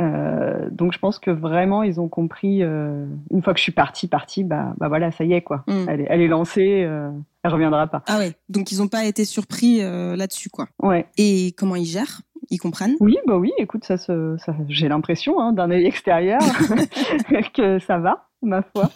Euh, 0.00 0.68
donc 0.70 0.92
je 0.92 0.98
pense 0.98 1.18
que 1.18 1.30
vraiment 1.30 1.82
ils 1.82 2.00
ont 2.00 2.08
compris. 2.08 2.62
euh, 2.62 3.04
une 3.30 3.42
fois 3.42 3.52
que 3.52 3.58
je 3.58 3.64
suis 3.64 3.72
partie, 3.72 4.06
partie, 4.08 4.44
bah, 4.44 4.74
bah 4.78 4.88
voilà, 4.88 5.10
ça 5.10 5.24
y 5.24 5.32
est 5.32 5.42
quoi. 5.42 5.64
Mm. 5.66 5.84
Elle, 5.88 6.00
est, 6.00 6.06
elle 6.08 6.20
est 6.20 6.28
lancée, 6.28 6.84
euh, 6.84 7.10
elle 7.42 7.52
reviendra 7.52 7.86
pas. 7.88 8.02
Ah 8.06 8.18
ouais, 8.18 8.32
donc 8.48 8.72
ils 8.72 8.78
n'ont 8.78 8.88
pas 8.88 9.04
été 9.04 9.24
surpris 9.24 9.82
euh, 9.82 10.16
là-dessus 10.16 10.48
quoi. 10.48 10.68
Ouais. 10.80 11.06
Et 11.18 11.52
comment 11.58 11.76
ils 11.76 11.86
gèrent? 11.86 12.22
Ils 12.50 12.58
comprennent? 12.58 12.96
Oui, 13.00 13.18
bah 13.26 13.36
oui. 13.36 13.52
Écoute, 13.58 13.84
ça, 13.84 13.96
se, 13.98 14.36
ça 14.38 14.54
j'ai 14.68 14.88
l'impression 14.88 15.40
hein, 15.40 15.52
d'un 15.52 15.70
œil 15.70 15.86
extérieur 15.86 16.40
que 17.54 17.78
ça 17.80 17.98
va, 17.98 18.28
ma 18.42 18.62
foi. 18.62 18.90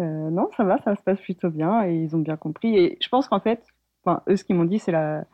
Euh, 0.00 0.30
non, 0.30 0.48
ça 0.56 0.64
va, 0.64 0.78
ça 0.84 0.94
se 0.96 1.02
passe 1.02 1.20
plutôt 1.20 1.50
bien 1.50 1.84
et 1.84 1.94
ils 1.94 2.14
ont 2.14 2.20
bien 2.20 2.36
compris. 2.36 2.76
Et 2.76 2.98
je 3.02 3.08
pense 3.08 3.28
qu'en 3.28 3.40
fait, 3.40 3.62
enfin, 4.04 4.22
eux, 4.28 4.36
ce 4.36 4.44
qu'ils 4.44 4.56
m'ont 4.56 4.64
dit, 4.64 4.78
c'est 4.78 4.92
la 4.92 5.24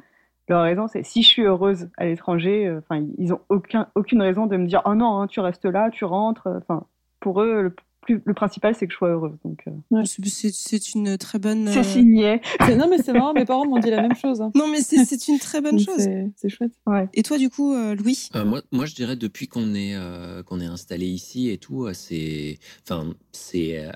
leur 0.49 0.63
raison, 0.63 0.87
c'est 0.89 1.03
si 1.05 1.23
je 1.23 1.29
suis 1.29 1.43
heureuse 1.43 1.89
à 1.97 2.07
l'étranger, 2.07 2.67
euh, 2.67 2.79
enfin, 2.89 3.05
ils 3.19 3.33
ont 3.33 3.41
aucun 3.49 3.89
aucune 3.95 4.21
raison 4.23 4.47
de 4.47 4.57
me 4.57 4.67
dire 4.67 4.83
oh 4.85 4.95
non, 4.95 5.21
hein, 5.21 5.27
tu 5.27 5.41
restes 5.41 5.65
là, 5.65 5.91
tu 5.91 6.05
rentres. 6.05 6.49
Enfin, 6.59 6.87
pour 7.21 7.41
eux, 7.43 7.63
le 7.63 7.75
plus 8.03 8.21
le 8.27 8.35
principal, 8.35 8.75
c'est 8.75 8.87
que 8.87 8.93
je 8.93 8.99
sois 8.99 9.09
heureuse. 9.09 9.39
Donc, 9.47 9.63
euh, 9.67 10.03
C'est- 10.05 10.23
C'est 10.29 10.51
c'est 10.53 10.95
une 10.95 11.17
très 11.17 11.39
bonne. 11.39 11.69
c'est 11.69 11.79
euh, 11.79 11.83
signé. 11.83 12.43
C'est- 12.61 12.77
Non, 12.77 12.87
mais 12.91 12.99
c'est 12.99 13.15
marrant, 13.15 13.33
mes 13.33 13.47
parents 13.47 13.65
m'ont 13.67 13.79
dit 13.79 13.89
la 13.89 14.03
même 14.03 14.15
chose. 14.15 14.43
hein. 14.43 14.51
Non 14.55 14.67
mais 14.69 14.83
c'est 14.83 15.07
c'est 15.07 15.27
une 15.29 15.39
très 15.39 15.63
bonne 15.63 15.79
chose. 15.79 15.97
C'est 15.97 16.31
c'est 16.37 16.51
chouette. 16.51 16.73
Ouais. 16.87 17.09
Et 17.15 17.23
toi 17.23 17.39
du 17.39 17.49
coup, 17.49 17.73
euh, 17.73 17.95
Louis? 17.95 18.29
Euh, 18.35 18.45
moi, 18.45 18.61
moi, 18.73 18.85
je 18.85 18.95
dirais 18.95 19.17
depuis 19.17 19.49
qu'on 19.49 19.75
est 19.75 19.95
euh, 19.95 20.43
qu'on 20.43 20.61
est 20.61 20.67
installé 20.67 21.07
ici 21.07 21.49
et 21.49 21.57
tout, 21.57 21.87
euh, 21.87 21.95
c'est, 21.95 22.59
enfin, 22.87 23.15
c'est 23.33 23.79
euh, 23.87 23.91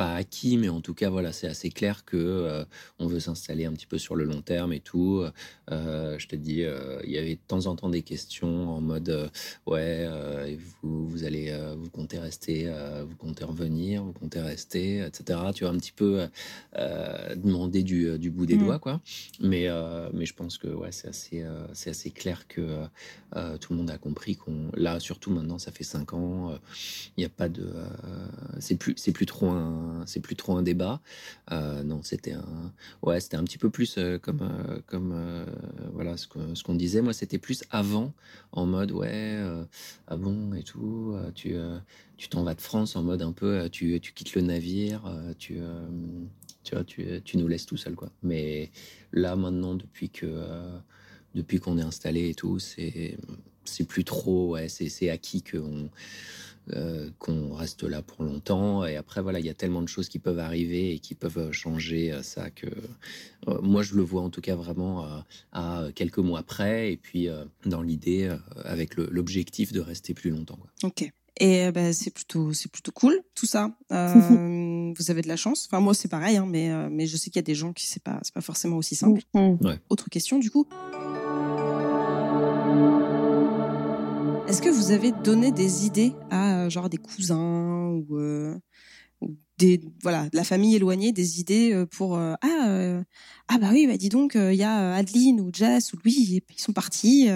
pas 0.00 0.14
acquis, 0.14 0.56
mais 0.56 0.70
en 0.70 0.80
tout 0.80 0.94
cas, 0.94 1.10
voilà, 1.10 1.30
c'est 1.30 1.46
assez 1.46 1.68
clair 1.68 2.06
que 2.06 2.16
euh, 2.16 2.64
on 2.98 3.06
veut 3.06 3.20
s'installer 3.20 3.66
un 3.66 3.72
petit 3.74 3.84
peu 3.84 3.98
sur 3.98 4.16
le 4.16 4.24
long 4.24 4.40
terme 4.40 4.72
et 4.72 4.80
tout. 4.80 5.22
Euh, 5.70 6.18
je 6.18 6.26
te 6.26 6.36
dis, 6.36 6.62
euh, 6.62 6.98
il 7.04 7.10
y 7.10 7.18
avait 7.18 7.34
de 7.34 7.40
temps 7.46 7.66
en 7.66 7.76
temps 7.76 7.90
des 7.90 8.00
questions 8.00 8.70
en 8.70 8.80
mode, 8.80 9.30
ouais, 9.66 10.08
vous, 10.82 11.06
vous 11.06 11.24
allez, 11.24 11.54
vous 11.76 11.90
comptez 11.90 12.18
rester, 12.18 12.72
vous 13.06 13.14
comptez 13.16 13.44
revenir, 13.44 14.02
vous 14.02 14.14
comptez 14.14 14.40
rester, 14.40 15.00
etc. 15.04 15.38
Tu 15.54 15.64
vois 15.64 15.72
un 15.74 15.76
petit 15.76 15.92
peu 15.92 16.26
demander 17.36 17.82
du, 17.82 18.18
du 18.18 18.30
bout 18.30 18.46
des 18.46 18.56
Mm. 18.56 18.64
doigts, 18.64 18.78
quoi. 18.78 19.02
Mais, 19.40 19.68
mais 20.14 20.24
je 20.24 20.32
pense 20.32 20.56
que 20.56 20.68
ouais, 20.68 20.92
c'est 20.92 21.08
assez, 21.08 21.44
c'est 21.74 21.90
assez 21.90 22.10
clair 22.10 22.48
que 22.48 22.86
tout 23.60 23.74
le 23.74 23.76
monde 23.76 23.90
a 23.90 23.98
compris 23.98 24.36
qu'on 24.36 24.70
là 24.72 24.98
surtout 24.98 25.30
maintenant 25.30 25.58
ça 25.58 25.70
fait 25.70 25.84
cinq 25.84 26.14
ans 26.14 26.58
il 27.16 27.20
n'y 27.20 27.24
a 27.24 27.28
pas 27.28 27.48
de 27.48 27.72
c'est 28.58 28.76
plus 28.76 28.94
c'est 28.96 29.12
plus 29.12 29.26
trop 29.26 29.50
un 29.50 29.89
c'est 30.06 30.20
plus 30.20 30.36
trop 30.36 30.56
un 30.56 30.62
débat. 30.62 31.00
Euh, 31.52 31.82
non 31.82 32.02
c'était 32.02 32.32
un 32.32 32.72
ouais 33.02 33.20
c'était 33.20 33.36
un 33.36 33.44
petit 33.44 33.58
peu 33.58 33.70
plus 33.70 33.96
euh, 33.98 34.18
comme 34.18 34.40
euh, 34.42 34.80
comme 34.86 35.46
voilà 35.92 36.16
ce 36.16 36.26
que- 36.26 36.54
ce 36.54 36.62
qu'on 36.64 36.74
disait. 36.74 37.00
Moi 37.02 37.12
c'était 37.12 37.38
plus 37.38 37.64
avant 37.70 38.12
en 38.52 38.66
mode 38.66 38.92
ouais 38.92 39.38
ah 40.08 40.16
bon 40.16 40.54
et 40.54 40.62
tout 40.62 41.14
tu 41.34 41.54
tu 42.16 42.28
t'en 42.28 42.42
vas 42.44 42.54
de 42.54 42.60
France 42.60 42.96
en 42.96 43.02
mode 43.02 43.22
un 43.22 43.32
peu 43.32 43.68
tu 43.70 44.00
tu 44.00 44.12
quittes 44.12 44.34
le 44.34 44.42
navire 44.42 45.02
tu 45.38 45.58
tu 46.62 46.74
vois 46.74 46.84
tu 46.84 47.20
tu 47.24 47.36
nous 47.38 47.48
laisses 47.48 47.66
tout 47.66 47.76
seul 47.76 47.94
quoi. 47.94 48.10
Mais 48.22 48.70
là 49.12 49.36
maintenant 49.36 49.74
depuis 49.74 50.10
que 50.10 50.26
depuis 51.34 51.60
qu'on 51.60 51.78
est 51.78 51.82
installé 51.82 52.30
et 52.30 52.34
tout, 52.34 52.58
c'est 52.58 53.16
c'est 53.64 53.84
plus 53.84 54.04
trop, 54.04 54.52
ouais, 54.54 54.68
c'est 54.68 54.88
c'est 54.88 55.10
acquis 55.10 55.42
qu'on 55.42 55.90
euh, 56.74 57.10
qu'on 57.18 57.54
reste 57.54 57.82
là 57.82 58.02
pour 58.02 58.24
longtemps. 58.24 58.84
Et 58.84 58.96
après, 58.96 59.22
voilà, 59.22 59.40
il 59.40 59.46
y 59.46 59.50
a 59.50 59.54
tellement 59.54 59.82
de 59.82 59.88
choses 59.88 60.08
qui 60.08 60.18
peuvent 60.18 60.38
arriver 60.38 60.92
et 60.94 60.98
qui 60.98 61.14
peuvent 61.14 61.52
changer 61.52 62.12
euh, 62.12 62.22
ça 62.22 62.50
que 62.50 62.66
euh, 62.66 63.60
moi, 63.62 63.82
je 63.82 63.94
le 63.94 64.02
vois 64.02 64.22
en 64.22 64.30
tout 64.30 64.40
cas 64.40 64.56
vraiment 64.56 65.04
euh, 65.04 65.18
à 65.52 65.84
quelques 65.94 66.18
mois 66.18 66.42
près. 66.42 66.92
Et 66.92 66.96
puis, 66.96 67.28
euh, 67.28 67.44
dans 67.66 67.82
l'idée, 67.82 68.24
euh, 68.24 68.36
avec 68.64 68.96
l'objectif 68.96 69.72
de 69.72 69.80
rester 69.80 70.14
plus 70.14 70.30
longtemps. 70.30 70.56
quoi. 70.56 70.70
Ok. 70.84 71.10
Et 71.38 71.64
euh, 71.66 71.72
bah, 71.72 71.92
c'est 71.92 72.10
plutôt 72.10 72.52
c'est 72.52 72.70
plutôt 72.70 72.92
cool 72.92 73.18
tout 73.34 73.46
ça. 73.46 73.74
Euh, 73.92 74.92
vous 74.96 75.10
avez 75.10 75.22
de 75.22 75.28
la 75.28 75.36
chance. 75.36 75.66
Enfin 75.70 75.80
moi 75.80 75.94
c'est 75.94 76.08
pareil, 76.08 76.36
hein, 76.36 76.46
mais 76.46 76.70
euh, 76.70 76.88
mais 76.90 77.06
je 77.06 77.16
sais 77.16 77.30
qu'il 77.30 77.36
y 77.36 77.40
a 77.40 77.42
des 77.42 77.54
gens 77.54 77.72
qui 77.72 77.86
c'est 77.86 78.02
pas 78.02 78.18
c'est 78.22 78.34
pas 78.34 78.42
forcément 78.42 78.76
aussi 78.76 78.94
simple. 78.94 79.22
Mm. 79.32 79.56
Autre 79.88 80.10
question 80.10 80.38
du 80.38 80.50
coup? 80.50 80.66
Est-ce 84.50 84.62
que 84.62 84.68
vous 84.68 84.90
avez 84.90 85.12
donné 85.12 85.52
des 85.52 85.86
idées 85.86 86.12
à 86.28 86.64
euh, 86.64 86.70
genre 86.70 86.88
des 86.88 86.96
cousins 86.96 87.86
ou, 87.86 88.18
euh, 88.18 88.58
ou 89.20 89.36
des 89.58 89.80
voilà 90.02 90.28
de 90.28 90.36
la 90.36 90.42
famille 90.42 90.74
éloignée, 90.74 91.12
des 91.12 91.38
idées 91.38 91.72
euh, 91.72 91.86
pour 91.86 92.18
ah 92.18 92.36
ah 92.42 93.58
bah 93.60 93.68
oui 93.70 93.86
bah 93.86 93.96
dis 93.96 94.08
donc 94.08 94.32
il 94.34 94.56
y 94.56 94.64
a 94.64 94.94
Adeline 94.96 95.40
ou 95.40 95.50
Jess 95.52 95.92
ou 95.92 95.98
Louis 96.04 96.42
ils 96.50 96.60
sont 96.60 96.72
partis 96.72 97.28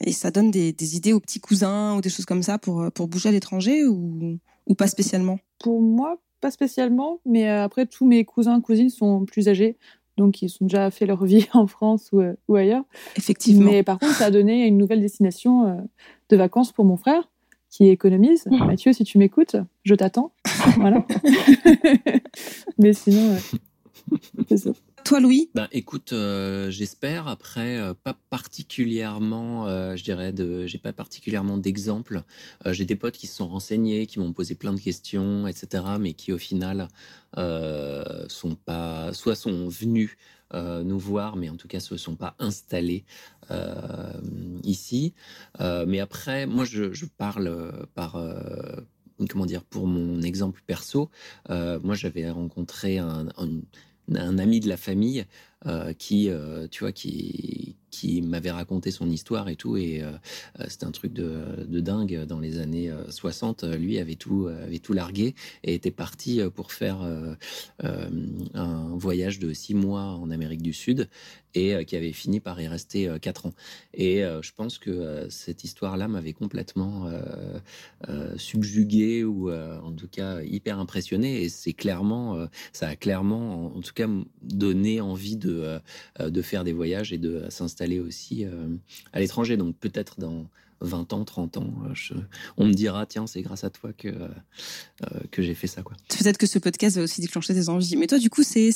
et 0.00 0.12
ça 0.12 0.32
donne 0.32 0.50
des, 0.50 0.72
des 0.72 0.96
idées 0.96 1.12
aux 1.12 1.20
petits 1.20 1.38
cousins 1.38 1.96
ou 1.96 2.00
des 2.00 2.10
choses 2.10 2.26
comme 2.26 2.42
ça 2.42 2.58
pour 2.58 2.90
bouger 3.06 3.28
à 3.28 3.32
l'étranger 3.32 3.86
ou 3.86 4.40
pas 4.76 4.88
spécialement? 4.88 5.38
Pour 5.60 5.80
moi, 5.80 6.20
pas 6.40 6.50
spécialement, 6.50 7.20
mais 7.24 7.48
après, 7.48 7.86
tous 7.86 8.04
mes 8.04 8.24
cousins, 8.24 8.60
cousines 8.60 8.90
sont 8.90 9.26
plus 9.26 9.48
âgés, 9.48 9.78
donc 10.16 10.42
ils 10.42 10.50
ont 10.60 10.66
déjà 10.66 10.90
fait 10.90 11.06
leur 11.06 11.24
vie 11.24 11.46
en 11.54 11.66
France 11.66 12.10
ou, 12.12 12.20
euh, 12.20 12.34
ou 12.48 12.56
ailleurs. 12.56 12.84
Effectivement. 13.16 13.70
Mais 13.70 13.82
par 13.82 13.98
contre, 13.98 14.14
ça 14.14 14.26
a 14.26 14.30
donné 14.30 14.66
une 14.66 14.78
nouvelle 14.78 15.00
destination 15.00 15.66
euh, 15.66 15.74
de 16.30 16.36
vacances 16.36 16.72
pour 16.72 16.84
mon 16.84 16.96
frère, 16.96 17.28
qui 17.70 17.88
économise. 17.88 18.46
Mathieu, 18.46 18.92
si 18.92 19.04
tu 19.04 19.18
m'écoutes, 19.18 19.56
je 19.82 19.94
t'attends. 19.94 20.32
Voilà. 20.76 21.04
mais 22.78 22.92
sinon, 22.92 23.34
euh, 23.34 24.16
c'est 24.48 24.58
ça. 24.58 24.70
Toi 25.04 25.20
Louis? 25.20 25.50
Ben, 25.54 25.68
écoute, 25.70 26.14
euh, 26.14 26.70
j'espère. 26.70 27.28
Après, 27.28 27.76
euh, 27.76 27.92
pas 27.92 28.16
particulièrement, 28.30 29.66
euh, 29.66 29.96
je 29.96 30.02
dirais, 30.02 30.32
de, 30.32 30.66
j'ai 30.66 30.78
pas 30.78 30.94
particulièrement 30.94 31.58
d'exemples. 31.58 32.22
J'ai 32.64 32.86
des 32.86 32.96
potes 32.96 33.18
qui 33.18 33.26
se 33.26 33.36
sont 33.36 33.46
renseignés, 33.48 34.06
qui 34.06 34.18
m'ont 34.18 34.32
posé 34.32 34.54
plein 34.54 34.72
de 34.72 34.80
questions, 34.80 35.46
etc., 35.46 35.84
mais 36.00 36.14
qui 36.14 36.32
au 36.32 36.38
final 36.38 36.88
sont 37.36 38.54
pas, 38.64 39.12
soit 39.12 39.34
sont 39.34 39.68
venus 39.68 40.16
nous 40.54 40.98
voir, 40.98 41.36
mais 41.36 41.50
en 41.50 41.56
tout 41.56 41.68
cas 41.68 41.80
se 41.80 41.96
sont 41.98 42.16
pas 42.16 42.34
installés 42.38 43.04
ici. 44.62 45.12
Mais 45.60 46.00
après, 46.00 46.46
moi, 46.46 46.64
je, 46.64 47.04
parle 47.18 47.86
par 47.94 48.16
comment 49.28 49.46
dire 49.46 49.64
pour 49.64 49.86
mon 49.86 50.22
exemple 50.22 50.62
perso. 50.66 51.10
Moi, 51.50 51.94
j'avais 51.94 52.30
rencontré 52.30 52.98
un- 52.98 53.28
un 54.12 54.38
ami 54.38 54.60
de 54.60 54.68
la 54.68 54.76
famille 54.76 55.26
euh, 55.66 55.92
qui, 55.92 56.28
euh, 56.30 56.66
tu 56.68 56.80
vois, 56.80 56.92
qui, 56.92 57.76
qui 57.94 58.22
m'avait 58.22 58.50
raconté 58.50 58.90
son 58.90 59.08
histoire 59.08 59.48
et 59.48 59.56
tout. 59.56 59.76
Et 59.76 60.02
c'était 60.68 60.86
un 60.86 60.90
truc 60.90 61.12
de, 61.12 61.80
dingue. 61.80 62.24
Dans 62.26 62.40
les 62.40 62.58
années 62.58 62.92
60, 63.08 63.64
lui 63.64 63.98
avait 63.98 64.16
tout, 64.16 64.48
avait 64.48 64.78
tout 64.78 64.92
largué 64.92 65.34
et 65.62 65.74
était 65.74 65.90
parti 65.90 66.40
pour 66.54 66.72
faire 66.72 66.98
un 67.82 68.96
voyage 68.96 69.38
de 69.38 69.52
six 69.52 69.74
mois 69.74 70.02
en 70.02 70.30
Amérique 70.30 70.62
du 70.62 70.72
Sud 70.72 71.08
et 71.54 71.84
qui 71.84 71.94
avait 71.96 72.12
fini 72.12 72.40
par 72.40 72.60
y 72.60 72.66
rester 72.66 73.08
quatre 73.20 73.46
ans. 73.46 73.54
Et 73.92 74.22
je 74.22 74.52
pense 74.52 74.78
que 74.78 75.26
cette 75.30 75.64
histoire-là 75.64 76.08
m'avait 76.08 76.32
complètement 76.32 77.08
subjugué 78.36 79.24
ou 79.24 79.52
en 79.52 79.92
tout 79.92 80.08
cas 80.08 80.42
hyper 80.42 80.78
impressionné. 80.78 81.42
Et 81.42 81.48
c'est 81.48 81.72
clairement, 81.72 82.48
ça 82.72 82.88
a 82.88 82.96
clairement, 82.96 83.76
en, 83.76 83.80
tout 83.80 83.94
cas, 83.94 84.08
donné 84.42 85.00
envie 85.00 85.36
de, 85.36 85.78
de 86.20 86.42
faire 86.42 86.64
des 86.64 86.72
voyages 86.72 87.12
et 87.12 87.18
de 87.18 87.44
s'installer 87.48 87.83
aussi 88.00 88.46
à 89.12 89.20
l'étranger. 89.20 89.56
Donc 89.56 89.76
peut-être 89.76 90.20
dans 90.20 90.46
20 90.84 91.12
ans, 91.12 91.24
30 91.24 91.56
ans, 91.56 91.64
euh, 91.86 92.20
on 92.56 92.66
me 92.66 92.72
dira 92.72 93.06
tiens, 93.06 93.26
c'est 93.26 93.42
grâce 93.42 93.64
à 93.64 93.70
toi 93.70 93.90
que, 93.96 94.08
euh, 94.08 94.28
que 95.30 95.42
j'ai 95.42 95.54
fait 95.54 95.66
ça. 95.66 95.82
quoi. 95.82 95.96
Peut-être 96.08 96.38
que 96.38 96.46
ce 96.46 96.58
podcast 96.58 96.96
va 96.96 97.02
aussi 97.02 97.20
déclencher 97.20 97.54
des 97.54 97.68
envies. 97.68 97.96
Mais 97.96 98.06
toi, 98.06 98.18
du 98.18 98.30
coup, 98.30 98.42
c'est 98.42 98.70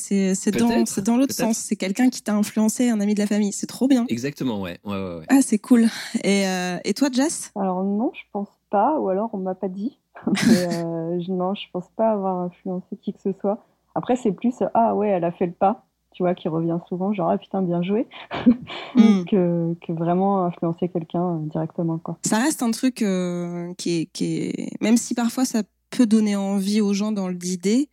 dans, 0.53 0.85
dans 1.05 1.17
l'autre 1.17 1.35
sens. 1.35 1.59
C'est 1.59 1.77
quelqu'un 1.77 2.09
qui 2.11 2.23
t'a 2.23 2.35
influencé, 2.35 2.89
un 2.89 3.01
ami 3.01 3.15
de 3.15 3.21
la 3.21 3.27
famille. 3.27 3.53
C'est 3.53 3.67
trop 3.67 3.89
bien. 3.89 4.07
Exactement, 4.09 4.61
ouais. 4.61 4.79
ouais, 4.85 4.93
ouais, 4.95 5.25
Ah, 5.29 5.41
c'est 5.43 5.59
cool. 5.59 5.89
Et, 6.25 6.47
euh, 6.47 6.79
et 6.85 6.95
toi, 6.95 7.09
Jess? 7.13 7.53
Alors 7.57 7.85
non, 7.85 8.11
je 8.15 8.23
pense 8.33 8.49
pas, 8.71 8.99
ou 8.99 9.09
alors 9.09 9.31
on 9.33 9.39
m'a 9.39 9.55
pas 9.55 9.69
dit. 9.69 9.99
Mais, 10.49 11.19
non, 11.29 11.55
je 11.55 11.65
pense 11.73 11.89
pas 11.97 12.11
avoir 12.11 12.41
influencé 12.41 12.97
qui 13.01 13.13
que 13.13 13.21
ce 13.23 13.33
soit. 13.41 13.65
Après, 13.95 14.17
c'est 14.17 14.33
plus 14.33 14.55
ah 14.75 14.95
ouais, 14.95 15.09
elle 15.09 15.25
a 15.25 15.33
fait 15.33 15.47
le 15.47 15.53
pas 15.53 15.88
tu 16.19 16.25
vois, 16.25 16.35
qui 16.35 16.49
revient 16.49 16.79
souvent, 16.89 17.13
genre 17.13 17.31
ah 17.31 17.39
putain 17.39 17.63
bien 17.63 17.81
joué, 17.81 18.09
que, 18.97 19.73
que, 19.75 19.93
vraiment 19.93 20.47
influencer 20.47 20.89
quelqu'un 20.89 21.37
euh, 21.37 21.39
directement 21.43 21.99
quoi. 21.99 22.19
Ça 22.23 22.39
reste 22.39 22.61
un 22.65 22.73
truc 22.73 23.03
euh, 23.03 23.73
qui, 23.79 24.01
est, 24.01 24.07
qui 24.07 24.39
est, 24.39 24.83
même 24.83 24.97
si 24.97 25.15
parfois 25.15 25.45
ça 25.45 25.63
peut 25.91 26.07
donner 26.07 26.35
envie 26.35 26.81
aux 26.81 26.93
gens 26.93 27.13
dans 27.13 27.29
l'idée, 27.29 27.89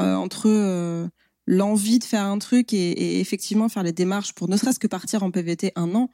euh, 0.00 0.14
entre 0.14 0.48
l'envie 1.46 1.98
de 1.98 2.04
faire 2.04 2.24
un 2.24 2.38
truc 2.38 2.72
et, 2.72 3.20
effectivement 3.20 3.68
faire 3.68 3.82
les 3.82 3.92
démarches 3.92 4.32
pour 4.32 4.48
ne 4.48 4.56
serait-ce 4.56 4.78
que 4.78 4.86
partir 4.86 5.22
en 5.22 5.30
PVT 5.30 5.72
un 5.76 5.94
an, 5.94 6.10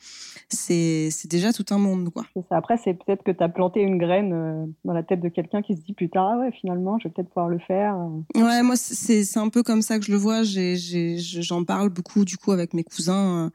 c'est 0.48 1.10
déjà 1.28 1.52
tout 1.52 1.64
un 1.70 1.78
monde. 1.78 2.10
Quoi. 2.10 2.24
Après, 2.50 2.76
c'est 2.82 2.94
peut-être 2.94 3.22
que 3.22 3.30
tu 3.30 3.42
as 3.42 3.48
planté 3.48 3.80
une 3.80 3.98
graine 3.98 4.32
euh, 4.32 4.66
dans 4.84 4.92
la 4.92 5.02
tête 5.02 5.20
de 5.20 5.28
quelqu'un 5.28 5.62
qui 5.62 5.74
se 5.74 5.80
dit 5.80 5.94
putain, 5.94 6.28
ah 6.32 6.38
ouais, 6.38 6.52
finalement, 6.52 6.98
je 6.98 7.08
vais 7.08 7.14
peut-être 7.14 7.28
pouvoir 7.28 7.48
le 7.48 7.58
faire. 7.58 7.96
Ouais, 8.34 8.62
moi, 8.62 8.76
c'est 8.76 9.36
un 9.38 9.48
peu 9.48 9.62
comme 9.62 9.82
ça 9.82 9.98
que 9.98 10.04
je 10.04 10.12
le 10.12 10.18
vois. 10.18 10.42
J'en 10.44 11.64
parle 11.64 11.88
beaucoup 11.88 12.24
du 12.24 12.36
coup 12.36 12.52
avec 12.52 12.74
mes 12.74 12.84
cousins. 12.84 13.46
Euh, 13.46 13.50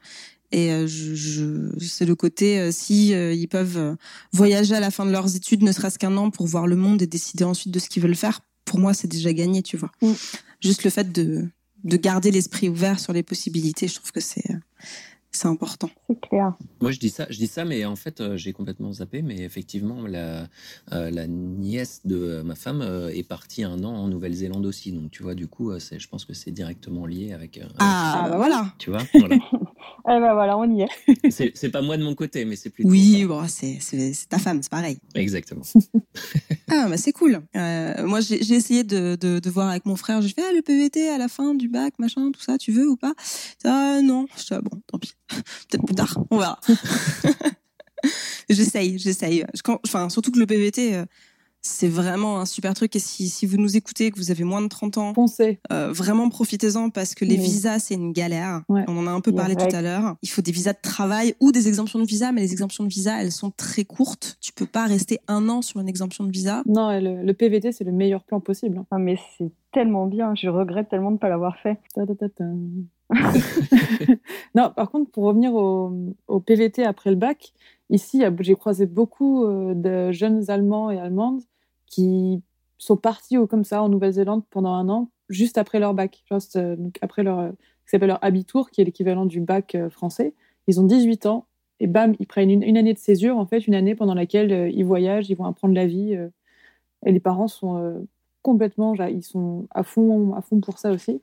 et 0.50 0.72
euh, 0.72 0.86
je, 0.86 1.68
c'est 1.78 2.06
le 2.06 2.14
côté 2.14 2.72
si 2.72 3.10
ils 3.10 3.48
peuvent 3.48 3.96
voyager 4.32 4.74
à 4.74 4.80
la 4.80 4.90
fin 4.90 5.04
de 5.04 5.12
leurs 5.12 5.36
études, 5.36 5.62
ne 5.62 5.72
serait-ce 5.72 5.98
qu'un 5.98 6.16
an 6.16 6.30
pour 6.30 6.46
voir 6.46 6.66
le 6.66 6.74
monde 6.74 7.02
et 7.02 7.06
décider 7.06 7.44
ensuite 7.44 7.72
de 7.72 7.78
ce 7.78 7.88
qu'ils 7.88 8.02
veulent 8.02 8.14
faire. 8.14 8.40
Pour 8.64 8.78
moi, 8.78 8.94
c'est 8.94 9.08
déjà 9.08 9.32
gagné, 9.32 9.62
tu 9.62 9.76
vois. 9.76 9.90
Mm. 10.02 10.12
Juste 10.60 10.84
le 10.84 10.90
fait 10.90 11.12
de 11.12 11.48
de 11.84 11.96
garder 11.96 12.30
l'esprit 12.30 12.68
ouvert 12.68 12.98
sur 12.98 13.12
les 13.12 13.22
possibilités. 13.22 13.88
Je 13.88 13.96
trouve 13.96 14.12
que 14.12 14.20
c'est 14.20 14.44
c'est 15.30 15.48
important. 15.48 15.90
C'est 16.08 16.20
clair. 16.20 16.54
Moi, 16.80 16.90
je 16.90 16.98
dis 16.98 17.10
ça, 17.10 17.26
je 17.30 17.36
dis 17.36 17.46
ça, 17.46 17.64
mais 17.64 17.84
en 17.84 17.96
fait, 17.96 18.20
euh, 18.20 18.36
j'ai 18.36 18.52
complètement 18.52 18.92
zappé. 18.92 19.22
Mais 19.22 19.38
effectivement, 19.40 20.06
la, 20.06 20.48
euh, 20.92 21.10
la 21.10 21.26
nièce 21.26 22.00
de 22.04 22.42
ma 22.42 22.54
femme 22.54 22.80
euh, 22.80 23.10
est 23.10 23.22
partie 23.22 23.62
un 23.62 23.84
an 23.84 23.94
en 23.94 24.08
Nouvelle-Zélande 24.08 24.64
aussi. 24.64 24.92
Donc, 24.92 25.10
tu 25.10 25.22
vois, 25.22 25.34
du 25.34 25.46
coup, 25.46 25.72
je 25.78 26.08
pense 26.08 26.24
que 26.24 26.32
c'est 26.32 26.50
directement 26.50 27.06
lié 27.06 27.32
avec. 27.32 27.60
ah, 27.78 28.28
bah 28.30 28.36
voilà. 28.36 28.72
Tu 28.78 28.90
vois, 28.90 29.02
voilà. 29.14 29.36
eh 30.16 30.20
ben 30.20 30.34
voilà, 30.34 30.56
on 30.58 30.70
y 30.70 30.82
est. 30.82 31.52
c'est 31.54 31.70
pas 31.70 31.82
moi 31.82 31.96
de 31.96 32.04
mon 32.04 32.14
côté, 32.14 32.44
mais 32.44 32.56
c'est 32.56 32.70
plutôt. 32.70 32.88
Oui, 32.88 33.24
bon, 33.24 33.46
c'est 33.48 33.78
ta 34.28 34.38
femme, 34.38 34.62
c'est 34.62 34.70
pareil. 34.70 34.98
Exactement. 35.14 35.62
ah, 36.70 36.86
bah 36.88 36.96
c'est 36.96 37.12
cool. 37.12 37.40
moi, 37.54 38.20
j'ai 38.20 38.54
essayé 38.54 38.84
de, 38.84 39.16
de, 39.16 39.38
de, 39.38 39.50
voir 39.50 39.68
avec 39.68 39.86
mon 39.86 39.96
frère. 39.96 40.22
J'ai 40.22 40.30
fait 40.30 40.44
ah, 40.48 40.52
le 40.52 40.62
PVT 40.62 41.08
à 41.08 41.18
la 41.18 41.28
fin 41.28 41.54
du 41.54 41.68
bac, 41.68 41.94
machin, 41.98 42.30
tout 42.32 42.40
ça. 42.40 42.58
Tu 42.58 42.72
veux 42.72 42.88
ou 42.88 42.96
pas? 42.96 43.14
Ah 43.64 44.00
non. 44.02 44.26
Je 44.36 44.42
dis, 44.42 44.48
ah, 44.52 44.60
bon, 44.60 44.80
tant 44.86 44.98
pis. 44.98 45.14
Peut-être 45.28 45.84
plus 45.84 45.94
tard, 45.94 46.18
on 46.30 46.38
verra. 46.38 46.60
j'essaye, 48.48 48.98
j'essaye. 48.98 49.44
Enfin, 49.84 50.08
surtout 50.08 50.30
que 50.30 50.38
le 50.38 50.46
PVT, 50.46 50.94
euh, 50.94 51.04
c'est 51.60 51.88
vraiment 51.88 52.40
un 52.40 52.46
super 52.46 52.74
truc. 52.74 52.94
Et 52.96 52.98
si, 52.98 53.28
si, 53.28 53.46
vous 53.46 53.56
nous 53.56 53.76
écoutez, 53.76 54.10
que 54.10 54.16
vous 54.16 54.30
avez 54.30 54.44
moins 54.44 54.62
de 54.62 54.68
30 54.68 54.98
ans, 54.98 55.12
Pensez. 55.12 55.60
Euh, 55.72 55.92
vraiment 55.92 56.28
profitez-en 56.28 56.90
parce 56.90 57.14
que 57.14 57.24
les 57.24 57.36
visas, 57.36 57.78
c'est 57.78 57.94
une 57.94 58.12
galère. 58.12 58.62
On 58.68 58.96
en 58.98 59.06
a 59.06 59.10
un 59.10 59.20
peu 59.20 59.32
parlé 59.32 59.56
tout 59.56 59.74
à 59.74 59.82
l'heure. 59.82 60.16
Il 60.22 60.28
faut 60.28 60.42
des 60.42 60.52
visas 60.52 60.72
de 60.72 60.80
travail 60.82 61.34
ou 61.40 61.52
des 61.52 61.68
exemptions 61.68 61.98
de 61.98 62.04
visa, 62.04 62.32
mais 62.32 62.40
les 62.40 62.52
exemptions 62.52 62.84
de 62.84 62.88
visa, 62.88 63.20
elles 63.20 63.32
sont 63.32 63.50
très 63.50 63.84
courtes. 63.84 64.38
Tu 64.40 64.52
peux 64.52 64.66
pas 64.66 64.86
rester 64.86 65.18
un 65.28 65.48
an 65.48 65.62
sur 65.62 65.80
une 65.80 65.88
exemption 65.88 66.24
de 66.24 66.30
visa. 66.30 66.62
Non, 66.66 66.90
le, 67.00 67.32
PVT, 67.32 67.72
c'est 67.72 67.84
le 67.84 67.92
meilleur 67.92 68.24
plan 68.24 68.40
possible. 68.40 68.84
Ah, 68.90 68.98
mais 68.98 69.16
c'est 69.36 69.50
tellement 69.72 70.06
bien. 70.06 70.34
Je 70.34 70.48
regrette 70.48 70.88
tellement 70.88 71.10
de 71.10 71.16
ne 71.16 71.18
pas 71.18 71.28
l'avoir 71.28 71.56
fait. 71.58 71.78
non, 74.54 74.70
par 74.74 74.90
contre, 74.90 75.10
pour 75.10 75.24
revenir 75.24 75.54
au, 75.54 76.40
PVT 76.40 76.84
après 76.84 77.10
le 77.10 77.16
bac, 77.16 77.52
ici, 77.90 78.22
j'ai 78.40 78.54
croisé 78.54 78.86
beaucoup 78.86 79.44
euh, 79.44 79.74
de 79.74 80.12
jeunes 80.12 80.50
Allemands 80.50 80.90
et 80.90 80.98
Allemandes 80.98 81.42
qui 81.86 82.42
sont 82.78 82.96
partis 82.96 83.36
comme 83.48 83.64
ça 83.64 83.82
en 83.82 83.88
Nouvelle-Zélande 83.88 84.44
pendant 84.50 84.74
un 84.74 84.88
an, 84.88 85.10
juste 85.28 85.58
après 85.58 85.80
leur 85.80 85.94
bac, 85.94 86.22
juste, 86.30 86.56
euh, 86.56 86.76
après 87.00 87.22
leur, 87.22 87.50
qui 87.50 87.90
s'appelle 87.90 88.08
leur 88.08 88.22
Abitur, 88.22 88.70
qui 88.70 88.80
est 88.80 88.84
l'équivalent 88.84 89.26
du 89.26 89.40
bac 89.40 89.74
euh, 89.74 89.90
français. 89.90 90.34
Ils 90.66 90.80
ont 90.80 90.84
18 90.84 91.26
ans 91.26 91.46
et 91.80 91.86
bam, 91.86 92.14
ils 92.18 92.26
prennent 92.26 92.50
une, 92.50 92.76
année 92.76 92.92
de 92.92 92.98
césure, 92.98 93.38
en 93.38 93.46
fait, 93.46 93.66
une 93.66 93.74
année 93.74 93.94
pendant 93.94 94.14
laquelle 94.14 94.70
ils 94.74 94.84
voyagent, 94.84 95.30
ils 95.30 95.36
vont 95.36 95.44
apprendre 95.44 95.74
la 95.74 95.86
vie. 95.86 96.12
et 97.06 97.12
les 97.12 97.20
parents 97.20 97.46
sont 97.46 98.04
complètement, 98.42 98.94
ils 98.94 99.22
sont 99.22 99.68
à 99.70 99.84
fond, 99.84 100.34
à 100.34 100.42
fond 100.42 100.60
pour 100.60 100.78
ça 100.78 100.90
aussi. 100.90 101.22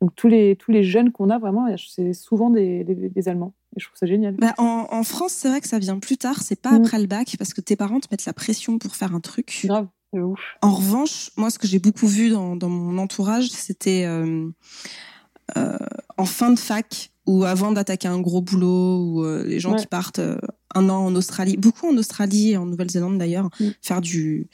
Donc 0.00 0.14
tous 0.14 0.28
les, 0.28 0.54
tous 0.56 0.70
les 0.70 0.84
jeunes 0.84 1.10
qu'on 1.10 1.28
a, 1.30 1.38
vraiment, 1.38 1.66
c'est 1.76 2.12
souvent 2.12 2.50
des, 2.50 2.84
des, 2.84 3.28
Allemands. 3.28 3.54
Et 3.76 3.80
je 3.80 3.86
trouve 3.86 3.98
ça 3.98 4.06
génial. 4.06 4.36
Bah, 4.36 4.54
en, 4.58 4.86
en, 4.90 5.02
France, 5.02 5.32
c'est 5.32 5.48
vrai 5.48 5.60
que 5.60 5.66
ça 5.66 5.78
vient 5.78 5.98
plus 5.98 6.16
tard, 6.16 6.40
c'est 6.40 6.60
pas 6.60 6.72
mm. 6.72 6.84
après 6.84 6.98
le 7.00 7.06
bac, 7.06 7.34
parce 7.36 7.52
que 7.52 7.60
tes 7.60 7.74
parents 7.74 7.98
te 7.98 8.06
mettent 8.10 8.24
la 8.24 8.32
pression 8.32 8.78
pour 8.78 8.94
faire 8.94 9.14
un 9.14 9.20
truc. 9.20 9.62
Grave. 9.64 9.88
Ouf. 10.12 10.40
En 10.62 10.72
revanche, 10.72 11.30
moi, 11.36 11.50
ce 11.50 11.58
que 11.58 11.66
j'ai 11.66 11.78
beaucoup 11.78 12.06
vu 12.06 12.30
dans, 12.30 12.56
dans 12.56 12.70
mon 12.70 12.96
entourage, 12.96 13.48
c'était 13.50 14.04
euh, 14.06 14.48
euh, 15.56 15.76
en 16.16 16.24
fin 16.24 16.50
de 16.50 16.58
fac, 16.58 17.10
ou 17.28 17.44
avant 17.44 17.72
d'attaquer 17.72 18.08
un 18.08 18.20
gros 18.20 18.40
boulot, 18.40 19.04
ou 19.04 19.22
euh, 19.22 19.44
les 19.44 19.60
gens 19.60 19.76
qui 19.76 19.86
partent 19.86 20.18
euh, 20.18 20.38
un 20.74 20.88
an 20.88 21.04
en 21.04 21.14
Australie, 21.14 21.58
beaucoup 21.58 21.86
en 21.86 21.96
Australie 21.98 22.52
et 22.52 22.56
en 22.56 22.64
Nouvelle-Zélande 22.64 23.18
d'ailleurs, 23.18 23.50
mm. 23.60 23.68
faire 23.82 24.00
du, 24.00 24.48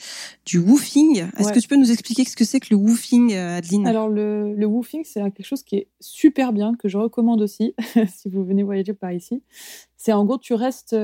du 0.44 0.58
woofing. 0.58 1.24
Est-ce 1.38 1.52
que 1.52 1.60
tu 1.60 1.68
peux 1.68 1.76
nous 1.76 1.92
expliquer 1.92 2.24
ce 2.24 2.34
que 2.34 2.44
c'est 2.44 2.58
que 2.58 2.66
le 2.70 2.76
woofing, 2.76 3.32
euh, 3.32 3.58
Adeline? 3.58 3.86
Alors, 3.86 4.08
le, 4.08 4.54
le 4.54 4.66
woofing, 4.66 5.04
c'est 5.04 5.20
quelque 5.20 5.46
chose 5.46 5.62
qui 5.62 5.76
est 5.76 5.88
super 6.00 6.52
bien, 6.52 6.74
que 6.74 6.88
je 6.88 6.98
recommande 6.98 7.40
aussi, 7.42 7.76
si 8.08 8.28
vous 8.28 8.44
venez 8.44 8.64
voyager 8.64 8.92
par 8.92 9.12
ici. 9.12 9.40
C'est 9.96 10.12
en 10.12 10.24
gros, 10.24 10.38
tu 10.38 10.52
restes 10.54 10.96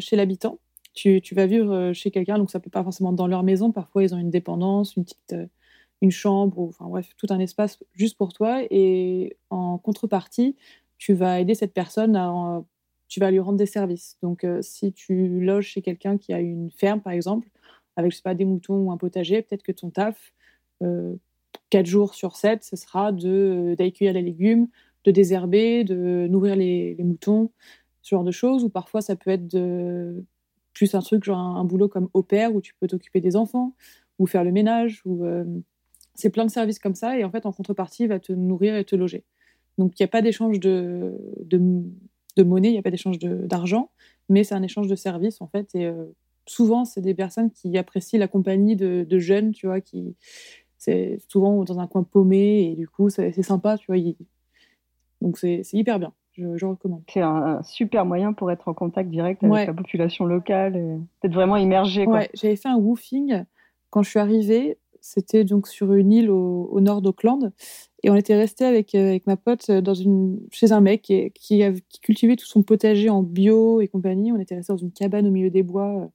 chez 0.00 0.16
l'habitant, 0.16 0.58
tu, 0.94 1.20
tu, 1.20 1.34
vas 1.34 1.46
vivre 1.46 1.92
chez 1.92 2.10
quelqu'un, 2.10 2.38
donc 2.38 2.50
ça 2.50 2.60
peut 2.60 2.70
pas 2.70 2.82
forcément 2.82 3.12
dans 3.12 3.26
leur 3.26 3.42
maison, 3.42 3.72
parfois 3.72 4.02
ils 4.04 4.14
ont 4.14 4.18
une 4.18 4.30
dépendance, 4.30 4.96
une 4.96 5.04
petite 5.04 5.34
une 6.04 6.10
chambre, 6.10 6.58
ou, 6.58 6.68
enfin 6.68 6.86
bref, 6.86 7.10
tout 7.16 7.26
un 7.30 7.40
espace 7.40 7.78
juste 7.94 8.16
pour 8.16 8.32
toi, 8.32 8.62
et 8.70 9.36
en 9.50 9.78
contrepartie, 9.78 10.56
tu 10.98 11.14
vas 11.14 11.40
aider 11.40 11.54
cette 11.54 11.74
personne 11.74 12.16
à, 12.16 12.62
tu 13.08 13.20
vas 13.20 13.30
lui 13.30 13.40
rendre 13.40 13.58
des 13.58 13.66
services. 13.66 14.16
Donc, 14.22 14.44
euh, 14.44 14.60
si 14.62 14.92
tu 14.92 15.40
loges 15.40 15.66
chez 15.66 15.82
quelqu'un 15.82 16.18
qui 16.18 16.32
a 16.32 16.40
une 16.40 16.70
ferme, 16.70 17.00
par 17.00 17.12
exemple, 17.12 17.48
avec, 17.96 18.12
je 18.12 18.16
sais 18.16 18.22
pas, 18.22 18.34
des 18.34 18.44
moutons 18.44 18.76
ou 18.76 18.92
un 18.92 18.96
potager, 18.96 19.42
peut-être 19.42 19.62
que 19.62 19.72
ton 19.72 19.90
taf, 19.90 20.32
euh, 20.82 21.14
4 21.70 21.86
jours 21.86 22.14
sur 22.14 22.36
7, 22.36 22.64
ce 22.64 22.76
sera 22.76 23.12
de, 23.12 23.74
d'accueillir 23.78 24.14
les 24.14 24.22
légumes, 24.22 24.68
de 25.04 25.10
désherber, 25.10 25.84
de 25.84 26.26
nourrir 26.28 26.56
les, 26.56 26.96
moutons, 26.98 27.50
ce 28.02 28.14
genre 28.14 28.24
de 28.24 28.30
choses. 28.30 28.64
Ou 28.64 28.68
parfois, 28.68 29.00
ça 29.00 29.16
peut 29.16 29.30
être 29.30 29.56
plus 30.72 30.94
un 30.94 31.00
truc, 31.00 31.24
genre 31.24 31.38
un, 31.38 31.64
boulot 31.64 31.88
comme 31.88 32.08
au 32.12 32.22
pair, 32.22 32.54
où 32.54 32.60
tu 32.60 32.74
peux 32.74 32.88
t'occuper 32.88 33.20
des 33.20 33.36
enfants, 33.36 33.74
ou 34.18 34.26
faire 34.26 34.44
le 34.44 34.52
ménage, 34.52 35.02
ou... 35.04 35.24
Euh, 35.24 35.44
c'est 36.16 36.30
plein 36.30 36.44
de 36.44 36.50
services 36.50 36.78
comme 36.78 36.94
ça, 36.94 37.18
et 37.18 37.24
en 37.24 37.30
fait, 37.30 37.44
en 37.44 37.52
contrepartie, 37.52 38.04
il 38.04 38.08
va 38.08 38.20
te 38.20 38.32
nourrir 38.32 38.76
et 38.76 38.84
te 38.84 38.94
loger. 38.94 39.24
Donc, 39.78 39.98
il 39.98 40.02
n'y 40.02 40.04
a 40.04 40.08
pas 40.08 40.22
d'échange 40.22 40.60
de, 40.60 41.14
de, 41.40 42.42
monnaie, 42.42 42.68
il 42.68 42.72
n'y 42.72 42.78
a 42.78 42.82
pas 42.82 42.90
d'échange 42.90 43.18
d'argent, 43.18 43.90
mais 44.28 44.44
c'est 44.44 44.54
un 44.54 44.62
échange 44.62 44.88
de 44.88 44.94
services, 44.94 45.40
en 45.40 45.46
fait. 45.46 45.74
Et 45.74 45.86
euh, 45.86 46.04
souvent, 46.46 46.84
c'est 46.84 47.00
des 47.00 47.14
personnes 47.14 47.50
qui 47.50 47.76
apprécient 47.76 48.18
la 48.18 48.28
compagnie 48.28 48.76
de, 48.76 49.18
jeunes, 49.18 49.52
tu 49.52 49.66
vois, 49.66 49.80
qui. 49.80 50.16
C'est 50.78 51.18
souvent 51.28 51.64
dans 51.64 51.78
un 51.80 51.86
coin 51.86 52.02
paumé, 52.02 52.70
et 52.70 52.76
du 52.76 52.86
coup, 52.86 53.08
c'est 53.08 53.42
sympa, 53.42 53.78
tu 53.78 53.86
vois. 53.86 53.96
Donc, 55.22 55.38
c'est 55.38 55.62
hyper 55.72 55.98
bien. 55.98 56.12
Je, 56.32 56.66
recommande. 56.66 57.02
C'est 57.08 57.22
un, 57.22 57.62
super 57.62 58.04
moyen 58.04 58.32
pour 58.32 58.50
être 58.50 58.68
en 58.68 58.74
contact 58.74 59.08
direct 59.08 59.42
avec 59.42 59.66
la 59.66 59.72
population 59.72 60.26
locale, 60.26 60.76
et 60.76 61.26
être 61.26 61.32
vraiment 61.32 61.56
immergé. 61.56 62.06
Ouais, 62.06 62.28
j'avais 62.34 62.56
fait 62.56 62.68
un 62.68 62.76
woofing 62.76 63.44
quand 63.90 64.02
je 64.02 64.10
suis 64.10 64.18
arrivée 64.18 64.76
C'était 65.06 65.44
donc 65.44 65.68
sur 65.68 65.92
une 65.92 66.12
île 66.12 66.30
au, 66.30 66.80
nord 66.80 67.02
d'Auckland. 67.02 67.52
Et 68.02 68.08
on 68.08 68.14
était 68.14 68.36
resté 68.36 68.64
avec, 68.64 68.94
euh, 68.94 69.08
avec 69.08 69.26
ma 69.26 69.36
pote 69.36 69.68
euh, 69.68 69.82
dans 69.82 69.92
une, 69.92 70.40
chez 70.50 70.72
un 70.72 70.80
mec 70.80 71.02
qui, 71.34 71.62
cultivait 72.00 72.36
tout 72.36 72.46
son 72.46 72.62
potager 72.62 73.10
en 73.10 73.22
bio 73.22 73.82
et 73.82 73.88
compagnie. 73.88 74.32
On 74.32 74.40
était 74.40 74.54
resté 74.54 74.72
dans 74.72 74.78
une 74.78 74.92
cabane 74.92 75.26
au 75.26 75.30
milieu 75.30 75.50
des 75.50 75.62
bois. 75.62 76.04
euh, 76.04 76.06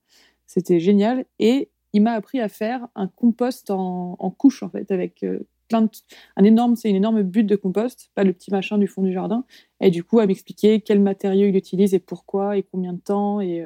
C'était 0.48 0.80
génial. 0.80 1.26
Et 1.38 1.70
il 1.94 2.02
m'a 2.02 2.14
appris 2.14 2.40
à 2.40 2.50
faire 2.50 2.88
un 2.96 3.08
compost 3.08 3.70
en, 3.70 4.16
en 4.18 4.32
couche, 4.32 4.64
en 4.64 4.70
fait, 4.70 4.90
avec 4.90 5.24
plein 5.68 5.84
de. 5.84 5.90
Un 6.36 6.44
énorme, 6.44 6.76
c'est 6.76 6.90
une 6.90 6.96
énorme 6.96 7.22
butte 7.22 7.46
de 7.46 7.56
compost, 7.56 8.10
pas 8.16 8.24
le 8.24 8.34
petit 8.34 8.50
machin 8.50 8.80
du 8.80 8.88
fond 8.88 9.04
du 9.04 9.14
jardin. 9.14 9.46
Et 9.82 9.92
du 9.92 10.04
coup, 10.04 10.18
à 10.18 10.26
m'expliquer 10.26 10.82
quels 10.82 11.00
matériaux 11.00 11.48
il 11.48 11.56
utilise 11.56 11.94
et 11.94 12.00
pourquoi 12.00 12.58
et 12.58 12.64
combien 12.64 12.94
de 12.94 13.02
temps. 13.02 13.40
Et. 13.40 13.64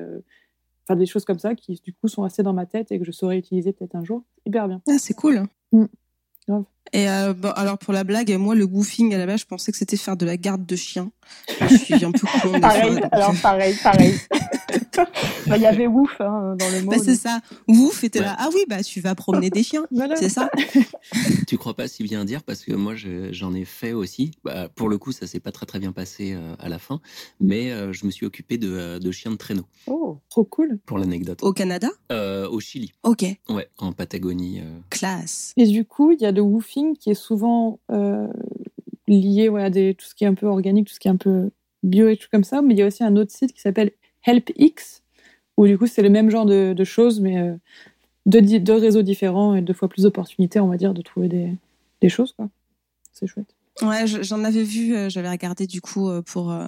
Enfin, 0.88 0.98
des 0.98 1.06
choses 1.06 1.26
comme 1.26 1.40
ça 1.40 1.56
qui, 1.56 1.80
du 1.84 1.94
coup, 1.94 2.08
sont 2.08 2.24
restées 2.24 2.44
dans 2.44 2.54
ma 2.54 2.66
tête 2.66 2.92
et 2.92 3.00
que 3.00 3.06
je 3.06 3.12
saurais 3.12 3.38
utiliser 3.38 3.72
peut-être 3.72 3.96
un 3.96 4.04
jour. 4.04 4.24
Hyper 4.46 4.68
bien. 4.68 4.82
Ah, 4.88 4.98
c'est 5.00 5.14
cool. 5.14 5.44
Mm. 5.72 5.86
Grave. 6.48 6.66
Et 6.92 7.10
euh, 7.10 7.34
bon, 7.34 7.50
alors 7.52 7.78
pour 7.80 7.94
la 7.94 8.04
blague, 8.04 8.32
moi 8.38 8.54
le 8.56 8.66
woofing 8.66 9.14
à 9.16 9.18
la 9.18 9.26
base, 9.26 9.40
je 9.42 9.46
pensais 9.46 9.72
que 9.72 9.78
c'était 9.78 9.98
faire 9.98 10.18
de 10.18 10.26
la 10.26 10.38
garde 10.38 10.66
de 10.66 10.76
chien. 10.76 11.12
Je 11.70 11.76
suis 11.78 12.06
un 12.06 12.12
peu 12.12 12.28
con. 12.42 12.60
Pareil, 12.60 12.92
fois, 12.92 13.02
donc, 13.02 13.10
alors 13.12 13.34
pareil, 13.42 13.76
pareil. 13.82 14.14
Bah, 15.48 15.58
Il 15.58 15.62
y 15.64 15.66
avait 15.66 15.88
ouf 15.88 16.20
hein, 16.20 16.56
dans 16.58 16.70
le 16.70 16.82
mot. 16.84 16.92
bah, 16.92 16.98
c'est 17.00 17.12
donc. 17.14 17.20
ça. 17.20 17.40
Woof 17.68 18.04
était 18.04 18.20
Ouais. 18.20 18.26
là. 18.26 18.36
Ah 18.40 18.50
oui, 18.54 18.62
bah 18.68 18.82
tu 18.84 19.02
vas 19.02 19.16
promener 19.16 19.50
des 19.50 19.64
chiens. 19.64 19.86
Voilà. 19.92 20.16
C'est 20.16 20.30
ça. 20.30 20.50
Tu 21.48 21.58
crois 21.58 21.74
pas 21.76 21.88
si 21.88 22.04
bien 22.04 22.26
dire 22.26 22.44
parce 22.44 22.64
que 22.64 22.74
moi 22.74 22.96
je- 22.96 23.32
j'en 23.34 23.54
ai 23.54 23.66
fait 23.66 23.94
aussi. 23.94 24.32
Bah, 24.44 24.70
pour 24.70 24.90
le 24.90 24.98
coup, 24.98 25.12
ça 25.12 25.28
s'est 25.28 25.40
pas 25.40 25.52
très 25.52 25.66
très 25.66 25.80
bien 25.80 25.92
passé 25.92 26.34
euh, 26.34 26.56
à 26.60 26.70
la 26.70 26.80
fin, 26.80 27.02
mais 27.40 27.72
euh, 27.72 27.92
je 27.94 28.06
me 28.06 28.12
suis 28.12 28.26
occupé 28.26 28.58
de, 28.58 28.98
de 29.00 29.12
chiens 29.12 29.32
de 29.32 29.36
traîneau 29.36 29.66
Oh. 29.88 30.20
Trop 30.30 30.44
cool. 30.46 30.80
pour 30.86 30.98
l'anecdote. 30.98 31.40
Au 31.44 31.54
Canada? 31.54 31.90
Euh, 32.12 32.48
au 32.48 32.60
Chili, 32.60 32.94
Ok. 33.04 33.26
ouais, 33.50 33.68
en 33.78 33.92
Patagonie. 33.94 34.60
euh. 34.62 34.80
Classe. 34.90 35.54
Et 35.58 35.68
du 35.68 35.86
coup, 35.86 36.12
il 36.12 36.22
y 36.22 36.26
a 36.26 36.32
le 36.32 36.42
woofing 36.42 36.73
qui 37.00 37.10
est 37.10 37.14
souvent 37.14 37.80
euh, 37.92 38.28
lié 39.08 39.50
ouais, 39.50 39.64
à 39.64 39.70
des, 39.70 39.96
tout 39.96 40.06
ce 40.06 40.16
qui 40.16 40.24
est 40.24 40.28
un 40.28 40.34
peu 40.34 40.48
organique, 40.48 40.88
tout 40.88 40.94
ce 40.94 41.00
qui 41.00 41.08
est 41.08 41.12
un 41.12 41.18
peu 41.18 41.52
bio 41.84 42.08
et 42.08 42.18
tout 42.18 42.28
comme 42.32 42.44
ça. 42.44 42.62
Mais 42.62 42.74
il 42.74 42.78
y 42.78 42.82
a 42.82 42.88
aussi 42.88 43.04
un 43.04 43.16
autre 43.16 43.32
site 43.32 43.54
qui 43.54 43.62
s'appelle 43.62 43.92
HelpX, 44.26 45.04
où 45.58 45.68
du 45.68 45.78
coup, 45.78 45.88
c'est 45.88 46.02
le 46.02 46.10
même 46.10 46.30
genre 46.30 46.46
de, 46.46 46.84
choses, 46.84 47.20
mais 47.20 47.38
euh, 47.38 47.56
deux, 48.26 48.74
réseaux 48.74 49.02
différents 49.04 49.56
et 49.56 49.62
deux 49.62 49.74
fois 49.74 49.88
plus 49.88 50.04
d'opportunités, 50.04 50.60
on 50.60 50.68
va 50.68 50.78
dire, 50.78 50.94
de 50.94 51.02
trouver 51.02 51.28
des, 51.28 51.54
des 52.02 52.10
choses. 52.10 52.36
C'est 53.12 53.28
chouette. 53.28 53.56
Ouais, 53.82 54.06
je- 54.06 54.22
j'en 54.22 54.44
avais 54.44 54.64
vu, 54.64 54.96
euh, 54.96 55.10
j'avais 55.10 55.30
regardé 55.30 55.66
du 55.66 55.82
coup 55.82 56.08
euh, 56.10 56.22
pour 56.22 56.52
euh, 56.52 56.68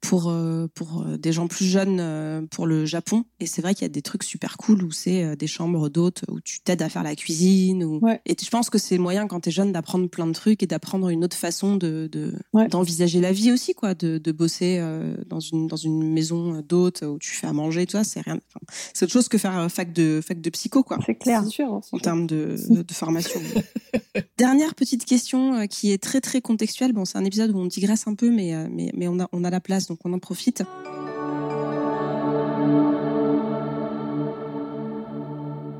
pour 0.00 0.32
pour 0.74 1.04
des 1.18 1.32
gens 1.32 1.48
plus 1.48 1.64
jeunes 1.66 2.46
pour 2.50 2.66
le 2.66 2.86
Japon 2.86 3.24
et 3.40 3.46
c'est 3.46 3.60
vrai 3.60 3.74
qu'il 3.74 3.82
y 3.82 3.86
a 3.86 3.88
des 3.88 4.00
trucs 4.02 4.22
super 4.22 4.56
cool 4.56 4.84
où 4.84 4.92
c'est 4.92 5.34
des 5.36 5.46
chambres 5.48 5.88
d'hôtes 5.88 6.22
où 6.30 6.40
tu 6.40 6.60
t'aides 6.60 6.80
à 6.82 6.88
faire 6.88 7.02
la 7.02 7.16
cuisine 7.16 7.82
ou 7.84 7.98
Ouais. 8.00 8.20
et 8.24 8.36
je 8.40 8.48
pense 8.48 8.70
que 8.70 8.78
c'est 8.78 8.96
moyen 8.96 9.26
quand 9.26 9.40
t'es 9.40 9.50
jeune 9.50 9.72
d'apprendre 9.72 10.08
plein 10.08 10.26
de 10.28 10.32
trucs 10.32 10.62
et 10.62 10.66
d'apprendre 10.66 11.08
une 11.08 11.24
autre 11.24 11.36
façon 11.36 11.74
de 11.76 12.08
de- 12.10 12.32
Ouais. 12.52 12.68
d'envisager 12.68 13.20
la 13.20 13.32
vie 13.32 13.50
aussi 13.52 13.74
quoi, 13.74 13.94
de, 13.94 14.18
de 14.18 14.32
bosser 14.32 14.80
dans 15.26 15.40
une 15.40 15.66
dans 15.66 15.76
une 15.76 16.12
maison 16.12 16.62
d'hôtes 16.66 17.02
où 17.02 17.18
tu 17.18 17.32
fais 17.32 17.48
à 17.48 17.52
manger, 17.52 17.84
toi 17.86 18.04
c'est 18.04 18.20
rien, 18.20 18.34
enfin, 18.48 18.60
c'est 18.94 19.04
autre 19.04 19.12
chose 19.12 19.28
que 19.28 19.36
faire 19.38 19.68
fac 19.70 19.92
de 19.92 20.20
fac 20.24 20.40
de 20.40 20.50
psycho 20.50 20.82
quoi 20.84 20.98
C'est 21.04 21.16
clair. 21.16 21.44
Sûr. 21.48 21.80
c'est 21.82 21.96
en 21.96 21.98
termes 21.98 22.26
de, 22.26 22.54
de 22.70 22.92
formation. 22.94 23.40
Dernière 24.38 24.74
petite 24.74 25.04
question 25.04 25.66
qui 25.66 25.90
est 25.90 25.98
très 26.02 26.20
très 26.20 26.27
contextuelle. 26.40 26.92
Bon, 26.92 27.04
c'est 27.04 27.18
un 27.18 27.24
épisode 27.24 27.50
où 27.50 27.58
on 27.58 27.66
digresse 27.66 28.06
un 28.06 28.14
peu, 28.14 28.30
mais, 28.30 28.54
euh, 28.54 28.68
mais, 28.70 28.90
mais 28.94 29.08
on, 29.08 29.18
a, 29.20 29.28
on 29.32 29.44
a 29.44 29.50
la 29.50 29.60
place, 29.60 29.86
donc 29.86 29.98
on 30.04 30.12
en 30.12 30.18
profite. 30.18 30.62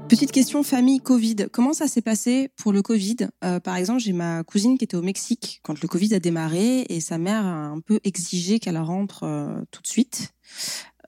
Petite 0.08 0.32
question 0.32 0.62
famille 0.62 1.00
Covid. 1.00 1.36
Comment 1.52 1.74
ça 1.74 1.86
s'est 1.86 2.00
passé 2.00 2.48
pour 2.56 2.72
le 2.72 2.80
Covid? 2.80 3.28
Euh, 3.44 3.60
Par 3.60 3.76
exemple, 3.76 4.00
j'ai 4.00 4.14
ma 4.14 4.42
cousine 4.42 4.78
qui 4.78 4.84
était 4.84 4.96
au 4.96 5.02
Mexique 5.02 5.60
quand 5.62 5.82
le 5.82 5.86
Covid 5.86 6.14
a 6.14 6.18
démarré 6.18 6.86
et 6.88 7.00
sa 7.00 7.18
mère 7.18 7.44
a 7.44 7.66
un 7.66 7.80
peu 7.80 8.00
exigé 8.04 8.58
qu'elle 8.58 8.78
rentre 8.78 9.24
euh, 9.24 9.60
tout 9.70 9.82
de 9.82 9.86
suite, 9.86 10.32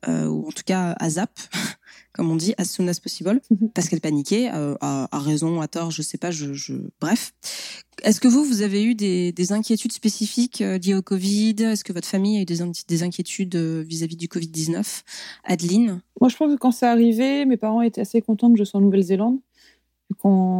euh, 0.08 0.26
ou 0.26 0.46
en 0.48 0.52
tout 0.52 0.62
cas 0.64 0.94
à 0.98 1.10
zap, 1.10 1.30
comme 2.12 2.30
on 2.30 2.36
dit, 2.36 2.54
as 2.58 2.64
soon 2.64 2.88
as 2.88 2.98
possible 3.00 3.40
parce 3.74 3.88
qu'elle 3.88 4.00
paniquait, 4.00 4.50
euh, 4.52 4.74
à, 4.80 5.08
à 5.14 5.18
raison, 5.20 5.60
à 5.60 5.68
tort, 5.68 5.90
je 5.90 6.02
sais 6.02 6.18
pas, 6.18 6.30
je, 6.30 6.52
je... 6.54 6.74
bref. 7.00 7.32
Est-ce 8.02 8.20
que 8.20 8.28
vous, 8.28 8.44
vous 8.44 8.62
avez 8.62 8.82
eu 8.82 8.94
des, 8.94 9.30
des 9.32 9.52
inquiétudes 9.52 9.92
spécifiques 9.92 10.62
euh, 10.62 10.78
liées 10.78 10.94
au 10.94 11.02
Covid? 11.02 11.56
Est-ce 11.60 11.84
que 11.84 11.92
votre 11.92 12.08
famille 12.08 12.38
a 12.38 12.40
eu 12.42 12.44
des, 12.46 12.62
in- 12.62 12.72
des 12.88 13.02
inquiétudes 13.02 13.56
vis-à-vis 13.56 14.16
du 14.16 14.26
Covid-19 14.26 15.02
Adeline? 15.44 16.00
Moi, 16.20 16.30
je 16.30 16.36
pense 16.36 16.50
que 16.52 16.58
quand 16.58 16.72
c'est 16.72 16.86
arrivé, 16.86 17.44
mes 17.44 17.58
parents 17.58 17.82
étaient 17.82 18.00
assez 18.00 18.22
contents 18.22 18.50
que 18.52 18.58
je 18.58 18.64
sois 18.64 18.78
en 18.80 18.82
Nouvelle-Zélande. 18.82 19.38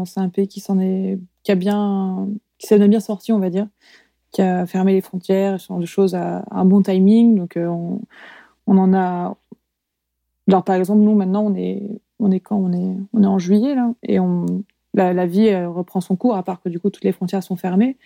C'est 0.07 0.21
un 0.21 0.29
pays 0.29 0.49
qui 0.49 0.61
s'en 0.61 0.79
est, 0.79 1.19
qui 1.43 1.51
a 1.51 1.55
bien, 1.57 2.29
qui 2.59 2.67
s'en 2.69 2.77
est 2.77 2.89
bien 2.89 3.01
sorti, 3.01 3.33
on 3.33 3.39
va 3.39 3.51
dire, 3.51 3.67
qui 4.33 4.43
a 4.43 4.65
fermé 4.67 4.93
les 4.93 5.01
frontières, 5.01 5.61
ce 5.61 5.69
genre 5.69 5.81
de 5.81 5.87
choses 5.87 6.15
à, 6.15 6.39
à 6.51 6.61
un 6.61 6.65
bon 6.65 6.83
timing. 6.83 7.37
Donc, 7.37 7.57
euh, 7.57 7.67
on, 7.67 8.03
on 8.71 8.79
en 8.79 8.95
a. 8.95 9.37
Alors, 10.49 10.65
par 10.65 10.77
exemple, 10.77 11.01
nous 11.03 11.15
maintenant, 11.15 11.45
on 11.45 11.55
est, 11.55 11.83
on 12.19 12.31
est 12.31 12.41
quand 12.41 12.57
On 12.57 12.73
est, 12.73 12.97
on 13.13 13.23
est 13.23 13.27
en 13.27 13.39
juillet 13.39 13.75
là, 13.75 13.93
et 14.03 14.19
on, 14.21 14.47
la, 14.95 15.13
la 15.13 15.27
vie 15.27 15.47
elle 15.47 15.67
reprend 15.67 16.01
son 16.01 16.17
cours, 16.17 16.35
à 16.37 16.43
part 16.43 16.61
que 16.63 16.69
du 16.69 16.81
coup 16.81 16.89
toutes 16.91 17.05
les 17.05 17.13
frontières 17.13 17.43
sont 17.43 17.57
fermées. 17.57 17.97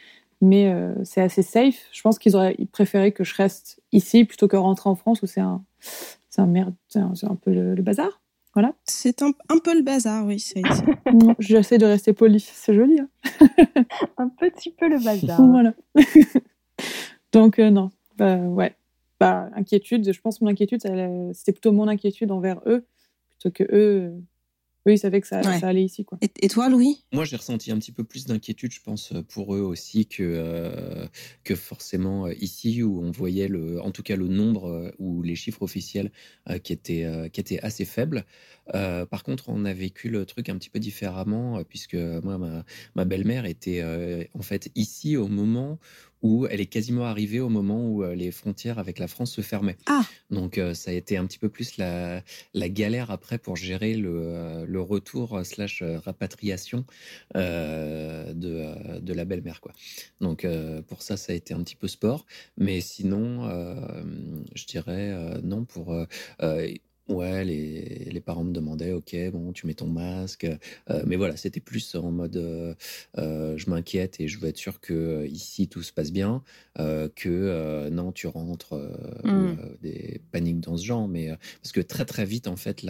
Mais 0.40 0.72
euh, 0.72 0.92
c'est 1.04 1.22
assez 1.22 1.42
safe. 1.42 1.86
Je 1.92 2.02
pense 2.02 2.18
qu'ils 2.18 2.34
auraient 2.36 2.56
préféré 2.72 3.12
que 3.12 3.24
je 3.24 3.34
reste 3.34 3.80
ici 3.92 4.24
plutôt 4.24 4.48
que 4.48 4.56
rentrer 4.56 4.90
en 4.90 4.94
France 4.94 5.22
où 5.22 5.26
c'est 5.26 5.40
un, 5.40 5.62
c'est 5.80 6.40
un 6.42 6.46
merde, 6.46 6.74
c'est 6.88 6.98
un, 6.98 7.36
peu 7.36 7.52
le, 7.54 7.74
le 7.74 7.82
bazar. 7.82 8.20
C'est 8.84 9.22
un, 9.22 9.32
un 9.48 9.58
peu 9.58 9.74
le 9.74 9.82
bazar, 9.82 10.26
oui. 10.26 10.38
c'est- 10.40 10.62
c'est- 10.70 11.12
Non, 11.12 11.34
J'essaie 11.38 11.78
de 11.78 11.86
rester 11.86 12.12
poli, 12.12 12.40
c'est 12.40 12.74
joli. 12.74 13.00
hein. 13.00 13.08
Un 14.18 14.28
petit 14.28 14.70
peu 14.70 14.88
le 14.88 14.98
bazar. 15.02 15.40
Voilà. 15.46 15.72
Donc 17.32 17.58
euh, 17.58 17.70
non, 17.70 17.90
bah, 18.16 18.36
ouais. 18.36 18.74
Bah, 19.20 19.48
inquiétude, 19.54 20.12
je 20.12 20.20
pense 20.20 20.38
que 20.38 20.44
mon 20.44 20.50
inquiétude, 20.50 20.84
euh, 20.86 21.30
c'était 21.32 21.52
plutôt 21.52 21.72
mon 21.72 21.88
inquiétude 21.88 22.30
envers 22.32 22.60
eux, 22.66 22.84
plutôt 23.30 23.50
que 23.50 23.62
eux, 23.64 23.68
euh, 23.72 24.18
eux 24.88 24.92
ils 24.92 24.98
savaient 24.98 25.20
que 25.20 25.26
ça, 25.26 25.40
Ouais. 25.40 25.58
ça 25.60 25.68
allait 25.68 25.84
ici. 25.84 26.04
Quoi. 26.04 26.18
Et, 26.20 26.30
et 26.42 26.48
toi, 26.48 26.68
Louis? 26.68 27.04
Moi, 27.12 27.24
j'ai 27.24 27.36
ressenti 27.36 27.70
un 27.72 27.78
petit 27.78 27.92
peu 27.92 28.04
plus 28.04 28.26
d'inquiétude, 28.26 28.72
je 28.72 28.80
pense, 28.82 29.14
pour 29.28 29.54
eux 29.54 29.60
aussi 29.60 30.06
que, 30.06 30.22
euh, 30.22 31.06
que 31.44 31.54
forcément 31.54 32.28
ici, 32.28 32.82
où 32.82 33.00
on 33.02 33.10
voyait 33.12 33.48
le, 33.48 33.80
en 33.80 33.92
tout 33.92 34.02
cas 34.02 34.16
le 34.16 34.28
nombre 34.28 34.92
ou 34.98 35.22
les 35.22 35.36
chiffres 35.36 35.62
officiels 35.62 36.10
euh, 36.50 36.58
qui, 36.58 36.72
étaient, 36.74 37.04
euh, 37.04 37.28
qui 37.28 37.40
étaient 37.40 37.60
assez 37.60 37.84
faibles. 37.84 38.24
Euh, 38.74 39.06
par 39.06 39.22
contre, 39.22 39.48
on 39.48 39.64
a 39.64 39.72
vécu 39.72 40.10
le 40.10 40.26
truc 40.26 40.48
un 40.48 40.56
petit 40.58 40.70
peu 40.70 40.80
différemment, 40.80 41.62
puisque 41.64 41.94
moi, 41.94 42.36
ma, 42.36 42.64
ma 42.94 43.04
belle-mère 43.04 43.46
était 43.46 43.80
euh, 43.80 44.24
en 44.34 44.42
fait 44.42 44.70
ici 44.74 45.16
au 45.16 45.28
moment 45.28 45.78
où 46.24 46.46
elle 46.46 46.60
est 46.62 46.66
quasiment 46.66 47.04
arrivée 47.04 47.38
au 47.38 47.50
moment 47.50 47.86
où 47.86 48.02
euh, 48.02 48.14
les 48.14 48.32
frontières 48.32 48.78
avec 48.78 48.98
la 48.98 49.08
France 49.08 49.30
se 49.30 49.42
fermaient. 49.42 49.76
Ah. 49.84 50.04
Donc 50.30 50.56
euh, 50.56 50.72
ça 50.72 50.90
a 50.90 50.94
été 50.94 51.18
un 51.18 51.26
petit 51.26 51.38
peu 51.38 51.50
plus 51.50 51.76
la, 51.76 52.22
la 52.54 52.68
galère 52.70 53.10
après 53.10 53.36
pour 53.38 53.56
gérer 53.56 53.94
le, 53.94 54.10
euh, 54.10 54.64
le 54.66 54.80
retour 54.80 55.44
slash 55.44 55.82
rapatriation 55.82 56.86
de, 57.34 59.00
de 59.00 59.12
la 59.12 59.24
belle-mère. 59.26 59.60
quoi. 59.60 59.72
Donc 60.20 60.46
pour 60.88 61.02
ça, 61.02 61.16
ça 61.18 61.32
a 61.32 61.36
été 61.36 61.52
un 61.52 61.62
petit 61.62 61.76
peu 61.76 61.88
sport. 61.88 62.24
Mais 62.56 62.80
sinon, 62.80 63.48
je 64.54 64.64
dirais 64.64 65.12
non 65.42 65.64
pour... 65.64 65.94
Ouais, 67.06 67.44
les, 67.44 68.06
les 68.10 68.20
parents 68.22 68.44
me 68.44 68.52
demandaient, 68.52 68.92
ok, 68.92 69.14
bon, 69.30 69.52
tu 69.52 69.66
mets 69.66 69.74
ton 69.74 69.88
masque, 69.88 70.46
Euh, 70.88 71.02
mais 71.06 71.16
voilà, 71.16 71.36
c'était 71.36 71.60
plus 71.60 71.94
en 71.96 72.10
mode, 72.10 72.36
euh, 72.38 72.74
euh, 73.18 73.58
je 73.58 73.68
m'inquiète 73.68 74.20
et 74.20 74.28
je 74.28 74.38
veux 74.38 74.48
être 74.48 74.56
sûr 74.56 74.80
que 74.80 75.26
ici 75.26 75.68
tout 75.68 75.82
se 75.82 75.92
passe 75.92 76.12
bien, 76.12 76.42
que 77.14 77.88
non, 77.90 78.10
tu 78.12 78.26
rentres, 78.26 78.74
Mm. 79.22 79.56
des 79.82 80.22
paniques 80.32 80.60
dans 80.60 80.76
ce 80.78 80.84
genre, 80.84 81.06
mais 81.06 81.28
parce 81.62 81.72
que 81.72 81.80
très 81.82 82.06
très 82.06 82.24
vite 82.24 82.48
en 82.48 82.56
fait, 82.56 82.82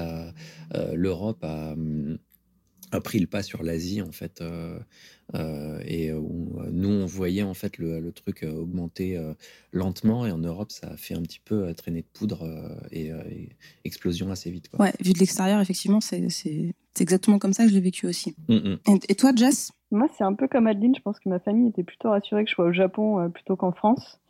l'Europe 0.94 1.42
a, 1.42 1.72
hum, 1.72 2.18
a 2.95 3.01
pris 3.01 3.18
le 3.18 3.26
pas 3.26 3.42
sur 3.42 3.62
l'Asie 3.62 4.03
en 4.03 4.12
fait, 4.12 4.40
euh, 4.40 4.78
euh, 5.34 5.78
et 5.84 6.12
où, 6.12 6.59
euh, 6.61 6.68
nous 6.70 6.90
on 6.90 7.07
voyait 7.07 7.42
en 7.42 7.55
fait 7.55 7.78
le, 7.78 8.01
le 8.01 8.12
truc 8.12 8.45
augmenter 8.45 9.16
euh, 9.16 9.34
lentement, 9.72 10.26
et 10.26 10.32
en 10.32 10.38
Europe 10.38 10.70
ça 10.70 10.88
a 10.88 10.97
fait 10.97 11.14
un 11.14 11.22
petit 11.22 11.40
peu 11.45 11.66
euh, 11.66 11.74
traîner 11.74 12.03
de 12.03 12.07
poudre 12.18 12.42
euh, 12.42 12.74
et, 12.90 13.12
euh, 13.12 13.22
et 13.30 13.51
explosion 13.84 14.30
assez 14.30 14.51
vite. 14.51 14.68
Quoi. 14.68 14.86
Ouais, 14.86 14.92
vu 15.01 15.12
de 15.12 15.18
l'extérieur, 15.18 15.61
effectivement, 15.61 16.01
c'est 16.01 16.22
exactement 17.01 17.38
comme 17.38 17.53
ça 17.53 17.64
que 17.64 17.70
je 17.70 17.74
l'ai 17.74 17.80
vécu 17.80 18.07
aussi. 18.07 18.34
Mm, 18.49 18.55
mm. 18.55 18.78
Et, 18.88 19.12
et 19.12 19.14
toi, 19.14 19.32
Jess? 19.34 19.72
Moi, 19.90 20.09
c'est 20.16 20.24
un 20.24 20.34
peu 20.34 20.49
comme 20.49 20.66
Adeline. 20.66 20.95
Je 20.97 21.03
pense 21.03 21.18
que 21.20 21.28
ma 21.28 21.38
famille 21.38 21.68
était 21.68 21.84
plutôt 21.84 22.11
rassurée 22.11 22.45
que 22.45 22.51
je 22.51 22.55
sois 22.55 22.66
au 22.66 22.72
Japon 22.72 23.20
euh, 23.20 23.28
plutôt 23.28 23.57
qu'en 23.57 23.72
France 23.72 24.20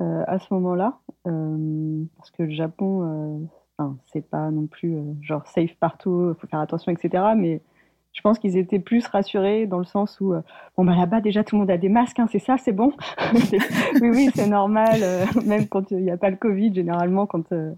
euh, 0.00 0.22
à 0.26 0.38
ce 0.38 0.46
moment-là. 0.54 0.98
Euh, 1.26 2.04
parce 2.16 2.30
que 2.30 2.44
le 2.44 2.54
Japon, 2.54 3.02
euh, 3.02 3.46
enfin, 3.78 3.98
c'est 4.12 4.28
pas 4.28 4.50
non 4.50 4.66
plus 4.66 4.96
euh, 4.96 5.14
genre 5.22 5.46
safe 5.46 5.74
partout, 5.80 6.34
faut 6.40 6.46
faire 6.46 6.60
attention, 6.60 6.92
etc. 6.92 7.24
Mais 7.36 7.60
je 8.12 8.20
pense 8.20 8.38
qu'ils 8.38 8.56
étaient 8.56 8.78
plus 8.78 9.06
rassurés 9.06 9.66
dans 9.66 9.78
le 9.78 9.84
sens 9.84 10.20
où, 10.20 10.32
euh, 10.34 10.40
bon, 10.76 10.84
bah 10.84 10.94
là-bas, 10.96 11.20
déjà, 11.20 11.44
tout 11.44 11.56
le 11.56 11.60
monde 11.60 11.70
a 11.70 11.78
des 11.78 11.88
masques, 11.88 12.18
hein, 12.18 12.26
c'est 12.30 12.38
ça, 12.38 12.56
c'est 12.58 12.72
bon? 12.72 12.92
oui, 14.00 14.10
oui, 14.10 14.30
c'est 14.34 14.48
normal. 14.48 15.00
euh, 15.02 15.24
même 15.46 15.68
quand 15.68 15.90
il 15.90 15.98
n'y 15.98 16.10
a 16.10 16.16
pas 16.16 16.30
le 16.30 16.36
Covid, 16.36 16.74
généralement, 16.74 17.26
quand 17.26 17.52
euh, 17.52 17.72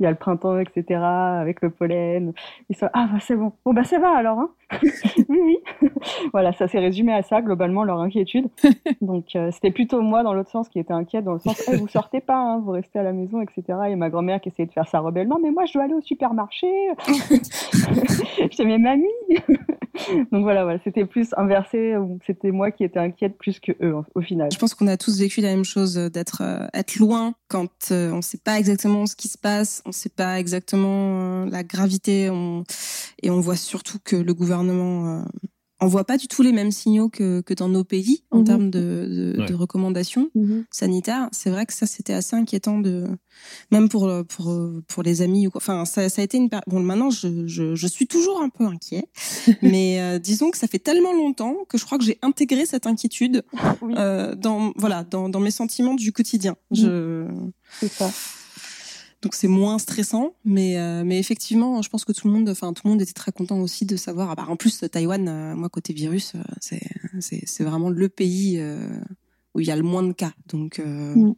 il 0.00 0.04
y 0.04 0.06
a 0.06 0.10
le 0.10 0.16
printemps, 0.16 0.58
etc., 0.58 1.00
avec 1.00 1.60
le 1.60 1.70
pollen. 1.70 2.32
Ils 2.68 2.76
sont 2.76 2.88
ah 2.92 3.08
bah 3.12 3.18
c'est 3.20 3.36
bon, 3.36 3.52
bon 3.64 3.72
bah 3.72 3.84
ça 3.84 3.98
va 3.98 4.10
alors, 4.10 4.38
hein 4.38 4.50
oui 5.28 5.38
oui. 5.40 5.58
voilà, 6.32 6.52
ça 6.52 6.68
s'est 6.68 6.78
résumé 6.78 7.12
à 7.12 7.22
ça 7.22 7.40
globalement 7.42 7.84
leur 7.84 8.00
inquiétude. 8.00 8.48
Donc 9.00 9.34
euh, 9.34 9.50
c'était 9.50 9.70
plutôt 9.70 10.00
moi 10.02 10.22
dans 10.22 10.34
l'autre 10.34 10.50
sens 10.50 10.68
qui 10.68 10.78
était 10.78 10.92
inquiète 10.92 11.24
dans 11.24 11.34
le 11.34 11.40
sens 11.40 11.62
eh, 11.68 11.76
vous 11.76 11.88
sortez 11.88 12.20
pas, 12.20 12.36
hein, 12.36 12.58
vous 12.58 12.72
restez 12.72 12.98
à 12.98 13.02
la 13.02 13.12
maison, 13.12 13.40
etc. 13.40 13.62
Et 13.88 13.96
ma 13.96 14.10
grand-mère 14.10 14.40
qui 14.40 14.48
essayait 14.48 14.66
de 14.66 14.72
faire 14.72 14.88
ça 14.88 15.00
rebellement, 15.00 15.38
mais 15.42 15.50
moi 15.50 15.64
je 15.64 15.72
dois 15.72 15.84
aller 15.84 15.94
au 15.94 16.00
supermarché. 16.00 16.68
J'étais 18.38 18.64
mes 18.64 18.78
mamie. 18.78 19.06
Donc 20.32 20.42
voilà, 20.42 20.64
voilà 20.64 20.78
c'était 20.84 21.04
plus 21.04 21.34
inversé, 21.36 21.94
c'était 22.26 22.50
moi 22.50 22.70
qui 22.70 22.84
étais 22.84 22.98
inquiète 22.98 23.36
plus 23.36 23.58
que 23.60 23.72
eux 23.82 23.94
au 24.14 24.20
final. 24.20 24.48
Je 24.52 24.58
pense 24.58 24.74
qu'on 24.74 24.86
a 24.86 24.96
tous 24.96 25.18
vécu 25.18 25.40
la 25.40 25.48
même 25.48 25.64
chose, 25.64 25.94
d'être 25.94 26.42
euh, 26.42 26.66
être 26.74 26.96
loin 26.96 27.34
quand 27.48 27.68
euh, 27.90 28.12
on 28.12 28.22
sait 28.22 28.38
pas 28.38 28.58
exactement 28.58 29.06
ce 29.06 29.16
qui 29.16 29.28
se 29.28 29.38
passe, 29.38 29.82
on 29.88 29.92
sait 29.92 30.08
pas 30.08 30.38
exactement 30.38 31.44
la 31.46 31.62
gravité, 31.64 32.30
on... 32.30 32.64
et 33.22 33.30
on 33.30 33.40
voit 33.40 33.56
surtout 33.56 33.98
que 34.02 34.16
le 34.16 34.34
gouvernement 34.34 35.24
on 35.80 35.86
voit 35.86 36.04
pas 36.04 36.16
du 36.16 36.26
tout 36.26 36.42
les 36.42 36.52
mêmes 36.52 36.72
signaux 36.72 37.08
que, 37.08 37.40
que 37.40 37.54
dans 37.54 37.68
nos 37.68 37.84
pays 37.84 38.24
en 38.30 38.38
mhm. 38.38 38.44
termes 38.44 38.70
de, 38.70 39.34
de, 39.38 39.46
de 39.46 39.54
recommandations 39.54 40.28
mhm. 40.34 40.64
sanitaires. 40.70 41.28
C'est 41.32 41.50
vrai 41.50 41.66
que 41.66 41.72
ça 41.72 41.86
c'était 41.86 42.12
assez 42.12 42.34
inquiétant 42.34 42.78
de 42.78 43.06
même 43.70 43.88
pour 43.88 44.10
pour 44.26 44.52
pour 44.88 45.02
les 45.02 45.22
amis 45.22 45.46
ou 45.46 45.50
Enfin 45.54 45.84
ça, 45.84 46.08
ça 46.08 46.20
a 46.20 46.24
été 46.24 46.36
une 46.36 46.48
bon 46.66 46.80
maintenant 46.80 47.10
je, 47.10 47.46
je, 47.46 47.74
je 47.74 47.86
suis 47.86 48.06
toujours 48.06 48.42
un 48.42 48.48
peu 48.48 48.64
inquiet, 48.64 49.08
mais 49.62 50.00
euh, 50.00 50.18
disons 50.18 50.50
que 50.50 50.58
ça 50.58 50.66
fait 50.66 50.78
tellement 50.78 51.12
longtemps 51.12 51.56
que 51.68 51.78
je 51.78 51.84
crois 51.84 51.98
que 51.98 52.04
j'ai 52.04 52.18
intégré 52.22 52.66
cette 52.66 52.86
inquiétude 52.86 53.44
euh, 53.82 54.34
dans 54.34 54.72
voilà 54.76 55.04
dans 55.04 55.28
dans 55.28 55.40
mes 55.40 55.52
sentiments 55.52 55.94
du 55.94 56.12
quotidien. 56.12 56.56
Je 56.72 57.28
c'est 57.80 57.92
ça 57.92 58.10
donc 59.20 59.34
c'est 59.34 59.48
moins 59.48 59.78
stressant, 59.78 60.34
mais 60.44 60.78
euh, 60.78 61.02
mais 61.04 61.18
effectivement, 61.18 61.82
je 61.82 61.88
pense 61.88 62.04
que 62.04 62.12
tout 62.12 62.28
le 62.28 62.34
monde, 62.34 62.48
enfin 62.48 62.72
tout 62.72 62.82
le 62.84 62.90
monde 62.90 63.02
était 63.02 63.12
très 63.12 63.32
content 63.32 63.58
aussi 63.60 63.84
de 63.84 63.96
savoir. 63.96 64.30
Ah 64.30 64.36
bah, 64.36 64.46
en 64.48 64.54
plus, 64.54 64.84
Taïwan, 64.90 65.28
euh, 65.28 65.56
moi 65.56 65.68
côté 65.68 65.92
virus, 65.92 66.34
euh, 66.36 66.42
c'est 66.60 66.82
c'est 67.18 67.42
c'est 67.44 67.64
vraiment 67.64 67.90
le 67.90 68.08
pays 68.08 68.62
où 69.54 69.60
il 69.60 69.66
y 69.66 69.72
a 69.72 69.76
le 69.76 69.82
moins 69.82 70.04
de 70.04 70.12
cas. 70.12 70.32
Donc 70.46 70.78
mm. 70.78 71.32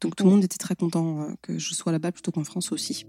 donc 0.00 0.16
tout 0.16 0.24
le 0.24 0.30
monde 0.30 0.44
était 0.44 0.56
très 0.56 0.76
content 0.76 1.28
que 1.42 1.58
je 1.58 1.74
sois 1.74 1.92
là-bas 1.92 2.12
plutôt 2.12 2.32
qu'en 2.32 2.44
France 2.44 2.72
aussi. 2.72 3.04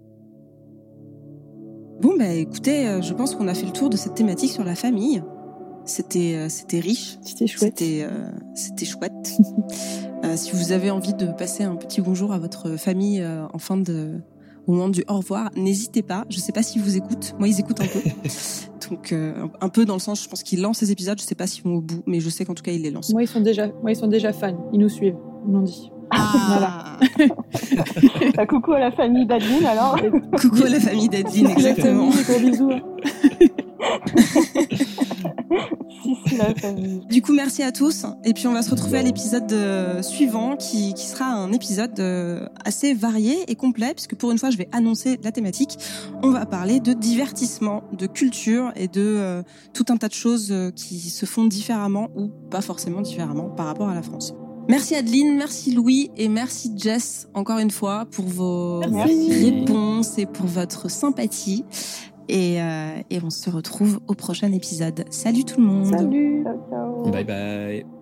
Bon 2.01 2.17
bah 2.17 2.33
écoutez, 2.33 2.99
je 3.01 3.13
pense 3.13 3.33
qu'on 3.33 3.47
a 3.47 3.53
fait 3.53 3.65
le 3.65 3.71
tour 3.71 3.89
de 3.89 3.95
cette 3.95 4.15
thématique 4.15 4.51
sur 4.51 4.65
la 4.65 4.75
famille. 4.75 5.23
C'était 5.85 6.49
c'était 6.49 6.79
riche. 6.79 7.17
C'était 7.21 7.47
chouette. 7.47 7.73
C'était 7.77 8.07
c'était 8.55 8.85
chouette. 8.85 9.37
Euh, 10.25 10.35
si 10.37 10.51
vous 10.53 10.71
avez 10.71 10.89
envie 10.89 11.13
de 11.13 11.27
passer 11.27 11.63
un 11.63 11.75
petit 11.75 12.01
bonjour 12.01 12.31
à 12.31 12.39
votre 12.39 12.77
famille 12.77 13.21
euh, 13.21 13.45
en 13.53 13.59
fin 13.59 13.77
de 13.77 14.21
au 14.65 14.71
moment 14.71 14.89
du 14.89 15.03
au 15.07 15.17
revoir, 15.17 15.51
n'hésitez 15.55 16.01
pas. 16.01 16.25
Je 16.29 16.39
sais 16.39 16.51
pas 16.51 16.63
s'ils 16.63 16.81
vous 16.81 16.97
écoutent. 16.97 17.35
Moi, 17.37 17.47
ils 17.47 17.59
écoutent 17.59 17.81
un 17.81 17.85
peu. 17.85 17.99
Donc, 18.89 19.11
euh, 19.11 19.47
un 19.61 19.69
peu 19.69 19.85
dans 19.85 19.93
le 19.93 19.99
sens, 19.99 20.23
je 20.23 20.29
pense 20.29 20.41
qu'ils 20.41 20.61
lancent 20.61 20.79
ces 20.79 20.91
épisodes. 20.91 21.19
Je 21.19 21.23
sais 21.23 21.35
pas 21.35 21.45
s'ils 21.45 21.63
vont 21.63 21.75
au 21.75 21.81
bout, 21.81 22.01
mais 22.07 22.19
je 22.19 22.29
sais 22.29 22.45
qu'en 22.45 22.55
tout 22.55 22.63
cas, 22.63 22.71
ils 22.71 22.81
les 22.81 22.89
lancent. 22.89 23.13
Moi, 23.13 23.23
ils 23.23 23.27
sont 23.27 23.41
déjà, 23.41 23.67
moi, 23.67 23.91
ils 23.91 23.95
sont 23.95 24.07
déjà 24.07 24.33
fans. 24.33 24.57
Ils 24.73 24.79
nous 24.79 24.89
suivent. 24.89 25.17
Ils 25.45 25.51
m'ont 25.51 25.61
dit. 25.61 25.91
Ah. 26.09 26.97
voilà. 27.17 27.27
Bah, 28.35 28.47
coucou 28.47 28.73
à 28.73 28.79
la 28.79 28.91
famille 28.91 29.27
d'Adine 29.27 29.65
alors. 29.65 29.99
coucou 30.39 30.63
à 30.65 30.69
la 30.69 30.79
famille 30.79 31.09
d'Adine, 31.09 31.47
exactement. 31.47 32.09
Gros 32.09 32.39
bisous. 32.39 32.71
Du 37.09 37.21
coup, 37.21 37.33
merci 37.33 37.63
à 37.63 37.71
tous. 37.71 38.05
Et 38.23 38.33
puis, 38.33 38.47
on 38.47 38.53
va 38.53 38.61
se 38.61 38.71
retrouver 38.71 38.99
à 38.99 39.01
l'épisode 39.01 39.51
euh, 39.51 40.01
suivant 40.01 40.55
qui, 40.55 40.93
qui, 40.93 41.05
sera 41.05 41.25
un 41.25 41.51
épisode 41.51 41.99
euh, 41.99 42.47
assez 42.63 42.93
varié 42.93 43.37
et 43.47 43.55
complet, 43.55 43.93
puisque 43.93 44.15
pour 44.15 44.31
une 44.31 44.37
fois, 44.37 44.49
je 44.49 44.57
vais 44.57 44.67
annoncer 44.71 45.19
la 45.23 45.31
thématique. 45.31 45.77
On 46.23 46.29
va 46.29 46.45
parler 46.45 46.79
de 46.79 46.93
divertissement, 46.93 47.83
de 47.93 48.07
culture 48.07 48.71
et 48.75 48.87
de 48.87 49.01
euh, 49.01 49.43
tout 49.73 49.85
un 49.89 49.97
tas 49.97 50.07
de 50.07 50.13
choses 50.13 50.53
qui 50.75 50.99
se 50.99 51.25
font 51.25 51.45
différemment 51.45 52.09
ou 52.15 52.29
pas 52.49 52.61
forcément 52.61 53.01
différemment 53.01 53.49
par 53.49 53.65
rapport 53.65 53.89
à 53.89 53.95
la 53.95 54.01
France. 54.01 54.33
Merci 54.67 54.95
Adeline, 54.95 55.37
merci 55.37 55.71
Louis 55.71 56.09
et 56.17 56.27
merci 56.27 56.71
Jess 56.75 57.27
encore 57.35 57.59
une 57.59 57.69
fois 57.69 58.05
pour 58.09 58.25
vos 58.25 58.79
réponses 58.79 60.17
et 60.17 60.25
pour 60.25 60.47
votre 60.47 60.89
sympathie. 60.89 61.63
Et, 62.27 62.61
euh, 62.61 62.97
et 63.09 63.19
on 63.23 63.29
se 63.29 63.49
retrouve 63.49 63.99
au 64.07 64.13
prochain 64.13 64.51
épisode. 64.51 65.05
Salut 65.09 65.43
tout 65.43 65.59
le 65.59 65.67
monde. 65.67 65.85
Salut. 65.85 66.43
Ciao, 66.43 66.57
ciao. 66.69 67.11
Bye 67.11 67.23
bye. 67.23 67.94